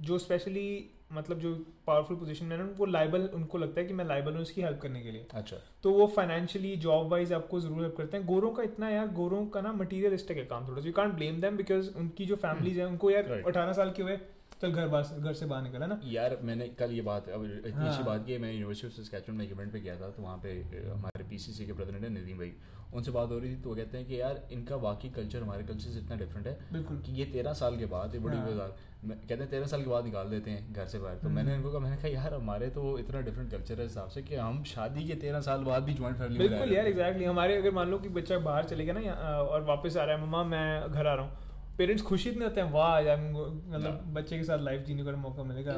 जो 0.00 0.18
स्पेशली 0.18 0.90
मतलब 1.14 1.38
जो 1.38 1.54
पावरफुल 1.86 2.16
पोजीशन 2.16 2.46
में 2.46 2.56
है 2.56 2.62
ना 2.62 2.68
उनको 2.68 2.86
लाइबल 2.86 3.28
उनको 3.34 3.58
लगता 3.58 3.80
है 3.80 3.86
कि 3.86 3.94
मैं 3.94 4.04
लाइबल 4.04 4.32
हूँ 4.32 4.42
उसकी 4.42 4.62
हेल्प 4.62 4.80
करने 4.80 5.02
के 5.02 5.10
लिए। 5.10 5.26
अच्छा। 5.34 5.56
तो 5.82 5.90
वो 5.90 6.06
फाइनेंशियली 6.16 6.76
जॉब 6.78 7.08
वाइज 7.08 7.32
आपको 7.32 7.60
ज़रूर 7.60 7.80
हेल्प 7.80 7.96
करते 7.96 8.16
हैं। 8.16 8.26
गोरों 8.26 8.50
का 8.50 8.62
इतना 8.62 8.90
यार 8.90 9.08
गोरों 9.14 9.44
का 9.46 9.60
ना 9.60 9.72
मटीरियलिस्टिक 9.72 10.36
है 10.36 10.44
काम 10.44 10.68
थोड़ा 10.68 10.80
सा। 10.80 10.86
You 10.86 10.92
can't 10.92 11.14
blame 11.14 11.40
them 11.40 11.56
because 11.56 11.90
उनकी 11.96 12.26
जो 12.26 12.36
फैमिलीज़ 12.36 12.80
है 12.80 12.86
उनको 12.86 13.10
यार. 13.10 13.42
अठारह 13.46 13.72
साल 13.72 13.90
के 13.90 14.02
हुए 14.02 14.18
चल 14.64 14.72
घर 14.72 14.86
बाहर 14.88 15.20
घर 15.20 15.32
से 15.34 15.46
बाहर 15.46 15.62
निकल 15.62 15.82
ना 15.84 15.98
यार 16.06 16.36
मैंने 16.42 16.68
कल 16.78 16.92
ये 16.92 17.02
बात 17.04 17.28
अब 17.28 17.44
इतनी 17.44 17.72
हाँ। 17.72 17.88
अच्छी 17.88 18.02
बात 18.02 18.24
की 18.26 18.38
मैं 18.38 18.52
यूनिवर्सिटी 18.52 18.86
ऑफ़ 18.86 18.94
सस्कैचुअन 18.94 19.36
में 19.38 19.44
एक 19.44 19.50
इवेंट 19.52 19.72
पे 19.72 19.80
गया 19.80 19.96
था 19.96 20.08
तो 20.10 20.22
वहाँ 20.22 20.36
पे 20.38 20.52
हमारे 20.86 21.24
पीसीसी 21.24 21.66
के 21.66 21.72
प्रेसिडेंट 21.72 22.04
है 22.04 22.10
नदीम 22.12 22.38
भाई 22.38 22.52
उनसे 22.94 23.10
बात 23.10 23.30
हो 23.30 23.38
रही 23.38 23.50
थी 23.50 23.60
तो 23.62 23.68
वो 23.68 23.76
कहते 23.76 23.98
हैं 23.98 24.06
कि 24.06 24.20
यार 24.20 24.40
इनका 24.52 24.76
वाकई 24.78 25.08
कल्चर 25.10 25.42
हमारे 25.42 25.64
कल्चर 25.64 25.90
से 25.90 26.00
इतना 26.00 26.16
डिफरेंट 26.16 26.46
है 26.46 26.58
बिल्कुल 26.72 26.98
कि 27.00 27.12
ये 27.12 27.24
तेरह 27.32 27.52
साल 27.60 27.76
के 27.76 27.86
बाद 27.94 28.14
ये 28.14 28.20
बड़ी 28.20 28.36
हाँ। 28.36 28.68
मैं- 29.04 29.18
कहते 29.18 29.34
हैं 29.34 29.48
तेरह 29.50 29.66
साल 29.66 29.82
के 29.82 29.90
बाद 29.90 30.04
निकाल 30.04 30.28
देते 30.30 30.50
हैं 30.50 30.72
घर 30.72 30.86
से 30.86 30.98
बाहर 30.98 31.16
तो 31.16 31.26
हम्म। 31.26 31.36
मैंने 31.36 31.54
इनको 31.54 31.70
कहा 31.70 31.80
मैंने 31.80 31.96
कहा 31.96 32.08
यार 32.10 32.34
हमारे 32.34 32.68
तो 32.70 32.98
इतना 32.98 33.20
डिफरेंट 33.22 33.50
कल्चर 33.50 33.74
है 33.74 33.82
हिसाब 33.82 34.08
से 34.08 34.22
कि 34.22 34.34
हम 34.36 34.62
शादी 34.66 35.04
के 35.04 35.14
तेरह 35.24 35.40
साल 35.42 35.64
बाद 35.64 35.82
भी 35.82 35.94
ज्वाइंट 35.94 36.18
फैमिली 36.18 36.38
बिल्कुल 36.38 36.72
यार 36.72 36.86
एग्जैक्टली 36.86 37.24
हमारे 37.26 37.56
अगर 37.56 37.70
मान 37.72 37.90
लो 37.90 37.98
कि 37.98 38.08
बच्चा 38.16 38.38
बाहर 38.46 38.64
चले 38.66 38.84
गया 38.84 38.94
ना 38.94 39.36
और 39.38 39.64
वापस 39.64 39.96
आ 39.96 40.04
रहा 40.04 40.16
है 40.16 40.22
मम्मा 40.22 40.44
मैं 40.46 40.92
घर 40.92 41.06
आ 41.06 41.14
रहा 41.14 41.24
हूँ 41.24 41.52
पेरेंट्स 41.78 42.02
खुशी 42.02 42.30
इतने 42.30 42.44
होते 42.44 42.60
हैं 42.60 42.70
वाह 42.72 42.98
यार 42.98 43.16
मतलब 43.20 44.04
बच्चे 44.14 44.36
के 44.38 44.44
साथ 44.44 44.58
लाइफ 44.58 44.84
जीने 44.86 45.04
का 45.04 45.12
मौका 45.12 45.42
मिलेगा. 45.42 45.72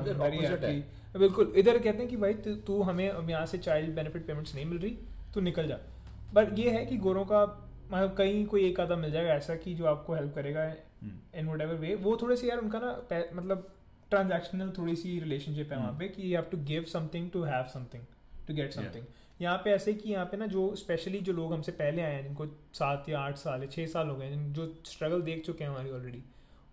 बिल्कुल 1.18 1.52
इधर 1.56 1.78
कहते 1.78 1.98
हैं 1.98 2.08
कि 2.08 2.16
भाई 2.16 2.34
तू- 2.66 2.82
हमें 2.84 3.28
यहाँ 3.30 3.46
से 3.46 3.58
चाइल्ड 3.58 3.94
बेनिफिट 3.94 4.26
पेमेंट्स 4.26 4.54
नहीं 4.54 4.64
मिल 4.64 4.78
रही 4.78 4.90
तू 5.34 5.40
निकल 5.40 5.68
जा 5.68 5.78
बट 6.34 6.58
ये 6.58 6.70
है 6.70 6.84
कि 6.86 6.96
गोरों 6.96 7.24
का 7.24 7.44
मतलब 7.92 8.14
कहीं 8.14 8.44
कोई 8.46 8.64
एक 8.68 8.80
आधा 8.80 8.96
मिल 8.96 9.10
जाएगा 9.10 9.32
ऐसा 9.34 9.54
कि 9.54 9.74
जो 9.74 9.84
आपको 9.86 10.14
हेल्प 10.14 10.34
करेगा। 10.34 10.64
इन 11.36 11.48
वट 11.48 11.60
एवर 11.60 11.74
वे 11.74 11.94
वो 11.94 12.16
थोड़े 12.22 12.36
से 12.36 12.48
यार 12.48 12.58
उनका 12.58 12.78
ना 12.78 12.90
मतलब 13.34 13.68
ट्रांजेक्शनल 14.10 14.72
थोड़ी 14.78 14.96
सी 14.96 15.18
रिलेशनशिप 15.20 15.72
है 15.72 15.76
वहाँ 15.78 15.88
हम्म। 15.88 15.98
पे 15.98 16.08
कि 16.08 16.22
you 16.22 16.36
have 16.36 16.48
to 16.50 16.58
give 16.64 16.84
something 16.84 17.30
to 17.30 17.42
have 17.42 17.64
something 17.74 18.02
to 18.48 18.54
get 18.54 18.72
something 18.72 19.04
यहाँ 19.40 19.56
पे 19.64 19.70
ऐसे 19.70 19.94
कि 19.94 20.10
यहाँ 20.10 20.24
पे 20.24 20.36
ना 20.36 20.46
जो 20.46 20.74
स्पेशली 20.76 21.18
जो 21.20 21.32
लोग 21.32 21.52
हमसे 21.52 21.72
पहले 21.72 22.02
आए 22.02 22.12
हैं 22.12 22.22
जिनको 22.22 22.46
सात 22.74 23.08
या 23.08 23.20
आठ 23.20 23.36
साल 23.36 23.62
या 23.62 23.68
छः 23.68 23.86
साल 23.86 24.08
हो 24.08 24.16
गए 24.16 24.26
हैं 24.26 24.52
जो 24.52 24.66
स्ट्रगल 24.86 25.22
देख 25.22 25.44
चुके 25.46 25.64
हैं 25.64 25.70
हमारी 25.70 25.90
ऑलरेडी 25.90 26.22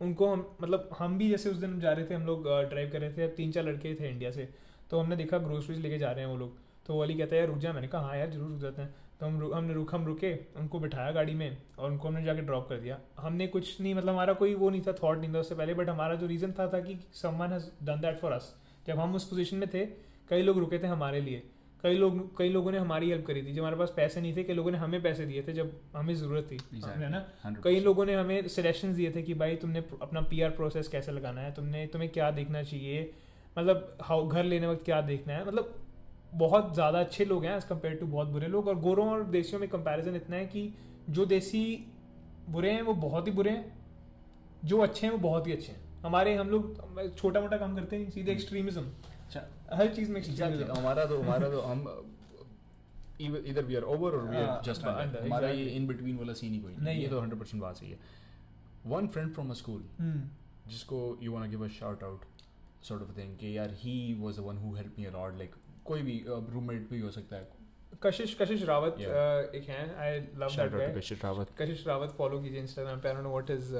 उनको 0.01 0.27
हम 0.27 0.45
मतलब 0.61 0.89
हम 0.99 1.17
भी 1.17 1.29
जैसे 1.29 1.49
उस 1.49 1.57
दिन 1.57 1.79
जा 1.79 1.91
रहे 1.91 2.05
थे 2.05 2.13
हम 2.13 2.25
लोग 2.25 2.43
ड्राइव 2.43 2.89
कर 2.91 3.01
रहे 3.01 3.11
थे 3.13 3.27
तीन 3.35 3.51
चार 3.51 3.63
लड़के 3.63 3.93
थे 3.95 4.09
इंडिया 4.09 4.31
से 4.31 4.47
तो 4.91 4.99
हमने 4.99 5.15
देखा 5.15 5.37
ग्रोसरीज 5.39 5.79
लेके 5.79 5.97
जा 5.97 6.11
रहे 6.11 6.25
हैं 6.25 6.31
वो 6.31 6.37
लोग 6.37 6.57
तो 6.87 6.93
वो 6.93 6.99
वाली 6.99 7.13
कहता 7.13 7.35
है 7.35 7.41
यार 7.41 7.49
रुक 7.49 7.57
जा। 7.57 7.71
मैंने 7.73 7.87
कहा 7.87 8.01
हाँ 8.01 8.17
यार 8.17 8.29
ज़रूर 8.29 8.49
रुक 8.49 8.59
जाते 8.59 8.81
हैं। 8.81 8.93
तो 9.19 9.25
हम 9.25 9.53
हमने 9.53 9.73
रुक 9.73 9.93
हम 9.95 10.05
रुके 10.05 10.33
उनको 10.59 10.79
बिठाया 10.79 11.11
गाड़ी 11.11 11.33
में 11.33 11.57
और 11.79 11.91
उनको 11.91 12.07
हमने 12.07 12.23
जाके 12.23 12.41
ड्रॉप 12.41 12.67
कर 12.69 12.79
दिया। 12.79 12.99
हमने 13.19 13.47
कुछ 13.47 13.79
नहीं 13.81 13.93
मतलब 13.95 14.09
हमारा 14.09 14.33
कोई 14.33 14.53
वो 14.55 14.69
नहीं 14.69 14.81
था 14.81 14.93
थॉट 14.93 15.19
नहीं 15.19 15.33
था 15.33 15.39
उससे 15.39 15.55
पहले 15.55 15.73
बट 15.73 15.89
हमारा 15.89 16.15
जो 16.15 16.27
रीज़न 16.27 16.51
था, 16.51 16.67
था 16.67 16.79
कि 16.79 16.97
someone 17.13 17.53
has 17.53 17.69
done 17.83 18.01
that 18.01 18.19
for 18.19 18.31
us 18.31 18.53
जब 18.87 18.99
हम 18.99 19.15
उस 19.15 19.27
पोजीशन 19.29 19.57
में 19.57 19.69
थे 19.73 19.85
कई 20.29 20.41
लोग 20.41 20.59
रुके 20.59 20.79
थे 20.79 20.87
हमारे 20.87 21.21
लिए 21.21 21.43
कई 21.83 21.97
लोग 21.97 22.37
कई 22.37 22.49
लोगों 22.49 22.71
ने 22.71 22.77
हमारी 22.77 23.09
हेल्प 23.09 23.25
करी 23.25 23.41
थी। 23.41 23.53
जब 23.53 23.59
हमारे 23.59 23.75
पास 23.75 23.93
पैसे 23.95 24.21
नहीं 24.21 24.35
थे 24.35 24.43
कई 24.43 24.53
लोगों 24.53 24.71
ने 24.71 24.77
हमें 24.77 25.01
पैसे 25.03 25.25
दिए 25.25 25.43
थे 25.43 25.53
जब 25.53 25.71
हमें 25.95 26.13
ज़रूरत 26.15 26.47
थी। 26.51 26.57
है 26.85 27.09
ना? 27.09 27.25
कई 27.63 27.79
लोगों 27.79 28.05
ने 28.05 28.13
हमें 28.15 28.47
सजेशन 28.47 28.93
दिए 28.93 29.11
थे 29.11 29.21
कि 29.21 29.33
भाई 29.33 29.55
तुमने 29.55 29.83
अपना 30.01 30.21
पीआर 30.21 30.49
प्रोसेस 30.51 30.87
कैसे 30.87 31.11
लगाना 31.11 31.41
है? 31.41 31.53
तुमने 31.53 31.85
तुम्हें 31.87 32.11
क्या 32.11 32.31
देखना 32.31 32.63
चाहिए? 32.63 33.11
मतलब 33.57 33.97
हाउ 34.01 34.27
घर 34.27 34.43
लेने 34.43 34.67
वक्त 34.67 34.85
क्या 34.85 35.01
देखना 35.03 35.33
है? 35.33 35.45
मतलब 35.47 35.79
बहुत 36.33 36.73
ज़्यादा 36.73 36.99
अच्छे 36.99 37.25
लोग 37.25 37.45
हैं 37.45 37.55
एज़ 37.57 37.65
कंपेयर 37.67 37.95
टू 37.95 38.05
बहुत 38.07 38.27
बुरे 38.27 38.47
लोग। 38.47 38.67
और 38.67 38.79
गोरों 38.79 39.07
और 39.09 39.23
देसियों 39.29 39.59
में 39.59 39.69
कंपैरिजन 39.69 40.15
इतना 40.15 40.35
है 40.35 40.45
कि 40.45 40.73
जो 41.09 41.25
देसी 41.25 41.63
बुरे 42.49 42.71
हैं 42.71 42.81
वो 42.81 42.93
बहुत 42.93 43.27
ही 43.27 43.31
बुरे 43.31 43.51
हैं। 43.51 43.71
जो 44.65 44.77
अच्छे 44.79 45.05
हैं 45.07 45.13
वो 45.13 45.19
बहुत 45.19 45.47
ही 45.47 45.51
अच्छे 45.51 45.71
हैं। 45.71 45.81
हमारे 46.01 46.35
हम 46.35 46.49
लोग 46.49 47.15
छोटा 47.17 47.41
मोटा 47.41 47.57
काम 47.57 47.75
करते 47.75 47.95
हैं 47.95 48.09
सीधे 48.09 48.31
एक्सट्रीमिज्म 48.31 48.81
अच्छा 48.81 49.12
हर 49.73 49.93
चीज़ 49.95 50.11
में. 50.11 50.21
हमारा 50.69 51.05
तो 51.05 51.19
हमारा 51.21 51.49
तो 51.49 51.61
हम 51.61 51.79
इधर 53.21 53.63
वी 53.65 53.75
आर 53.75 53.83
ओवर 53.93 54.11
और 54.11 54.27
वी 54.29 54.37
आर 54.37 54.61
जस्ट 54.65 54.85
अंडर 54.87 55.25
हमारा 55.25 55.49
ये 55.49 55.65
इन 55.71 55.87
बिटवीन 55.87 56.17
वाला 56.17 56.33
सीन 56.33 56.53
ही 56.53 56.59
कोई 56.59 56.75
नहीं 56.79 57.01
ये 57.01 57.07
तो 57.07 57.21
100% 57.21 57.61
बात 57.61 57.75
सही 57.77 57.89
है। 57.91 57.97
One 58.87 59.07
friend 59.07 59.33
from 59.33 59.49
a 59.49 59.53
school 59.55 59.83
जिसको 60.67 60.99
you 61.21 61.31
want 61.33 61.49
give 61.49 61.65
a 61.65 61.67
shout 61.79 62.03
out 62.03 62.21
sort 62.83 63.01
of 63.01 63.17
thing 63.17 63.35
कि 63.37 63.57
यार 63.57 63.69
he 63.81 63.97
was 64.21 64.37
the 64.37 64.39
one 64.47 64.57
who 64.57 64.75
help 64.75 64.99
me 64.99 65.05
a 65.05 65.11
lot 65.11 65.37
like 65.37 65.55
कोई 65.85 66.01
भी 66.01 66.23
रूममेट 66.27 66.89
भी 66.89 66.99
हो 66.99 67.11
सकता 67.11 67.35
है। 67.35 67.47
कशिश 68.03 68.35
कशिश 68.41 68.63
रावत 68.65 68.95
एक 68.99 69.65
हैं। 69.69 69.95
I 69.95 70.19
love 70.19 70.55
that 70.57 70.71
guy 70.71 70.93
Kashish 70.97 71.23
Rawat. 71.23 71.47
Kashish 71.59 71.85
Rawat 71.87 72.15
follow 72.17 72.39
कीजिए 72.41 72.61
इंस्टाग्राम 72.61 72.99
पे। 72.99 73.07
I 73.09 73.15
don't 73.15 73.23
know 73.23 73.31
what 73.31 73.49
is 73.51 73.73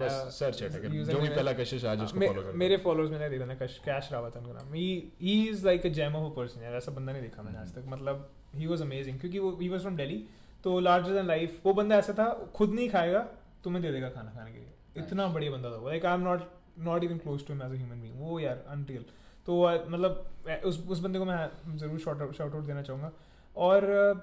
बस 0.00 0.14
सर्च 0.34 0.62
है 0.62 0.68
जो 1.04 1.18
भी 1.20 1.28
पहला 1.28 1.52
कशिश 1.54 1.84
आज 1.84 2.02
उसको 2.02 2.20
फॉलो 2.20 2.42
कर 2.42 2.52
मेरे 2.62 2.76
फॉलोअर्स 2.84 3.30
देखा 3.30 3.44
ना 3.44 3.54
कश 3.56 3.78
कैश 3.84 4.08
रावत 4.12 4.36
उनका 4.36 4.52
नाम 4.52 4.72
he 4.74 4.86
he 5.20 5.34
is 5.48 5.64
like 5.66 5.86
a 5.86 5.88
gem 5.98 6.16
of 6.16 6.30
a 6.30 6.34
person 6.36 6.62
यार 6.62 6.74
ऐसा 6.76 6.92
बंदा 6.92 7.12
नहीं 7.12 7.22
देखा 7.22 7.42
मैंने 7.42 7.58
आज 7.58 7.74
तक। 7.74 7.84
मतलब 7.88 8.28
ही 8.56 8.66
वाज 8.66 8.82
अमेजिंग 8.82 9.18
क्योंकि 9.20 9.38
वो 9.38 9.50
ही 9.60 9.68
वाज 9.68 9.80
फ्रॉम 9.80 9.96
दिल्ली 9.96 10.18
तो 10.64 10.78
लार्जर 10.80 11.12
देन 11.12 11.26
लाइफ 11.26 11.60
वो 11.66 11.74
बंदा 11.74 11.96
ऐसा 11.98 12.12
था 12.18 12.28
खुद 12.56 12.74
नहीं 12.74 12.88
खाएगा 12.90 13.20
तुम्हें 13.64 13.82
दे 13.82 13.92
देगा 13.92 14.08
खाना 14.10 14.30
खाने 14.30 14.52
के 14.52 14.58
लिए। 14.58 15.04
इतना 15.04 15.26
बढ़िया 15.28 15.50
बंदा 15.52 15.70
था 15.70 15.76
वो। 15.76 15.88
Like 15.88 16.06
I 16.06 16.14
am 16.14 16.24
not 16.24 16.48
not 16.88 17.04
even 17.04 17.18
close 17.18 17.46
to 17.46 17.52
him 17.52 17.62
as 17.62 17.70
a 17.70 17.76
human 17.76 18.00
being 18.00 18.20
वो 18.20 18.38
यार 18.40 18.64
अनरियल 18.68 19.04
तो 19.46 19.62
मतलब 19.90 20.62
उस 20.64 20.84
उस 20.88 21.00
बंदे 21.00 21.18
को 21.18 21.24
मैं 21.24 21.76
ज़रूर 21.76 21.98
शॉर्ट 21.98 22.36
शाउट 22.36 22.54
आउट 22.54 22.64
देना 22.64 22.82
चाहूँगा। 22.82 23.12
और 23.56 23.84
uh, 23.94 24.14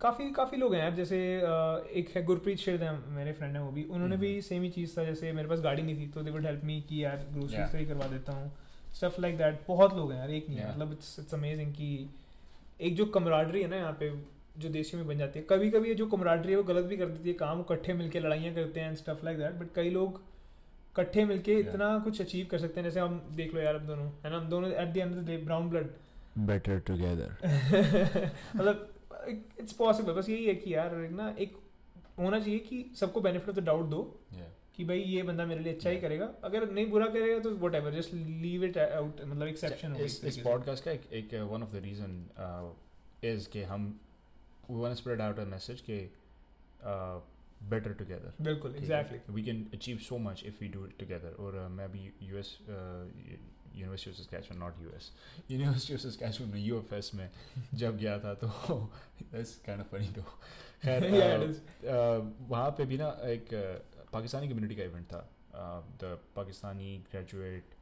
काफ़ी 0.00 0.30
काफ़ी 0.30 0.56
लोग 0.56 0.74
हैं। 0.74 0.80
यार 0.80 0.94
जैसे 0.94 1.16
एक 2.00 2.10
है 2.16 2.22
गुरप्रीत 2.24 2.58
शेर 2.58 2.82
है 2.84 2.90
मेरे 3.14 3.32
फ्रेंड 3.32 3.56
हैं 3.56 3.62
वो 3.62 3.70
भी। 3.72 3.82
उन्होंने 3.84 4.16
भी 4.16 4.40
सेम 4.42 4.62
ही 4.62 4.70
चीज़ 4.70 4.96
था 4.98 5.04
जैसे 5.04 5.32
मेरे 5.32 5.48
पास 5.48 5.60
गाड़ी 5.60 5.82
नहीं 5.82 5.96
थी 5.98 6.06
तो 6.14 6.22
दे 6.22 6.30
वुड 6.30 6.46
हेल्प 6.46 6.64
मी 6.64 6.80
कि 6.88 7.02
यार 7.04 7.26
ग्रोसरी 7.32 7.56
Yeah. 7.56 7.70
से 7.72 7.78
ही 7.78 7.86
करवा 7.86 8.06
देता 8.06 8.32
हूँ। 8.32 8.50
स्टफ़ 8.94 9.20
लाइक 9.20 9.36
दैट 9.38 9.60
बहुत 9.68 9.94
लोग 9.96 10.12
हैं 10.12 10.18
यार 10.18 10.30
एक 10.30 10.48
नहीं 10.48 10.58
Yeah. 10.58 10.70
मतलब 10.70 10.92
इट्स 10.92 11.18
इट्स 11.18 11.34
अमेजिंग 11.34 11.72
कि 11.72 12.08
एक 12.80 12.96
जो 12.96 13.06
कमराडरी 13.14 13.62
है 13.62 13.68
ना 13.68 13.76
यहाँ 13.76 13.92
पे 14.00 14.10
जो 14.58 14.68
देशियों 14.68 15.02
में 15.02 15.08
बन 15.08 15.18
जाती 15.18 15.38
है। 15.38 15.44
कभी 15.50 15.70
कभी 15.70 15.94
जो 15.94 16.06
कमराडरी 16.06 16.52
है 16.52 16.56
वो 16.56 16.64
गलत 16.64 16.84
भी 16.84 16.96
कर 16.96 17.06
देती 17.06 17.28
है 17.28 17.34
काम 17.36 17.60
इकट्ठे 17.60 17.92
मिलके 17.94 18.20
लड़ाइयाँ 18.20 18.54
करते 18.54 18.80
हैं 18.80 18.94
स्टफ़ 18.96 19.24
लाइक 19.24 19.38
दैट 19.38 19.54
बट 19.54 19.72
कई 19.74 19.90
लोग 19.90 20.20
इकट्ठे 20.92 21.24
मिलके 21.24 21.54
Yeah. 21.54 21.68
इतना 21.68 21.98
कुछ 22.04 22.20
अचीव 22.20 22.46
कर 22.50 22.58
सकते 22.58 22.80
हैं। 22.80 22.84
जैसे 22.84 23.00
हम 23.00 23.20
देख 23.36 23.54
लो 23.54 23.60
यार 23.60 23.76
हम 23.76 23.86
दोनों 23.86 24.06
है 24.24 24.30
ना? 24.30 24.36
हम 24.36 24.48
दोनों 24.48 24.70
at 24.72 24.88
the 24.88 24.96
end 24.96 25.12
of 25.12 25.20
the 25.20 25.26
day 25.26 25.36
brown 25.44 25.68
blood 25.70 25.90
better 26.46 26.78
together 26.86 28.30
मतलब 28.56 28.88
इट्स 29.28 29.72
पॉसिबल 29.72 30.12
बस 30.12 30.28
यही 30.28 30.46
है 30.46 30.54
कि 30.54 30.74
यार 30.74 30.96
ना 31.10 31.34
एक 31.38 31.56
होना 32.18 32.40
चाहिए 32.40 32.58
कि 32.58 32.84
सबको 32.96 33.20
बेनिफिट 33.20 33.48
ऑफ़ 33.48 33.56
द 33.56 33.64
डाउट 33.64 33.86
दो 33.86 34.02
कि 34.76 34.84
भाई 34.84 35.00
ये 35.00 35.22
बंदा 35.22 35.44
मेरे 35.46 35.60
लिए 35.60 35.72
अच्छा 35.74 35.90
ही 35.90 36.00
करेगा। 36.00 36.26
अगर 36.44 36.70
नहीं 36.70 36.90
बुरा 36.90 37.06
करेगा 37.06 37.38
तो 37.38 37.50
whatever 37.74 37.94
just 37.94 38.14
leave 38.14 38.64
it 38.64 38.78
out 38.78 39.20
मतलब 39.24 39.46
एक्सेप्शन 39.46 39.96
इस 39.96 40.40
पॉडकास्ट 40.44 40.84
का 40.84 40.90
एक 40.90 41.34
one 41.52 41.62
of 41.62 41.72
the 41.72 41.82
reason 41.84 42.14
is 43.24 43.48
कि 43.48 43.62
हम 43.62 43.88
we 44.70 44.80
want 44.80 44.96
spread 44.96 45.20
out 45.20 45.38
a 45.38 45.44
message 45.44 45.80
के 45.80 45.98
बेटर 47.70 47.92
टुगेदर 47.92 48.44
बिल्कुल 48.44 48.74
exactly 48.76 49.34
we 49.34 49.42
can 49.42 49.66
achieve 49.74 49.98
so 49.98 50.18
much 50.18 50.44
if 50.46 50.54
we 50.60 50.68
do 50.68 50.84
it 50.86 50.98
together 50.98 51.34
और 51.38 51.64
uh, 51.64 51.70
मैं 51.70 51.84
अभी 51.84 52.10
US 52.22 52.58
university 53.78 54.10
of 54.10 54.18
Saskatchewan 54.18 54.58
not 54.60 54.80
US 54.82 55.10
university 55.50 55.94
of 55.94 56.02
Saskatchewan 56.02 56.48
में 56.50 56.60
UFS 56.60 57.10
में 57.14 57.28
जब 57.74 57.98
गया 57.98 58.18
था 58.18 58.34
तो 58.34 58.48
दैट्स 59.22 59.56
काइंड 59.66 59.80
ऑफ़ 59.80 59.88
फनी 59.96 60.08
तो 60.12 60.22
खैर 60.82 61.00
uh, 61.04 61.14
uh, 61.94 62.20
वहाँ 62.50 62.70
पे 62.78 62.84
भी 62.86 62.96
ना 62.98 63.08
एक 63.32 63.46
uh, 63.54 64.12
पाकिस्तानी 64.12 64.48
कम्युनिटी 64.48 64.74
का 64.74 64.82
इवेंट 64.82 65.06
था. 65.06 65.28
The 66.00 66.18
Pakistani 66.36 66.90
graduate 67.10 67.74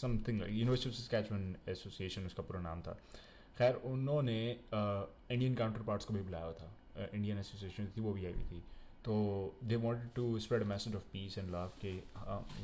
something 0.00 0.40
university 0.40 0.90
of 0.90 0.96
Saskatchewan 0.96 1.56
association 1.68 2.26
उसका 2.26 2.42
पूरा 2.42 2.60
नाम 2.60 2.80
था. 2.82 2.92
खैर 3.58 3.74
उन्होंने 3.92 4.38
इंडियन 4.50 5.54
काउंटर 5.54 5.82
पार्ट्स 5.88 6.04
को 6.06 6.14
भी 6.14 6.22
बुलाया 6.22 6.52
था. 6.60 6.68
इंडियन 7.14 7.38
एसोसिएशन 7.38 7.86
थी 7.96 8.00
वो 8.00 8.12
भी 8.12 8.24
आई 8.26 8.32
हुई 8.32 8.44
थी. 8.44 8.62
तो 9.04 9.14
they 9.64 9.76
want 9.78 10.12
to 10.14 10.38
spread 10.38 10.62
message 10.66 10.94
of 10.96 11.02
peace 11.12 11.38
and 11.38 11.50
love 11.50 11.72
के 11.80 11.92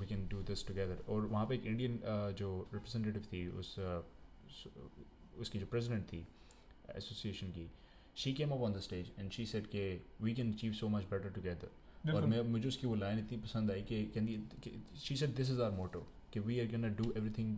we 0.00 0.06
can 0.06 0.26
do 0.28 0.42
this 0.44 0.66
together 0.66 1.02
और 1.08 1.26
वहाँ 1.26 1.46
पे 1.46 1.54
एक 1.54 1.66
इंडियन 1.66 2.00
जो 2.38 2.50
रिप्रेजेंटेटिव 2.74 3.22
थी 3.32 3.46
उस 3.58 3.74
uh, 3.78 4.02
उसकी 5.40 5.58
जो 5.58 5.66
प्रेसिडेंट 5.66 6.04
थी 6.04 6.26
एसोसिएशन 6.96 7.50
की 7.52 7.68
she 8.16 8.32
came 8.32 8.50
up 8.50 8.60
on 8.60 8.72
the 8.72 8.80
stage 8.80 9.10
and 9.18 9.30
she 9.30 9.46
said 9.46 9.66
के 9.66 9.84
we 10.20 10.34
can 10.34 10.52
achieve 10.52 10.72
so 10.72 10.88
much 10.88 11.04
better 11.10 11.30
together 11.30 12.12
और 12.14 12.26
मैं 12.26 12.42
मुझे 12.44 12.68
उसकी 12.68 12.86
वो 12.86 12.94
लाइन 12.94 13.18
इतनी 13.18 13.38
पसंद 13.38 13.70
आई 13.70 13.82
कि 13.82 14.04
कहती 14.14 14.80
she 14.98 15.16
said 15.16 15.30
this 15.36 15.50
is 15.50 15.60
our 15.62 15.70
motto 15.70 16.06
कि 16.32 16.40
we 16.40 16.60
are 16.60 16.66
gonna 16.66 16.88
do 16.96 17.12
everything 17.12 17.56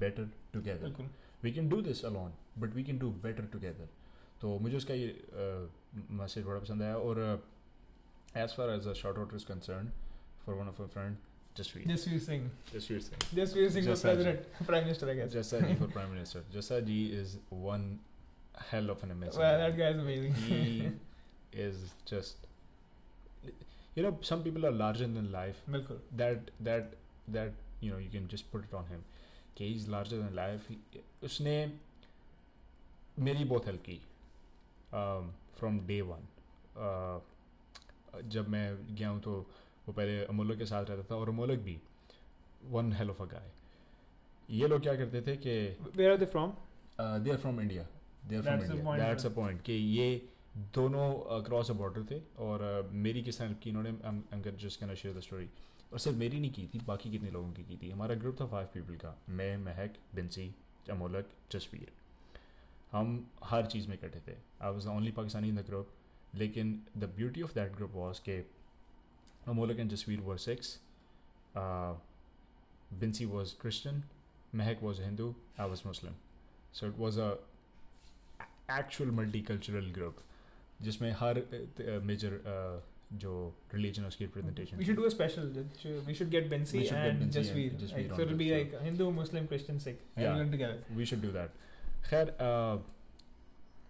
better 0.00 0.30
together 0.52 1.08
we 1.44 1.52
can 1.52 1.68
do 1.68 1.80
this 1.82 2.04
alone 2.04 2.32
but 2.58 2.74
we 2.74 2.84
can 2.84 2.98
do 2.98 3.10
better 3.22 3.44
together 3.52 3.88
तो 4.40 4.58
मुझे 4.58 4.76
उसका 4.76 4.94
ये 4.94 5.08
मैसेज 6.12 6.44
बड़ा 6.44 6.58
पसंद 6.60 6.82
आया 6.82 6.96
और 6.98 7.20
As 8.43 8.55
far 8.57 8.69
as 8.69 8.87
a 8.87 8.93
shout 9.01 9.17
out 9.17 9.33
is 9.35 9.43
concern 9.51 9.91
for 10.45 10.55
one 10.55 10.67
of 10.67 10.81
a 10.81 10.85
friend 10.93 11.17
Jasveer 11.57 11.87
Jasveer 11.87 12.19
Singh. 12.25 12.43
Jasveer 12.73 12.99
Singh 13.07 13.19
Jasveer 13.37 13.69
Singh 13.71 13.87
for 13.87 13.95
Jasaj. 13.95 14.03
president, 14.13 14.45
prime 14.67 14.85
minister, 14.87 15.09
I 15.13 15.15
guess. 15.17 15.33
Jassa 15.33 15.57
ji 15.63 15.73
for 15.81 15.87
prime 15.95 16.11
minister. 16.13 16.43
Jassa 16.53 16.77
ji 16.89 16.99
is 17.21 17.33
one 17.63 17.87
hell 18.69 18.93
of 18.93 19.03
an 19.07 19.11
amazing. 19.15 19.41
Well, 19.41 19.57
guy. 19.57 19.63
that 19.63 19.75
guy 19.81 19.89
is 19.95 19.99
amazing. 20.03 20.37
he 20.43 20.91
is 21.65 21.81
just 22.11 22.47
you 23.97 24.03
know 24.05 24.11
some 24.29 24.43
people 24.47 24.67
are 24.69 24.73
larger 24.83 25.07
than 25.17 25.27
life 25.33 25.59
बिल्कुल. 25.71 25.99
that 26.21 26.51
that 26.69 26.93
that 27.37 27.59
you 27.85 27.91
know 27.93 27.99
you 28.05 28.11
can 28.15 28.29
just 28.35 28.49
put 28.53 28.67
it 28.69 28.77
on 28.81 28.87
him 28.93 29.03
कि 29.57 29.71
he's 29.73 29.87
larger 29.95 30.19
than 30.23 30.35
life 30.41 30.69
He- 30.71 31.03
उसने 31.29 31.55
मेरी 33.27 33.43
बहुत 33.51 33.65
help 33.67 33.83
की 33.89 33.99
um, 35.01 35.27
from 35.59 35.79
day 35.87 35.99
one 36.13 36.27
जब 38.24 38.48
मैं 38.48 38.94
गया 38.94 39.08
हूँ 39.08 39.20
तो 39.20 39.32
वो 39.86 39.92
पहले 39.92 40.24
अमोलक 40.24 40.58
के 40.58 40.66
साथ 40.66 40.84
रहता 40.84 41.02
था 41.02 41.16
और 41.16 41.28
अमोलक 41.28 41.58
भी 41.58 41.80
one 42.64 42.92
hell 42.92 43.10
of 43.10 43.22
a 43.22 43.26
guy 43.26 43.50
ये 44.50 44.68
लोग 44.68 44.82
क्या 44.82 44.96
करते 44.96 45.22
थे 45.22 45.36
कि 45.36 45.76
Where 45.84 46.10
are 46.10 46.18
they 46.18 46.32
from? 46.32 46.50
They 47.00 47.30
are 47.30 47.36
from 47.36 47.60
India 47.60 47.86
they 48.26 48.36
are 48.36 48.42
from 48.42 48.60
India 48.62 48.98
that's 48.98 49.26
a 49.26 49.28
point 49.28 49.62
कि 49.62 49.72
ये 49.72 50.28
दोनों 50.56 51.14
अक्रॉस 51.42 51.70
अ 51.70 51.74
बॉर्डर 51.74 52.02
थे 52.10 52.22
और 52.38 52.86
uh, 52.86 52.92
मेरी 52.92 53.22
किस 53.22 53.38
तरह 53.38 53.52
की 53.52 53.70
इन्होंने 53.70 53.92
just 54.52 54.80
can 54.80 54.94
share 54.94 55.14
the 55.14 55.20
story 55.20 55.50
और 55.92 55.98
सिर्फ़ 55.98 56.18
मेरी 56.18 56.40
नहीं 56.40 56.52
की 56.52 56.66
थी 56.66 56.80
बाकी 56.86 57.10
कितने 57.10 57.30
लोगों 57.30 57.52
की 57.52 57.62
की 57.62 57.78
थी। 57.82 57.90
हमारा 57.90 58.14
ग्रुप 58.14 58.40
था 58.40 58.46
फाइव 58.46 58.66
पीपल 58.66 58.96
का। 58.96 59.22
मैं 59.28 59.56
महक 59.56 59.94
बिंसी 60.14 60.54
अमोलक 60.90 61.28
जसवीर। 61.52 61.92
हम 62.92 63.30
हर 63.44 63.66
चीज़ 63.66 63.88
में 63.88 63.94
इकट्ठे 63.94 64.32
थे। 64.32 64.36
I 64.62 64.72
was 64.72 64.84
the 64.84 64.90
only 64.90 65.10
Pakistani 65.10 65.48
in 65.48 65.56
the 65.56 65.60
group 65.60 65.90
लेकिन 66.35 66.79
the 66.97 67.11
beauty 67.15 67.41
of 67.41 67.53
that 67.55 67.75
group 67.75 67.91
was 67.93 68.19
के 68.19 68.37
Amolak 69.47 69.79
and 69.79 69.89
Jasveer 69.91 70.19
were 70.21 70.37
Sikhs 70.37 70.79
Binsy 72.99 73.25
was 73.25 73.53
Christian 73.61 74.03
Mahak 74.55 74.83
was 74.83 75.01
Hindu 75.01 75.33
I 75.59 75.69
was 75.69 75.83
Muslim 75.85 76.15
so 76.73 76.87
it 76.87 76.97
was 76.97 77.19
a 77.19 77.31
actual 78.79 79.11
multi 79.11 79.45
group 79.49 80.23
जिसमें 80.81 81.11
हर 81.19 81.43
major 82.03 82.39
जो 83.13 83.31
religion 83.73 84.01
है 84.01 84.07
उसकी 84.07 84.25
representation 84.25 84.77
We 84.77 84.85
should 84.85 84.99
do 84.99 85.05
a 85.05 85.11
special. 85.13 85.47
We 86.07 86.13
should 86.19 86.29
get 86.35 86.49
Bensi 86.51 86.77
We 86.77 86.85
should 86.85 87.01
get 87.01 87.09
and 87.09 87.23
Bensi 87.23 87.31
and 87.31 87.37
Jasveer. 87.37 87.73
Jasveer 87.81 87.97
Like, 87.97 88.11
on 88.11 88.17
so 88.17 88.21
it'll 88.25 88.37
be 88.41 88.49
the 88.49 88.59
like 88.59 88.75
Hindu, 88.83 89.07
Muslim, 89.17 89.47
Christian, 89.47 89.81
Sikh. 89.85 89.97
Yeah. 90.17 90.29
Everyone 90.29 90.53
together. 90.53 90.95
We 90.99 91.05
should 91.05 91.21
do 91.21 91.31
that 91.31 91.49
खैर 92.05 92.31
uh, 92.45 92.77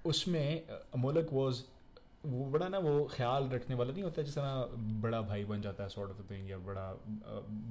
उसमें 0.05 0.67
uh, 0.67 0.79
Amolak 0.93 1.29
was 1.33 1.63
वो 2.26 2.44
बड़ा 2.50 2.68
ना 2.68 2.78
वो 2.78 3.08
ख्याल 3.12 3.48
रखने 3.48 3.74
वाला 3.74 3.92
नहीं 3.92 4.02
होता 4.02 4.22
जिस 4.22 4.34
तरह 4.34 4.54
बड़ा 5.00 5.20
भाई 5.22 5.44
बन 5.44 5.60
जाता 5.60 5.82
है 5.82 5.88
सॉर्ट 5.88 6.10
ऑफ़ 6.10 6.30
थिंग 6.30 6.50
या 6.50 6.58
बड़ा 6.58 6.98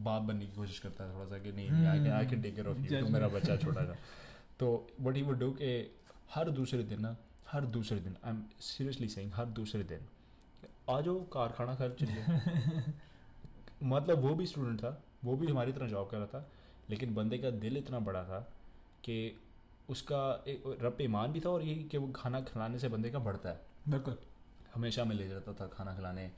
बाप 0.03 0.21
बनने 0.21 0.45
की 0.45 0.55
कोशिश 0.55 0.79
करता 0.79 1.03
है 1.03 1.15
थोड़ा 1.15 1.25
सा 1.25 1.39
कि 1.39 1.51
नहीं 1.51 1.85
I 1.85 1.99
can 1.99 2.11
I 2.11 2.25
can 2.25 2.41
take 2.41 2.55
care 2.55 2.67
of 2.67 2.77
you 2.77 3.01
तो 3.01 3.07
मेरा 3.07 3.27
बच्चा 3.27 3.57
छोटा 3.57 3.85
सा 3.85 3.97
तो 4.59 4.87
वट 5.01 5.15
ही 5.15 5.21
वुड 5.21 5.39
डू 5.39 5.51
कि 5.51 5.95
हर 6.33 6.49
दूसरे 6.49 6.83
दिन 6.83 7.01
ना 7.01 7.17
हर 7.47 7.65
दूसरे 7.65 7.99
दिन 7.99 8.15
आई 8.23 8.31
एम 8.31 8.43
सीरियसली 8.59 9.07
सेइंग 9.07 9.31
हर 9.33 9.45
दूसरे 9.45 9.83
दिन 9.83 9.99
आ 10.89 11.01
जाओ 11.01 11.23
कारखाना 11.23 11.75
खर्च 11.75 12.03
मतलब 13.83 14.19
वो 14.19 14.35
भी 14.35 14.45
स्टूडेंट 14.45 14.79
था 14.79 15.03
वो 15.25 15.35
भी 15.35 15.47
हमारी 15.47 15.73
तरह 15.73 15.87
जॉब 15.87 16.09
कर 16.09 16.17
रहा 16.17 16.27
था 16.27 16.51
लेकिन 16.89 17.15
बंदे 17.15 17.37
का 17.37 17.49
दिल 17.49 17.77
इतना 17.77 17.99
बड़ा 17.99 18.23
था 18.23 18.39
कि 19.03 19.41
उसका 19.89 20.43
एक 20.47 20.63
रब 20.81 20.95
पे 20.97 21.03
ईमान 21.03 21.31
भी 21.31 21.39
था 21.39 21.49
और 21.49 21.61
यही 21.61 21.83
कि 21.83 21.97
वो 21.97 22.07
खाना 22.15 22.41
खिलाने 22.41 22.79
से 22.79 22.89
बंदे 22.89 23.09
का 23.09 23.19
बढ़ता 23.19 23.49
है। 23.49 23.61
बिल्कुल। 23.89 24.17
हमेशा 24.76 25.03
मैं 25.03 25.15
ले 25.15 25.28
जाता 25.28 25.53
था 25.53 25.67
खाना 25.67 25.95
खिलाने। 25.95 26.32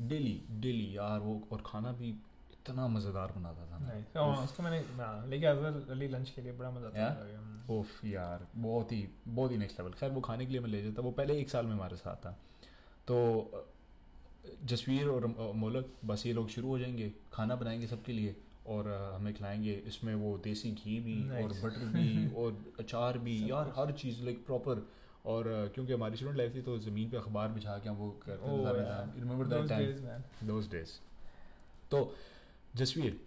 डेली 0.00 0.42
डेली 0.50 0.96
यार 0.96 1.20
वो 1.20 1.48
और 1.52 1.62
खाना 1.66 1.92
भी 1.92 2.10
इतना 2.52 2.88
मज़ेदार 2.88 3.32
बनाता 3.36 3.66
था 3.66 3.78
Nice. 3.80 4.16
Oh, 4.16 4.44
उसको 4.44 4.62
मैंने 4.62 4.78
हाँ, 4.78 5.26
लेके 5.26 5.46
था 5.46 5.92
अली 5.92 6.08
लंच 6.08 6.30
के 6.30 6.42
लिए 6.42 6.52
बड़ा 6.52 6.70
मज़ा 6.70 6.86
आता 6.86 7.14
था 7.14 7.74
ओफ 7.74 8.04
यार 8.04 8.46
बहुत 8.56 8.92
ही 8.92 9.08
बहुत 9.28 9.52
ही 9.52 9.56
नेक्स्ट 9.56 9.80
लेवल 9.80 9.92
खैर 9.92 10.10
वो 10.10 10.20
खाने 10.20 10.46
के 10.46 10.52
लिए 10.52 10.60
मैं 10.60 10.68
ले 10.68 10.82
जाता 10.82 11.02
वो 11.02 11.10
पहले 11.10 11.40
एक 11.40 11.50
साल 11.50 11.66
में 11.66 11.72
हमारे 11.72 11.96
साथ 11.96 12.16
था। 12.16 12.38
तो 13.08 13.50
जसवीर 14.64 15.08
और 15.08 15.52
मोलक 15.56 15.92
बस 16.04 16.26
ये 16.26 16.32
लोग 16.32 16.48
शुरू 16.48 16.68
हो 16.68 16.78
जाएँगे 16.78 17.12
खाना 17.32 17.56
बनाएँगे 17.56 17.86
सबके 17.86 18.12
लिए 18.12 18.36
और 18.66 19.12
हमें 19.14 19.34
खिलाएँगे। 19.34 19.72
इसमें 19.72 20.14
वो 20.14 20.38
देसी 20.38 20.70
घी 20.70 21.00
भी 21.00 21.42
और 21.42 21.52
बटर 21.52 21.84
भी 21.84 22.34
और 22.36 22.74
अचार 22.80 23.18
भी 23.18 23.50
यार 23.50 23.74
हर 23.76 23.92
चीज़ 23.92 24.22
लाइक 24.22 24.46
प्रॉपर 24.46 24.88
और 25.26 25.70
क्योंकि 25.74 25.92
हमारी 25.92 26.16
स्टूडेंट 26.16 26.38
लाइफ 26.38 26.54
थी 26.54 26.62
तो 26.62 26.78
ज़मीन 26.78 27.10
पे 27.10 27.16
अखबार 27.16 27.48
बिछा 27.48 27.78
के 27.78 27.88
हम 27.88 27.96
वो 27.96 28.10
करते 28.26 28.46
Oh, 28.46 29.20
remember 29.20 29.46
that 29.46 29.68
time 29.68 29.90
days, 29.90 30.04
man. 30.04 30.86
तो 31.90 32.14
Jasveer 32.76 33.20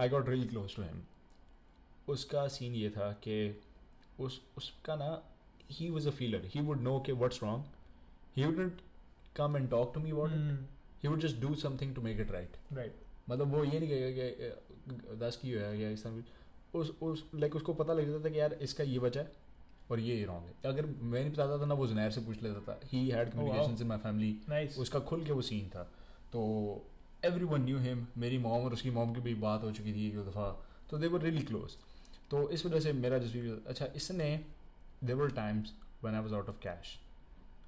I 0.00 0.08
got 0.08 0.28
really 0.28 0.46
close 0.46 0.76
to 0.76 0.82
him 0.82 1.02
उसका 2.08 2.48
सीन 2.48 2.74
ये 2.74 2.90
था 2.90 3.12
कि 3.12 3.60
उस 4.20 4.42
उसका 4.56 4.96
ना 4.96 5.22
he 5.70 5.90
was 5.90 6.08
a 6.08 6.10
feeler 6.10 6.44
he 6.44 6.60
would 6.60 6.80
know 6.80 7.02
के 7.06 7.12
what's 7.12 7.42
wrong 7.42 7.64
he 8.36 8.44
wouldn't 8.44 8.80
come 9.36 9.56
and 9.56 9.70
talk 9.70 9.94
to 9.94 10.00
me 10.00 10.10
Hmm, 10.10 10.72
he 11.02 11.08
would 11.08 11.20
just 11.20 11.36
do 11.36 11.54
something 11.54 11.94
to 11.94 12.00
make 12.02 12.20
it 12.20 12.30
right 12.30 12.56
right. 12.72 13.30
मतलब 13.30 13.54
वो 13.54 13.64
ये 13.64 13.80
नहीं 13.80 13.88
कहेगा 13.88 14.10
कि 14.10 15.16
दस 15.16 15.36
की 15.36 15.50
है 15.50 15.80
या 15.80 15.90
इस 15.90 16.04
तरह 16.04 16.78
उस 16.78 16.90
उस 17.02 17.30
लाइक 17.34 17.56
उसको 17.56 17.74
पता 17.74 17.92
लग 17.92 18.10
जाता 18.10 18.24
था 18.24 18.28
कि 18.28 18.40
यार 18.40 18.52
इसका 18.52 18.84
ये 18.84 18.98
वजह 18.98 19.20
है। 19.20 19.32
और 19.90 20.00
ये 20.00 20.24
रॉन्ग 20.24 20.46
है। 20.46 20.70
अगर 20.72 20.86
मैं 20.86 21.20
नहीं 21.20 21.32
बताता 21.32 21.58
था 21.60 21.66
ना 21.66 21.74
वो 21.74 21.86
जुनैर 21.86 22.10
से 22.10 22.20
पूछ 22.20 22.42
लेता 22.42 22.60
था। 22.62 22.78
He 22.92 23.08
had 23.08 23.32
communication 23.32 23.82
in 23.82 23.88
my 23.88 23.98
family 23.98 24.66
उसका 24.80 25.00
खुल 25.10 25.24
के 25.24 25.32
वो 25.32 25.42
सीन 25.42 25.68
था। 25.68 25.82
तो 26.32 26.40
एवरी 27.24 27.44
वन 27.44 27.62
न्यू 27.64 27.78
हिम 27.78 28.06
मेरी 28.18 28.38
मॉम 28.38 28.64
और 28.64 28.72
उसकी 28.72 28.90
मॉम 28.90 29.14
की 29.14 29.20
भी 29.20 29.34
बात 29.46 29.64
हो 29.64 29.72
चुकी 29.72 29.92
थी 29.92 30.06
एक 30.08 30.14
दो 30.16 30.24
दफ़ा। 30.24 30.50
तो 30.90 30.98
दे 30.98 31.06
वर 31.06 31.20
रियली 31.22 31.42
क्लोज 31.42 31.76
तो 32.30 32.48
इस 32.50 32.66
वजह 32.66 32.80
से 32.80 32.92
मेरा 32.92 33.18
जसवीर 33.18 33.62
अच्छा 33.68 33.86
इसने 33.96 34.28
there 35.04 35.16
were 35.16 35.30
times 35.36 35.72
when 36.04 36.14
I 36.14 36.20
was 36.20 36.34
out 36.34 36.48
of 36.48 36.60
cash 36.62 36.98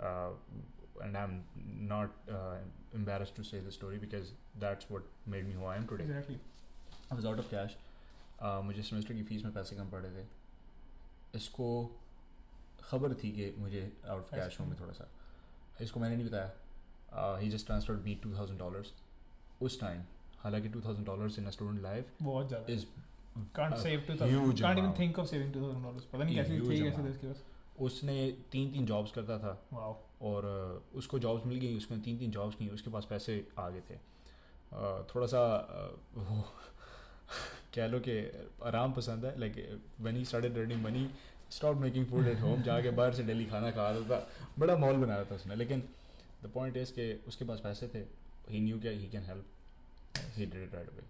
and 0.01 1.17
I 1.17 1.23
am 1.25 1.43
not 1.89 2.11
the 2.95 3.73
story 3.75 3.99
because 4.01 4.31
that's 4.63 4.89
what 4.91 5.05
made 5.33 5.47
me 5.47 5.55
who 5.59 5.65
I 5.65 5.77
am 5.77 5.85
today. 5.91 6.05
Exactly. 6.05 6.35
I 7.11 7.15
was 7.15 7.27
out 7.31 7.39
of 7.43 7.47
cash. 7.53 7.75
Uh, 8.47 8.61
मुझे 8.65 8.83
semester 8.83 9.15
की 9.15 9.23
fees 9.23 9.45
में 9.45 9.53
पैसे 9.55 9.77
कम 9.77 9.91
पड़े 9.91 10.11
थे। 10.11 10.25
इसको 11.39 11.69
खबर 12.91 13.15
थी 13.15 13.33
कि 13.33 13.55
मुझे 13.59 13.93
आउट 14.09 14.23
ऑफ़ 14.23 14.35
कैश 14.35 14.61
हूँ 14.61 14.69
मैं 14.69 14.81
थोड़ा 14.81 14.93
सा। 14.93 15.09
इसको 15.81 16.01
मैंने 16.01 16.17
नहीं 16.17 16.27
बताया। 16.27 17.37
He 17.39 17.49
just 17.51 17.67
transferred 17.67 18.01
me 18.01 18.15
two 18.15 18.35
thousand 18.37 18.59
dollars 18.59 18.93
उस 19.63 19.81
टाइम 19.81 20.03
हालाँकि 20.39 20.69
two 20.69 20.81
thousand 20.81 21.07
dollars 21.07 21.39
in 21.39 21.51
student 21.51 21.83
life 21.83 22.05
बहुत 22.23 22.49
ज़्यादा। 22.49 22.73
Is 22.73 22.87
can't 23.57 23.79
save 23.79 24.01
2000 24.07 24.31
huge 24.31 24.61
can't 24.61 24.79
even 24.79 24.93
think 24.93 25.19
of 25.19 25.29
saving 25.29 25.53
2000 25.53 25.83
dollars. 25.83 26.05
पता 26.05 26.25
नहीं 26.25 26.35
कैसे 26.37 26.53
थे 26.53 26.79
कैसे 26.83 27.05
थे 27.05 27.11
इसके 27.11 27.27
पास। 27.27 27.43
उसने 27.81 28.17
तीन 28.53 28.73
तीन 28.73 28.87
जॉब्स 28.87 29.13
करता 29.13 29.39
था। 29.39 29.53
और 30.23 30.45
uh, 30.45 30.97
उसको 30.99 31.19
जॉब्स 31.19 31.47
मिल 31.47 31.59
गई 31.59 31.77
उसने 31.77 31.99
तीन 31.99 32.19
तीन 32.19 32.31
जॉब्स 32.31 32.55
की 32.55 32.69
उसके 32.69 32.91
पास 32.91 33.07
पैसे 33.11 33.49
आ 33.59 33.69
गए 33.71 33.81
थे। 33.81 33.95
Uh, 33.95 35.15
थोड़ा 35.15 35.27
सा 35.27 35.41
uh, 35.69 36.19
वो 36.19 36.45
कह 37.75 37.87
लो 37.87 38.01
कि 38.01 38.19
आराम 38.65 38.93
पसंद 38.93 39.25
है। 39.25 39.39
Like 39.41 39.81
when 40.01 40.17
he 40.17 40.25
started 40.25 40.59
earning 40.59 40.83
money 40.85 41.11
stop 41.57 41.77
making 41.77 42.07
food 42.07 42.27
at 42.29 42.41
home 42.41 42.63
जाके 42.63 42.91
बाहर 42.91 43.15
से 43.15 43.23
डेली 43.23 43.45
खाना 43.47 43.71
खा 43.71 43.91
रहा 43.91 44.01
था। 44.11 44.29
बड़ा 44.59 44.77
मॉल 44.77 44.97
बना 44.97 45.15
रहा 45.17 45.25
था 45.31 45.35
उसने 45.35 45.57
लेकिन 45.57 45.83
द 46.45 46.51
पॉइंट 46.55 46.77
इज़ 46.77 46.93
कि 46.93 47.13
उसके 47.29 47.45
पास 47.45 47.61
पैसे 47.65 47.89
थे 47.95 47.99
ही 48.53 48.61
न्यू 48.61 48.79
क्या 48.81 48.93
he 48.93 49.09
can 49.09 49.23
help 49.23 49.45
he 50.37 50.47
did 50.47 50.63
it 50.63 50.75
right 50.75 50.89
away 50.89 51.03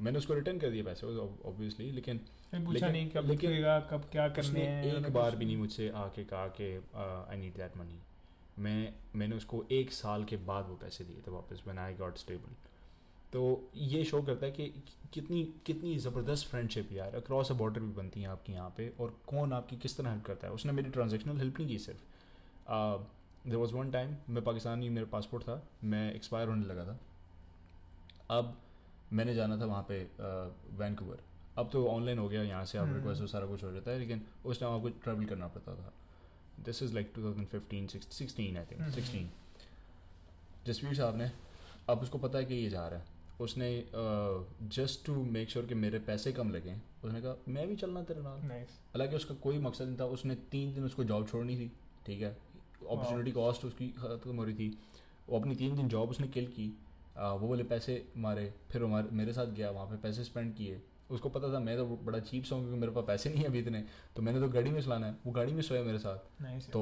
मैंने 0.00 0.18
उसको 0.18 0.34
रिटर्न 0.34 0.58
कर 0.58 0.70
दिया 0.70 0.84
पैसे 0.84 1.06
ऑब्वियसली 1.06 1.90
लेकिन 1.92 2.18
पूछा 2.18 2.70
लेकिन- 2.72 2.92
नहीं 2.92 3.10
कब 3.10 3.26
लेकिन 3.26 3.50
कब 3.90 4.08
क्या 4.12 4.28
करने 4.38 4.60
हैं 4.60 4.84
एक 4.96 5.12
बार 5.12 5.36
भी 5.36 5.44
नहीं 5.44 5.56
मुझसे 5.56 5.88
आके 6.04 6.24
कहा 6.32 6.46
कि 6.60 6.70
आई 6.94 7.36
नीड 7.40 7.56
दैट 7.56 7.76
मनी 7.76 7.98
मैं 8.62 8.78
मैंने 9.16 9.36
उसको 9.36 9.64
एक 9.72 9.92
साल 9.92 10.24
के 10.30 10.36
बाद 10.48 10.66
वो 10.68 10.74
पैसे 10.76 11.04
दिए 11.04 11.20
थे 11.26 11.30
वापस 11.30 11.62
व्हेन 11.66 11.78
आई 11.78 11.94
गॉट 11.94 12.16
स्टेबल 12.18 12.54
तो 13.32 13.70
ये 13.76 14.04
शो 14.04 14.22
करता 14.22 14.46
है 14.46 14.52
कि 14.52 14.66
कितनी 15.12 15.42
कितनी 15.66 15.96
ज़बरदस्त 15.98 16.46
फ्रेंडशिप 16.48 16.92
यार 16.92 17.14
अक्रॉस 17.16 17.50
अ 17.50 17.54
बॉर्डर 17.54 17.80
भी 17.80 17.92
बनती 17.92 18.22
है 18.22 18.28
आपकी 18.28 18.52
यहाँ 18.52 18.72
पे 18.76 18.88
और 19.00 19.14
कौन 19.26 19.52
आपकी 19.52 19.76
किस 19.76 19.96
तरह 19.96 20.10
हेल्प 20.10 20.24
करता 20.24 20.46
है? 20.46 20.52
उसने 20.52 20.72
मेरी 20.72 20.90
ट्रांजेक्शनल 20.90 21.38
हेल्प 21.38 21.58
नहीं 21.58 21.68
की 21.68 21.78
सिर्फ़। 21.78 22.00
देर 23.48 23.56
वॉज़ 23.56 23.74
वन 23.74 23.90
टाइम 23.90 24.16
मैं 24.30 24.42
पाकिस्तानी 24.44 24.88
मेरा 24.88 25.06
पासपोर्ट 25.12 25.44
था 25.44 25.62
मैं 25.84 26.12
एक्सपायर 26.14 26.48
होने 26.48 26.66
लगा 26.66 26.84
था। 26.84 26.98
अब 28.30 28.56
मैंने 29.12 29.34
जाना 29.34 29.56
था 29.60 29.64
वहाँ 29.64 29.86
पे 29.88 30.02
वैंकूवर 30.78 31.22
अब 31.58 31.70
तो 31.72 31.86
ऑनलाइन 31.88 32.18
हो 32.18 32.28
गया 32.28 32.42
यहाँ 32.42 32.64
से 32.64 32.78
आप 32.78 32.84
हम्म। 32.84 32.96
रिक्वेस्ट 32.96 33.24
सारा 33.32 33.46
कुछ 33.46 33.64
हो 33.64 33.72
जाता 33.72 33.90
है 33.90 33.98
लेकिन 33.98 34.26
उस 34.44 34.60
टाइम 34.60 34.74
आपको 34.74 34.88
ट्रैवल 35.04 35.24
करना 35.24 35.48
पड़ता 35.48 35.74
था। 35.74 35.92
This 36.64 36.82
is 36.82 36.94
like 36.94 37.12
2015 37.14 37.88
16 38.10 38.56
I 38.56 38.64
think 38.70 38.88
sixteen 38.94 39.30
Jasveer 40.66 40.94
Sahab 40.94 41.16
ने 41.16 41.30
अब 41.88 42.02
उसको 42.02 42.18
पता 42.18 42.38
है 42.38 42.44
कि 42.44 42.54
ये 42.54 42.68
जा 42.70 42.86
रहा 42.88 42.98
है। 43.00 43.18
उसने 43.40 43.68
जस्ट 44.70 45.04
टू 45.06 45.14
मेक 45.26 45.50
श्योर 45.50 45.66
कि 45.66 45.74
मेरे 45.76 45.98
पैसे 46.06 46.32
कम 46.32 46.50
लगे 46.50 46.74
उसने 47.04 47.20
कहा 47.20 47.36
मैं 47.48 47.66
भी 47.68 47.76
चलना 47.76 48.02
तेरे 48.02 48.22
नाल। 48.22 48.40
हालाँकि 48.40 49.16
उसका 49.16 49.34
कोई 49.42 49.58
मकसद 49.60 49.84
नहीं 49.84 49.98
था 49.98 50.04
उसने 50.08 50.34
तीन 50.50 50.74
दिन 50.74 50.84
उसको 50.84 51.04
जॉब 51.04 51.26
छोड़नी 51.28 51.56
थी 51.56 51.70
ठीक 52.06 52.22
है? 52.22 52.36
अपॉर्चुनिटी 52.82 53.32
कॉस्ट 53.32 53.64
उसकी 53.64 53.88
ख़त्म 53.98 54.36
हो 54.36 54.44
रही 54.44 54.54
थी। 54.54 54.76
वो 55.28 55.38
अपनी 55.38 55.54
तीन 55.56 55.76
दिन 55.76 55.88
जॉब 55.88 56.10
उसने 56.10 56.28
किल 56.28 56.46
की 56.48 56.72
आ, 57.18 57.32
वो 57.32 57.48
बोले 57.48 57.64
पैसे 57.64 58.02
मारे। 58.16 58.52
फिर 58.70 58.82
हमारे 58.82 59.08
मेरे 59.12 59.32
साथ 59.32 59.46
गया 59.54 59.70
वहाँ 59.70 59.86
पे 59.86 59.96
पैसे 59.98 60.24
स्पेंड 60.24 60.54
किए। 60.56 60.80
उसको 61.10 61.28
पता 61.28 61.52
था 61.52 61.58
मैं 61.60 61.76
तो 61.76 61.84
बड़ा 62.04 62.18
चीप 62.20 62.44
सा 62.44 62.54
हूँ 62.54 62.62
क्योंकि 62.64 62.80
मेरे 62.80 62.92
पास 62.92 63.04
पैसे 63.06 63.30
नहीं 63.30 63.40
है 63.40 63.46
अभी 63.46 63.58
इतने 63.58 63.84
तो 64.16 64.22
मैंने 64.22 64.40
तो 64.40 64.48
गाड़ी 64.48 64.70
में 64.70 64.80
चलाना 64.80 65.06
है 65.06 65.16
वो 65.26 65.32
गाड़ी 65.32 65.52
में 65.52 65.62
सोया 65.62 65.82
मेरे 65.82 65.98
साथ। 65.98 66.70
तो 66.70 66.80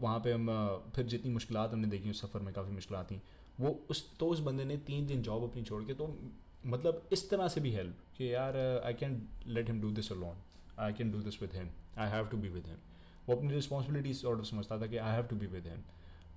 वहाँ 0.00 0.18
पे 0.20 0.32
हम 0.32 0.48
फिर 0.96 1.06
जितनी 1.06 1.32
मुश्किल 1.32 1.56
हमने 1.56 1.88
देखी 1.88 2.10
उस 2.10 2.20
सफ़र 2.20 2.40
में 2.40 2.52
काफ़ी 2.54 2.72
मुश्किल 2.72 3.02
थी। 3.02 3.20
वो 3.60 3.78
उस 3.90 4.04
तो 4.18 4.26
उस 4.28 4.40
बंदे 4.40 4.64
ने 4.64 4.76
तीन 4.86 5.06
दिन 5.06 5.22
जॉब 5.22 5.42
अपनी 5.44 5.62
छोड़ 5.62 5.82
के 5.84 5.94
तो 5.94 6.06
मतलब 6.66 7.08
इस 7.12 7.28
तरह 7.30 7.48
से 7.48 7.60
भी 7.60 7.72
हेल्प 7.72 7.96
कि 8.16 8.32
यार 8.34 8.56
I 8.84 8.94
can 8.94 9.20
let 9.46 9.68
him 9.68 9.80
do 9.80 9.90
this 9.90 10.12
alone 10.12 10.36
I 10.78 10.92
can 10.92 11.10
do 11.12 11.20
this 11.20 11.40
with 11.42 11.54
him 11.54 11.68
I 11.98 12.10
have 12.10 12.26
to 12.28 12.36
be 12.36 12.48
with 12.48 12.66
him 12.66 12.76
वो 13.28 13.36
अपनी 13.36 13.52
रिस्पॉन्सिबिलिटीज 13.54 14.24
ऑर्डर 14.24 14.44
समझता 14.44 14.80
था 14.80 14.86
कि 14.86 14.96
I 14.96 15.14
have 15.14 15.26
to 15.26 15.36
be 15.36 15.46
with 15.46 15.66
him 15.66 15.82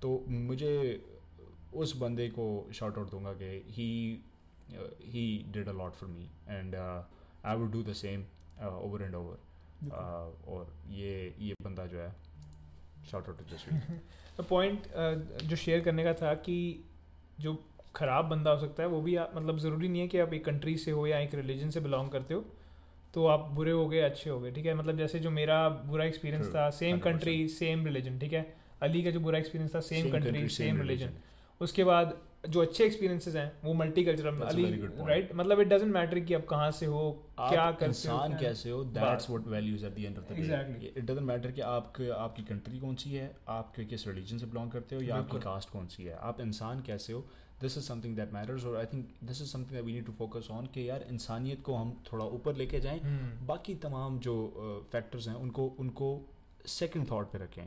तो 0.02 0.24
मुझे 0.28 0.74
उस 1.74 1.96
बंदे 1.96 2.28
को 2.28 2.46
शॉर्ट 2.74 2.98
आउट 2.98 3.10
दूँगा 3.10 3.32
कि 3.32 3.50
he 3.68 3.88
he 5.12 5.24
did 5.52 5.68
a 5.68 5.72
lot 5.72 5.94
for 5.94 6.08
me 6.08 6.28
and 6.48 6.74
I 6.74 7.56
would 7.56 7.72
do 7.72 7.82
the 7.82 7.92
same 7.92 8.24
over 8.66 9.02
and 9.02 9.14
over 9.14 9.38
और 10.48 10.72
ये 10.90 11.34
ये 11.38 11.54
बंदा 11.62 11.86
जो 11.86 11.98
है 11.98 12.14
शॉर्ट 13.10 13.28
आउट 13.28 13.42
तो 14.36 14.42
पॉइंट 14.42 14.86
जो 15.44 15.56
शेयर 15.56 15.80
करने 15.80 16.04
का 16.04 16.12
था 16.14 16.34
कि 16.34 16.56
जो 17.40 17.64
ख़राब 17.96 18.24
बंदा 18.24 18.50
हो 18.50 18.58
सकता 18.58 18.82
है 18.82 18.88
वो 18.88 19.00
भी 19.00 19.16
आप 19.16 19.32
मतलब 19.36 19.58
ज़रूरी 19.58 19.88
नहीं 19.88 20.00
है 20.00 20.08
कि 20.08 20.18
आप 20.18 20.32
एक 20.34 20.44
कंट्री 20.44 20.76
से 20.76 20.90
हो 20.90 21.06
या 21.06 21.18
एक 21.18 21.34
रिलीजन 21.34 21.70
से 21.70 21.80
बिलोंग 21.80 22.10
करते 22.10 22.34
हो 22.34 22.44
तो 23.14 23.26
आप 23.26 23.40
बुरे 23.40 23.70
हो 23.70 23.88
गए 23.88 23.98
अच्छे 24.00 24.30
हो 24.30 24.40
गए 24.40 24.50
ठीक 24.50 24.66
है? 24.66 24.74
मतलब 24.74 24.96
जैसे 24.96 25.18
जो 25.18 25.30
मेरा 25.30 25.68
बुरा 25.68 26.04
एक्सपीरियंस 26.04 26.54
था 26.54 26.70
सेम 26.70 26.98
कंट्री 26.98 27.48
सेम 27.48 27.84
रिलीजन 27.86 28.18
ठीक 28.18 28.32
है? 28.32 28.56
अली 28.82 29.02
का 29.02 29.10
जो 29.10 29.20
बुरा 29.20 29.38
एक्सपीरियंस 29.38 29.74
था 29.74 29.80
सेम 29.80 30.10
कंट्री 30.12 30.48
सेम 30.48 30.80
रिलीजन 30.80 31.10
उसके 31.60 31.84
बाद 31.84 32.18
जो 32.48 32.60
अच्छे 32.62 32.84
एक्सपीरियंसेस 32.84 33.34
हैं 33.36 33.52
वो 33.64 33.72
मल्टी 33.74 34.04
कल्चरल 34.04 34.34
राइट 35.06 35.34
मतलब 35.34 35.60
इट 35.60 35.68
डजंट 35.68 35.92
मैटर 35.94 36.20
कि 36.20 36.34
आप 36.34 36.44
कहाँ 36.46 36.70
से 36.70 36.86
हो 36.86 37.02
क्या 37.38 37.70
करते 37.70 37.84
हो। 37.84 37.90
इंसान 37.90 38.36
कैसे 38.40 38.70
हो 38.70 38.82
that's 38.96 39.30
what 39.30 39.46
values 39.48 39.86
at 39.86 39.94
the 39.94 39.98
end 39.98 40.18
of 40.18 40.24
the 40.24 40.36
day 40.80 40.92
it 40.96 41.04
doesn't 41.04 41.26
matter 41.28 41.50
कि 41.50 41.60
आप 41.60 41.92
आपकी 42.18 42.42
कंट्री 42.42 42.78
कौन 42.78 42.94
सी 42.96 43.10
है 43.10 43.30
आप 43.48 43.72
किस 43.78 44.06
रिलीजन 44.08 44.38
से 44.38 44.46
बिलोंग 44.46 44.70
करते 44.70 44.96
हो 44.96 45.02
या 45.02 45.16
आपकी 45.16 45.40
कास्ट 45.40 45.70
कौन 45.70 45.86
सी 45.86 46.04
है। 46.04 46.14
आप 46.22 46.40
इंसान 46.40 46.82
कैसे 46.82 47.12
हो 47.12 47.24
this 47.60 47.76
is 47.78 47.84
something 47.84 48.16
that 48.16 48.32
matters 48.32 48.64
और 48.64 48.76
I 48.76 48.86
think 48.86 49.08
this 49.24 49.40
is 49.42 49.48
something 49.48 49.70
that 49.70 49.84
we 49.84 49.92
need 49.92 50.06
to 50.06 50.12
focus 50.12 50.48
on 50.50 50.66
कि 50.66 50.88
यार 50.88 51.04
इंसानियत 51.10 51.62
को 51.62 51.74
हम 51.74 51.92
थोड़ा 52.12 52.24
ऊपर 52.24 52.56
लेके 52.56 52.80
जाएँ। 52.80 53.00
hmm. 53.00 53.46
बाकी 53.48 53.74
तमाम 53.74 54.18
जो 54.18 54.34
फैक्टर्स 54.92 55.28
हैं 55.28 55.34
उनको 55.34 55.66
उनको 55.78 56.08
सेकंड 56.66 57.10
थॉट 57.10 57.30
पे 57.32 57.38
रखें। 57.38 57.66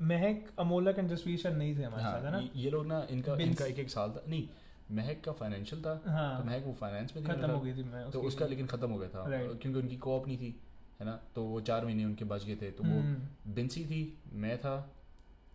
महक 0.00 0.50
अमोलक 0.58 0.98
एंड 0.98 1.08
जसवीर 1.08 1.38
शायद 1.38 1.56
नहीं 1.56 1.76
थे 1.78 1.82
हमारे 1.82 2.02
हाँ, 2.02 2.12
साथ 2.12 2.24
है 2.24 2.32
ना? 2.32 2.48
ये 2.56 2.70
लोग 2.70 2.86
ना 2.86 3.06
इनका 3.10 3.36
इनका 3.42 3.64
एक 3.66 3.78
एक 3.78 3.90
साल 3.90 4.10
था। 4.10 4.22
नहीं 4.28 4.48
महक 4.96 5.20
का 5.24 5.32
फाइनेंशियल 5.32 5.82
था 5.82 6.00
हाँ, 6.06 6.38
तो 6.38 6.44
महक 6.44 6.64
वो 6.66 6.72
फाइनेंस 6.80 7.12
में 7.16 7.24
खत्म 7.24 7.50
हो 7.50 7.60
गई 7.60 7.72
थी 7.76 7.82
मैं 7.84 8.10
तो 8.10 8.20
उसका 8.28 8.46
लेकिन 8.46 8.66
खत्म 8.66 8.90
हो 8.90 8.98
गया 8.98 9.08
था 9.08 9.24
क्योंकि 9.28 9.78
उनकी 9.78 9.96
कोऑप 10.06 10.26
नहीं 10.26 10.38
थी 10.38 10.54
है 11.00 11.06
ना? 11.06 11.18
तो 11.34 11.42
वो 11.44 11.60
चार 11.60 11.84
महीने 11.84 12.04
उनके 12.04 12.24
बच 12.24 12.44
गए 12.44 12.56
थे 12.56 12.70
तो 12.70 12.84
वो 12.84 13.00
हम्म। 13.00 13.54
बिंसी 13.54 13.84
थी 13.84 14.00
मैं 14.34 14.56
था। 14.58 14.76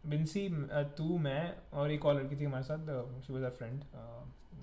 बिंसी 0.08 0.48
तू 0.98 1.18
मैं 1.18 1.42
और 1.74 1.92
एक 1.92 2.06
और 2.06 2.16
लड़की 2.16 2.36
थी 2.36 2.46
हमारे 2.46 2.64
साथ 2.64 2.88
शी 3.26 3.34
वाज 3.34 3.44
आवर 3.44 3.56
फ्रेंड 3.58 3.82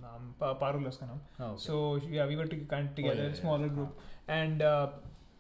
नाम 0.03 0.33
पारुल 0.41 0.87
उसका 0.87 1.07
नाम। 1.07 1.57
So 1.59 1.79
we 2.07 2.35
were 2.37 2.47
together 2.47 3.33
smaller 3.35 3.69
group 3.69 3.97
and 4.31 4.63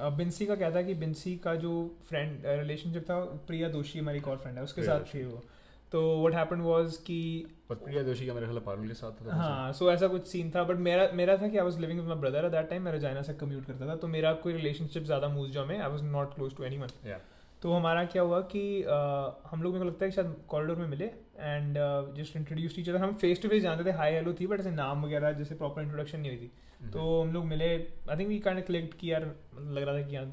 Bincy 0.00 0.46
का 0.46 0.54
कहता 0.54 0.76
था 0.76 0.82
कि 0.82 0.94
बिंसी 0.94 1.36
का 1.36 1.54
जो 1.54 1.96
फ्रेंड 2.08 2.42
रिलेशनशिप 2.46 3.02
था 3.02 3.20
प्रिया 3.46 3.68
दोषी 3.68 3.98
हमारी 3.98 4.18
एक 4.18 4.28
और 4.28 4.36
फ्रेंड 4.36 4.58
है 4.58 4.64
उसके 4.64 4.82
साथ 4.82 5.14
थी 5.14 5.24
वो। 5.24 5.42
तो 5.92 6.26
वट 6.26 6.34
हैपेंड 6.34 6.62
वाज 6.62 6.96
कि 6.96 7.46
प्रिया 7.72 8.02
दोषी 8.02 8.26
का 8.26 8.34
मेरे 8.34 8.46
ख्याल 8.46 8.60
पारुल 8.60 8.88
के 8.88 8.94
साथ 8.94 9.26
था 9.26 9.36
हाँ 9.36 9.72
सो 9.72 9.92
ऐसा 9.92 10.08
कुछ 10.08 10.26
सीन 10.26 10.50
था 10.50 10.64
बट 10.64 10.76
मेरा 10.76 11.08
मेरा 11.14 11.36
था 11.36 11.48
कि 11.48 11.58
I 11.58 11.64
was 11.64 11.78
living 11.78 12.00
with 12.00 12.08
my 12.08 12.18
brother 12.18 12.44
at 12.44 12.52
that 12.52 12.68
time 12.70 12.82
मैं 12.82 13.00
जाना 13.00 13.22
से 13.22 13.34
कम्यूट 13.34 13.64
करता 13.64 13.88
था 13.88 13.96
तो 13.96 14.08
मेरा 14.08 14.32
कोई 14.32 14.52
रिलेशनशिप 14.52 15.02
ज़्यादा 15.02 15.28
मूव 15.28 15.66
में 15.66 15.78
I 15.78 15.90
was 15.90 16.02
not 16.02 16.34
close 16.34 16.56
to 16.56 16.64
anyone 16.64 16.88
तो 17.62 17.72
हमारा 17.72 18.04
क्या 18.04 18.22
हुआ 18.22 18.40
कि 18.52 18.60
uh, 18.82 19.50
हम 19.50 19.62
लोग 19.62 19.72
मेरे 19.72 19.84
को 19.84 19.90
लगता 19.90 20.04
है 20.04 20.10
कि 20.10 20.14
शायद 20.16 20.34
कॉरिडोर 20.48 20.76
में 20.76 20.86
मिले 20.88 21.04
एंड 21.38 21.76
जस्ट 22.16 22.36
इंट्रोड्यूस 22.36 22.76
टीचर 22.76 22.96
हम 22.96 23.14
फेस 23.14 23.42
टू 23.42 23.48
फेस 23.48 23.62
जानते 23.62 23.84
थे 23.84 23.90
हाई 23.90 24.12
हेलो 24.12 24.32
थी 24.32 24.46
बट 24.46 24.60
ऐसे 24.60 24.70
नाम 24.70 25.04
वगैरह 25.04 25.32
जैसे 25.32 25.54
प्रॉपर 25.54 25.82
इंट्रोडक्शन 25.82 26.20
नहीं 26.20 26.30
हुई 26.30 26.40
थी। 26.40 26.50
mm-hmm. 26.50 26.92
तो 26.92 27.22
हम 27.22 27.32
लोग 27.32 27.44
मिले। 27.44 27.68
I 27.74 28.16
think 28.16 28.28
we 28.28 28.38
kind 28.38 28.64
click 28.66 28.94
की 28.94 29.10
यार 29.12 29.22
लग 29.58 29.82
रहा 29.82 29.94
था 29.94 30.06
कि 30.06 30.16
यार 30.16 30.24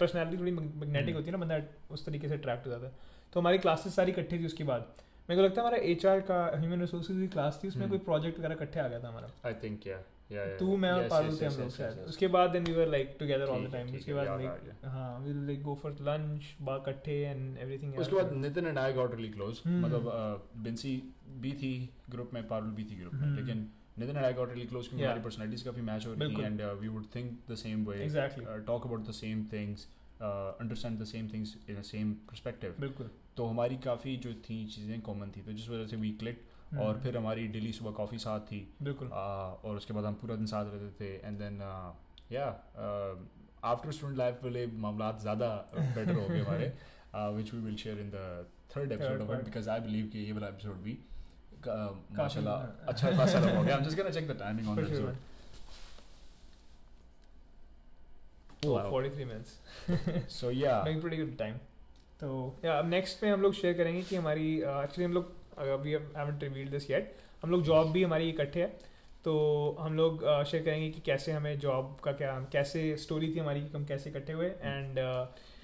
पर्सनैलिटी 0.00 0.38
थोड़ी 0.38 0.52
मैग्नेटिक 0.52 0.92
mm-hmm. 0.92 1.14
होती 1.14 1.26
है 1.26 1.32
ना 1.32 1.38
बंदा 1.38 1.60
उस 1.90 2.06
तरीके 2.06 2.28
से 2.28 2.34
अट्रैक्ट 2.34 2.66
हो 2.66 2.70
जाता 2.70 2.86
है। 2.86 2.92
तो 3.32 3.40
हमारी 3.40 3.58
क्लासेस 3.58 3.94
सारी 3.96 4.12
इकट्ठी 4.12 4.38
थी 4.38 4.46
उसके 4.46 4.64
बाद। 4.64 4.86
मेरे 5.28 5.36
को 5.36 5.46
लगता 5.46 5.60
है 5.60 5.66
हमारा 5.66 5.82
एचआर 5.90 6.20
का 6.20 6.44
ह्यूमन 6.56 6.80
रिसोर्सेज 6.80 7.16
की 7.16 7.28
क्लास 7.28 7.60
थी 7.64 7.68
उसमें 7.68 7.84
mm-hmm. 7.84 8.00
कोई 8.00 8.04
प्रोजेक्ट 8.04 8.38
वगैरह 8.38 8.54
इकट्ठे 8.54 8.80
आ 8.80 8.88
गया 8.88 9.00
था 9.00 9.08
हमारा। 9.08 9.30
आई 9.46 9.54
थिंक 9.62 9.86
या 9.86 10.02
तू 10.58 10.76
मैं 10.76 10.90
और 10.92 11.08
पारुल 11.08 11.36
थे 11.40 11.46
हम 11.46 11.60
लोग 11.60 11.70
शायद। 11.70 11.98
उसके 12.08 12.26
बाद 12.28 12.50
then 12.50 12.64
we 12.64 12.72
were 12.72 12.88
like 12.88 13.16
together 13.18 13.46
all 13.46 13.66
the 13.66 13.72
time 13.72 13.94
उसके 13.96 14.14
बाद 14.14 14.26
लाइक 14.26 14.72
हाँ 14.84 15.18
we 15.20 15.32
will 15.32 15.46
like 15.46 15.62
go 15.62 15.74
for 15.82 15.92
lunch 16.08 16.54
बा 16.62 16.76
इकट्ठे 16.76 17.20
एंड 17.20 17.58
एवरीथिंग 17.58 17.98
उसके 17.98 18.16
बाद 18.16 18.32
Nitin 18.32 18.66
and 18.66 18.78
I 18.78 18.92
got 18.92 19.14
really 19.14 19.32
close 19.32 19.62
मतलब 19.66 20.50
बिंसी 20.64 20.96
भी 21.40 21.52
थी 21.62 21.72
ग्रुप 22.10 22.30
में 22.34 22.46
पारुल 22.48 22.70
भी 22.70 22.84
थी 22.84 23.00
ग्रुप 23.00 23.14
में. 23.14 23.20
Hmm. 23.20 23.38
लेकिन 23.40 23.68
Nitin 23.98 24.16
and 24.16 24.24
I 24.24 24.32
got 24.32 24.52
really 24.52 24.66
close 24.66 24.88
क्योंकि 24.88 25.04
हमारी 25.04 25.20
पर्सनालिटीज 25.20 25.62
काफ़ी 25.62 25.82
मैच 25.82 26.06
हो 26.06 26.12
रही 26.12 26.36
थी 26.36 26.42
and 26.42 26.62
we 26.80 26.88
would 26.88 27.06
think 27.14 27.38
the 27.50 27.54
same 27.54 27.84
way 27.86 27.96
exactly 28.04 28.44
talk 28.66 28.86
about 28.86 29.08
the 29.08 29.12
same 29.14 29.44
things 29.52 29.88
understand 30.22 30.98
the 31.00 31.04
same 31.04 31.28
things 31.28 31.56
in 31.70 31.76
a 31.76 31.82
same 31.82 32.12
perspective 32.30 32.74
बिल्कुल. 32.80 33.10
तो 33.36 33.46
हमारी 33.46 33.76
काफ़ी 33.84 34.16
जो 34.16 34.32
थी 34.46 34.64
चीज़ें 34.66 35.00
कॉमन 35.00 35.30
थी 35.36 35.42
तो 35.42 35.52
जिस 35.52 35.68
वजह 35.68 35.86
से 35.86 35.96
वी 35.96 36.10
क्लिक 36.20 36.42
और 36.72 36.86
हम्म। 36.86 37.02
फिर 37.02 37.16
हमारी 37.16 37.46
डेली 37.48 37.72
सुबह 37.72 37.90
कॉफ़ी 37.92 38.18
साथ 38.18 38.40
थी 38.46 38.60
बिल्कुल 38.82 39.08
और 39.08 39.76
उसके 39.76 39.94
बाद 39.94 40.04
हम 40.04 40.14
पूरा 40.14 40.36
दिन 40.36 40.46
साथ 40.46 40.72
रहते 40.72 40.90
थे 41.00 41.10
and 41.26 41.38
then 41.38 41.60
yeah 42.32 42.46
after 43.64 43.92
student 43.92 44.18
life 44.18 44.44
वाले 44.44 44.66
मामला 44.78 45.10
ज़्यादा 45.20 45.48
बेटर 45.74 46.12
हो 46.12 46.26
गए 46.28 46.40
हमारे 46.40 46.72
which 47.36 47.54
we 47.54 47.60
will 47.60 47.76
share 47.76 47.98
in 48.00 48.10
the 48.10 48.46
third 48.76 48.92
episode 48.92 49.20
of 49.20 49.32
it 49.32 49.44
because 49.44 49.68
I 49.70 49.80
believe 49.80 50.06
कि 50.12 50.18
ये 50.20 50.32
वाला 50.32 50.48
एपिसोड 50.48 50.82
भी 50.82 50.98
माशाल्लाह 52.14 52.88
अच्छा 52.88 53.10
खासा 53.16 53.38
हो 53.40 53.62
गया 53.62 53.74
I 53.74 53.80
am 53.80 53.84
just 53.84 53.96
gonna 53.96 54.10
check 54.10 54.28
the 54.28 54.38
timing 54.38 54.68
on 54.68 54.76
the 54.76 54.86
episode 54.86 55.14
Oh, 58.64 58.74
wow. 58.74 58.90
43 58.90 59.24
minutes. 59.24 59.56
so 60.28 60.48
yeah. 60.50 60.82
Making 60.84 61.00
pretty 61.00 61.16
good 61.16 61.36
time. 61.38 61.60
तो 62.20 62.28
या 62.64 62.72
अब 62.78 62.88
नेक्स्ट 62.88 63.20
पे 63.20 63.28
हम 63.28 63.40
लोग 63.42 63.54
शेयर 63.54 63.74
करेंगे 63.76 64.02
कि 64.02 64.16
हमारी 64.16 64.44
एक्चुअली 64.56 65.04
हम 65.04 65.12
लोग 65.12 65.32
we 65.58 65.92
haven't 65.92 66.42
revealed 66.42 66.70
this 66.70 66.90
yet 66.90 67.14
हम 67.42 67.50
लोग 67.50 67.62
जॉब 67.62 67.90
भी 67.92 68.02
हमारी 68.02 68.28
इकट्ठे 68.28 68.60
है 68.60 68.66
तो 69.24 69.34
हम 69.80 69.94
लोग 69.94 70.20
शेयर 70.20 70.62
uh, 70.62 70.66
करेंगे 70.66 70.88
कि 70.90 71.00
कैसे 71.00 71.32
हमें 71.32 71.58
जॉब 71.58 71.96
का 72.04 72.12
क्या 72.12 72.38
कैसे 72.52 72.96
स्टोरी 72.96 73.28
थी 73.34 73.38
हमारी 73.38 73.60
कि 73.60 73.76
हम 73.76 73.84
कैसे 73.86 74.10
इकट्ठे 74.10 74.32
हुए 74.32 74.46
and 74.46 74.98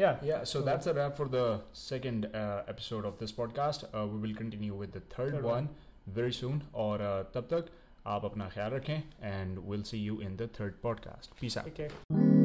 yeah 0.00 0.18
yeah 0.24 0.42
so 0.44 0.60
that's 0.60 0.88
a 0.88 0.92
wrap 0.92 1.14
for 1.18 1.28
the 1.28 1.60
second 1.76 2.26
episode 2.34 3.04
of 3.04 3.18
this 3.20 3.32
podcast 3.32 3.84
we 3.94 4.20
will 4.20 4.34
continue 4.34 4.78
with 4.80 4.96
the 4.96 5.02
third 5.18 5.40
one 5.42 5.68
very 6.08 6.32
soon 6.32 6.62
और 6.76 6.98
uh, 6.98 7.34
तब 7.34 7.48
तक 7.52 7.70
आप 8.06 8.24
अपना 8.24 8.48
ख्याल 8.48 8.70
रखें 8.70 8.98
and 9.22 9.58
will 9.68 9.82
see 9.82 10.04
you 10.04 10.20
in 10.20 10.36
the 10.36 10.48
third 10.60 10.80
podcast 10.82 11.40
peace 11.40 11.58
out 11.58 12.37